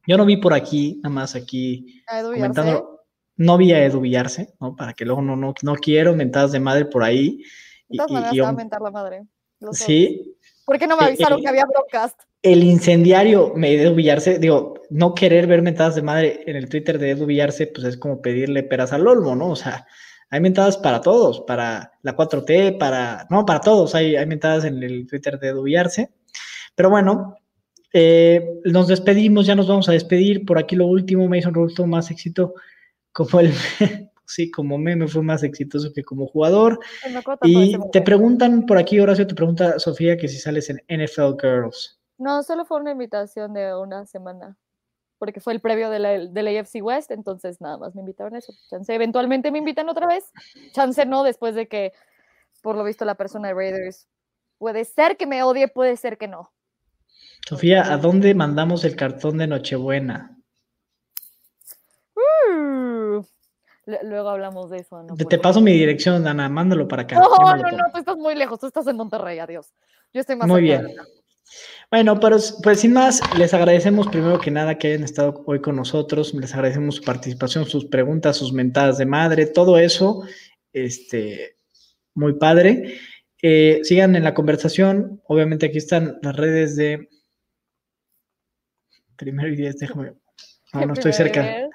yo 0.06 0.16
no 0.16 0.26
vi 0.26 0.36
por 0.38 0.52
aquí, 0.52 1.00
nada 1.02 1.14
más 1.14 1.34
aquí 1.34 2.02
comentando, 2.06 2.97
no 3.38 3.56
vi 3.56 3.72
a 3.72 3.84
Edu 3.84 4.00
Villarse, 4.00 4.54
¿no? 4.60 4.76
Para 4.76 4.92
que 4.92 5.04
luego 5.04 5.22
no, 5.22 5.36
no, 5.36 5.54
no 5.62 5.74
quiero 5.76 6.14
mentadas 6.14 6.52
de 6.52 6.60
madre 6.60 6.84
por 6.84 7.02
ahí. 7.02 7.42
De 7.88 7.96
todas 7.96 8.10
maneras, 8.10 8.34
y, 8.34 8.40
a 8.40 8.52
mentar 8.52 8.82
la 8.82 8.90
madre. 8.90 9.24
Sí. 9.72 10.36
¿Por 10.66 10.78
qué 10.78 10.86
no 10.86 10.96
me 10.96 11.04
eh, 11.04 11.08
avisaron 11.08 11.40
que 11.40 11.48
había 11.48 11.64
broadcast? 11.64 12.20
El 12.42 12.62
incendiario 12.62 13.52
me 13.54 13.72
Edu 13.72 13.94
Villarse, 13.94 14.38
digo, 14.38 14.74
no 14.90 15.14
querer 15.14 15.46
ver 15.46 15.62
mentadas 15.62 15.94
de 15.94 16.02
madre 16.02 16.40
en 16.46 16.56
el 16.56 16.68
Twitter 16.68 16.98
de 16.98 17.10
Edu 17.10 17.26
Villarse, 17.26 17.68
pues 17.68 17.86
es 17.86 17.96
como 17.96 18.20
pedirle 18.20 18.64
peras 18.64 18.92
al 18.92 19.06
olmo, 19.06 19.34
¿no? 19.34 19.50
O 19.50 19.56
sea, 19.56 19.86
hay 20.30 20.40
mentadas 20.40 20.76
para 20.76 21.00
todos, 21.00 21.40
para 21.42 21.92
la 22.02 22.16
4T, 22.16 22.76
para, 22.76 23.26
no, 23.30 23.46
para 23.46 23.60
todos, 23.60 23.94
hay, 23.94 24.16
hay 24.16 24.26
mentadas 24.26 24.64
en 24.64 24.82
el 24.82 25.06
Twitter 25.06 25.38
de 25.38 25.52
Dubiarse. 25.52 26.10
Pero 26.74 26.90
bueno, 26.90 27.36
eh, 27.92 28.60
nos 28.64 28.88
despedimos, 28.88 29.46
ya 29.46 29.54
nos 29.54 29.68
vamos 29.68 29.88
a 29.88 29.92
despedir. 29.92 30.44
Por 30.44 30.58
aquí 30.58 30.76
lo 30.76 30.86
último, 30.86 31.28
Mason 31.28 31.52
tuvo 31.52 31.86
más 31.86 32.10
éxito 32.10 32.54
como 33.18 33.40
el, 33.40 33.52
sí, 34.26 34.48
como 34.48 34.78
meme 34.78 35.08
fue 35.08 35.22
más 35.22 35.42
exitoso 35.42 35.92
que 35.92 36.04
como 36.04 36.28
jugador. 36.28 36.78
Y 37.42 37.76
te 37.90 38.00
preguntan 38.00 38.64
por 38.64 38.78
aquí, 38.78 39.00
Horacio, 39.00 39.26
te 39.26 39.34
pregunta 39.34 39.80
Sofía 39.80 40.16
que 40.16 40.28
si 40.28 40.38
sales 40.38 40.70
en 40.70 40.76
NFL 40.88 41.34
Girls. 41.40 41.98
No, 42.16 42.44
solo 42.44 42.64
fue 42.64 42.80
una 42.80 42.92
invitación 42.92 43.54
de 43.54 43.74
una 43.74 44.06
semana 44.06 44.56
porque 45.18 45.40
fue 45.40 45.52
el 45.52 45.60
previo 45.60 45.90
de 45.90 45.98
la, 45.98 46.10
de 46.26 46.42
la 46.44 46.60
AFC 46.60 46.76
West, 46.80 47.10
entonces 47.10 47.60
nada 47.60 47.76
más 47.76 47.92
me 47.92 48.02
invitaron 48.02 48.36
a 48.36 48.38
eso. 48.38 48.52
Chance, 48.70 48.94
eventualmente 48.94 49.50
me 49.50 49.58
invitan 49.58 49.88
otra 49.88 50.06
vez, 50.06 50.30
chance 50.70 51.04
no, 51.06 51.24
después 51.24 51.56
de 51.56 51.66
que, 51.66 51.92
por 52.62 52.76
lo 52.76 52.84
visto, 52.84 53.04
la 53.04 53.16
persona 53.16 53.48
de 53.48 53.54
Raiders 53.54 54.06
puede 54.58 54.84
ser 54.84 55.16
que 55.16 55.26
me 55.26 55.42
odie, 55.42 55.66
puede 55.66 55.96
ser 55.96 56.18
que 56.18 56.28
no. 56.28 56.52
Sofía, 57.48 57.92
¿a 57.92 57.96
dónde 57.96 58.32
mandamos 58.32 58.84
el 58.84 58.94
cartón 58.94 59.38
de 59.38 59.48
Nochebuena? 59.48 60.38
Uh, 62.14 63.24
luego 64.02 64.28
hablamos 64.28 64.70
de 64.70 64.78
eso. 64.78 65.04
te, 65.28 65.38
paso 65.38 65.60
mi 65.60 65.72
dirección, 65.72 66.26
Ana, 66.26 66.48
mándalo 66.48 66.86
para 66.86 67.02
acá. 67.02 67.16
No, 67.16 67.56
no, 67.56 67.56
no, 67.56 67.84
tú 67.92 67.98
estás 67.98 68.16
muy 68.16 68.34
lejos, 68.34 68.58
tú 68.60 68.66
estás 68.66 68.86
en 68.86 68.96
Monterrey, 68.96 69.38
adiós. 69.38 69.72
Yo 70.12 70.20
estoy 70.20 70.36
más 70.36 70.48
Muy 70.48 70.62
bien. 70.62 70.86
Bueno, 71.90 72.20
pero 72.20 72.36
pues 72.62 72.80
sin 72.80 72.92
más, 72.92 73.22
les 73.38 73.54
agradecemos 73.54 74.08
primero 74.08 74.38
que 74.38 74.50
nada 74.50 74.76
que 74.76 74.88
hayan 74.88 75.04
estado 75.04 75.42
hoy 75.46 75.62
con 75.62 75.76
nosotros, 75.76 76.34
les 76.34 76.52
agradecemos 76.52 76.96
su 76.96 77.02
participación, 77.02 77.64
sus 77.64 77.86
preguntas, 77.86 78.36
sus 78.36 78.52
mentadas 78.52 78.98
de 78.98 79.06
madre, 79.06 79.46
todo 79.46 79.78
eso, 79.78 80.22
este, 80.74 81.56
muy 82.14 82.34
padre. 82.34 82.98
Eh, 83.40 83.80
sigan 83.84 84.16
en 84.16 84.24
la 84.24 84.34
conversación, 84.34 85.22
obviamente 85.26 85.66
aquí 85.66 85.78
están 85.78 86.18
las 86.20 86.36
redes 86.36 86.76
de 86.76 87.08
primero 89.16 89.48
y 89.48 89.56
diez, 89.56 89.78
déjame, 89.78 90.12
no, 90.74 90.86
no 90.86 90.92
estoy 90.92 91.14
cerca, 91.14 91.67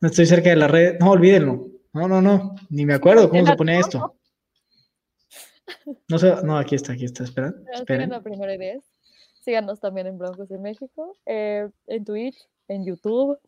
no 0.00 0.08
estoy 0.08 0.26
cerca 0.26 0.50
de 0.50 0.56
la 0.56 0.68
red, 0.68 0.98
no, 0.98 1.10
olvídenlo, 1.10 1.68
no, 1.92 2.08
no, 2.08 2.20
no, 2.20 2.54
ni 2.68 2.86
me 2.86 2.94
acuerdo 2.94 3.28
cómo 3.28 3.46
se 3.46 3.56
pone 3.56 3.78
esto. 3.78 4.16
No 6.08 6.18
sé, 6.18 6.34
no, 6.42 6.58
aquí 6.58 6.74
está, 6.74 6.92
aquí 6.92 7.04
está, 7.04 7.24
espera. 7.24 7.54
esperen. 7.72 8.10
primero 8.22 8.52
y 8.52 8.58
diez. 8.58 8.84
Síganos 9.44 9.80
también 9.80 10.06
en 10.06 10.18
Broncos 10.18 10.50
en 10.50 10.60
México, 10.60 11.16
eh, 11.24 11.68
en 11.86 12.04
Twitch, 12.04 12.36
en 12.68 12.84
YouTube, 12.84 13.38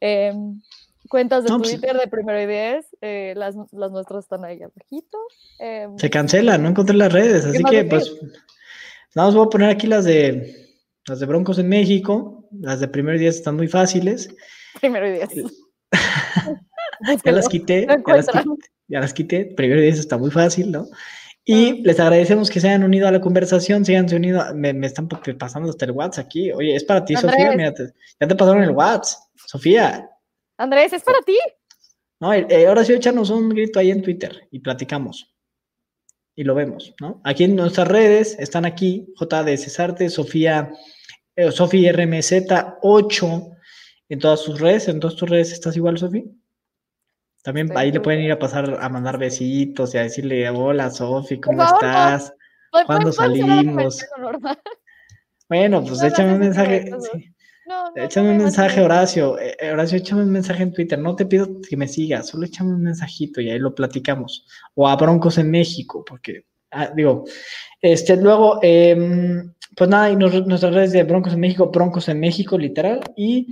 em, 0.00 0.60
cuentas 1.08 1.44
de 1.44 1.50
pues, 1.50 1.70
Twitter 1.70 1.96
de 1.96 2.08
Primero 2.08 2.40
y 2.40 2.46
Diez, 2.46 2.86
eh, 3.00 3.34
las, 3.36 3.54
las, 3.72 3.90
nuestras 3.90 4.24
están 4.24 4.44
ahí 4.44 4.62
abajito. 4.62 5.18
Em. 5.58 5.96
se 5.96 6.10
cancela, 6.10 6.58
no 6.58 6.68
encontré 6.68 6.96
las 6.96 7.12
redes, 7.12 7.44
así 7.44 7.62
que 7.64 7.84
pues 7.84 8.14
nada 9.14 9.28
más 9.28 9.34
voy 9.34 9.46
a 9.46 9.50
poner 9.50 9.70
aquí 9.70 9.86
las 9.86 10.04
de 10.04 10.76
las 11.06 11.20
de 11.20 11.26
Broncos 11.26 11.58
en 11.58 11.68
México, 11.68 12.48
las 12.52 12.80
de 12.80 12.88
Primero 12.88 13.16
y 13.16 13.20
Diez 13.20 13.36
están 13.36 13.56
muy 13.56 13.68
fáciles. 13.68 14.28
Primero 14.80 15.08
y 15.08 15.12
Diez. 15.12 15.30
ya 17.24 17.32
las 17.32 17.48
quité, 17.48 17.86
ya 17.86 18.14
las 18.14 18.26
quité, 18.26 18.44
ya 18.88 19.00
las 19.00 19.14
quité, 19.14 19.44
Primero 19.44 19.80
y 19.80 19.84
Diez 19.84 19.98
está 19.98 20.18
muy 20.18 20.30
fácil, 20.30 20.70
¿no? 20.70 20.86
Y 21.50 21.82
les 21.82 21.98
agradecemos 21.98 22.50
que 22.50 22.60
se 22.60 22.68
hayan 22.68 22.84
unido 22.84 23.08
a 23.08 23.10
la 23.10 23.22
conversación, 23.22 23.82
se 23.82 23.96
hayan 23.96 24.14
unido. 24.14 24.44
Me, 24.54 24.70
están 24.86 25.08
pasando 25.08 25.70
hasta 25.70 25.86
el 25.86 25.92
WhatsApp 25.92 26.26
aquí. 26.26 26.52
Oye, 26.52 26.76
es 26.76 26.84
para 26.84 27.06
ti, 27.06 27.16
Sofía. 27.16 27.52
Mira, 27.56 27.72
ya 28.20 28.28
te 28.28 28.36
pasaron 28.36 28.62
el 28.62 28.72
WhatsApp. 28.72 29.22
Sofía. 29.46 30.10
Andrés, 30.58 30.92
es 30.92 31.02
para 31.02 31.22
ti. 31.22 31.38
No, 32.20 32.34
eh, 32.34 32.46
eh, 32.50 32.66
ahora 32.66 32.84
sí, 32.84 32.92
échanos 32.92 33.30
un 33.30 33.48
grito 33.48 33.78
ahí 33.78 33.90
en 33.90 34.02
Twitter 34.02 34.46
y 34.50 34.58
platicamos. 34.58 35.34
Y 36.34 36.44
lo 36.44 36.54
vemos, 36.54 36.94
¿no? 37.00 37.22
Aquí 37.24 37.44
en 37.44 37.56
nuestras 37.56 37.88
redes 37.88 38.36
están 38.38 38.66
aquí 38.66 39.06
JD 39.18 39.56
Cesarte, 39.56 40.10
Sofía, 40.10 40.70
eh, 41.34 41.50
Sofía 41.50 41.94
RMZ8 41.94 43.56
en 44.08 44.18
todas 44.18 44.40
sus 44.40 44.60
redes. 44.60 44.88
¿En 44.88 45.00
todas 45.00 45.16
tus 45.16 45.28
redes 45.28 45.52
estás 45.52 45.76
igual, 45.76 45.98
Sofía? 45.98 46.24
También 47.42 47.70
ahí 47.76 47.92
le 47.92 48.00
pueden 48.00 48.20
ir 48.20 48.32
a 48.32 48.38
pasar 48.38 48.78
a 48.80 48.88
mandar 48.88 49.18
besitos 49.18 49.94
y 49.94 49.98
a 49.98 50.02
decirle, 50.02 50.48
hola 50.50 50.90
Sofi, 50.90 51.40
¿cómo 51.40 51.62
estás? 51.62 52.34
¿Cuándo 52.86 53.12
salimos? 53.12 54.04
Bueno, 55.48 55.82
pues 55.86 56.02
échame 56.02 56.34
un 56.34 56.40
mensaje. 56.40 56.90
échame 57.94 58.30
un 58.32 58.38
mensaje, 58.38 58.80
Horacio. 58.82 59.38
Eh, 59.38 59.56
eh, 59.60 59.70
Horacio, 59.70 59.98
échame 59.98 60.22
un 60.22 60.32
mensaje 60.32 60.62
en 60.62 60.72
Twitter. 60.72 60.98
No 60.98 61.16
te 61.16 61.26
pido 61.26 61.60
que 61.66 61.76
me 61.76 61.88
sigas, 61.88 62.28
solo 62.28 62.44
échame 62.44 62.74
un 62.74 62.82
mensajito 62.82 63.40
y 63.40 63.50
ahí 63.50 63.58
lo 63.58 63.74
platicamos. 63.74 64.46
O 64.74 64.88
a 64.88 64.96
Broncos 64.96 65.38
en 65.38 65.50
México, 65.50 66.04
porque 66.06 66.44
Ah, 66.70 66.90
digo, 66.94 67.24
este, 67.80 68.16
luego, 68.16 68.58
em, 68.62 69.54
pues 69.76 69.88
nada, 69.88 70.10
y 70.10 70.16
nuestras 70.16 70.74
redes 70.74 70.92
de 70.92 71.02
Broncos 71.04 71.32
en 71.32 71.40
México, 71.40 71.70
Broncos 71.70 72.08
en 72.08 72.20
México, 72.20 72.58
literal. 72.58 73.00
Y 73.16 73.46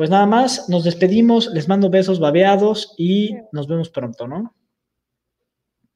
pues 0.00 0.08
nada 0.08 0.24
más, 0.24 0.66
nos 0.70 0.84
despedimos, 0.84 1.48
les 1.52 1.68
mando 1.68 1.90
besos 1.90 2.18
babeados 2.18 2.94
y 2.96 3.36
nos 3.52 3.66
vemos 3.66 3.90
pronto, 3.90 4.26
¿no? 4.26 4.54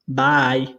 Bye. 0.04 0.78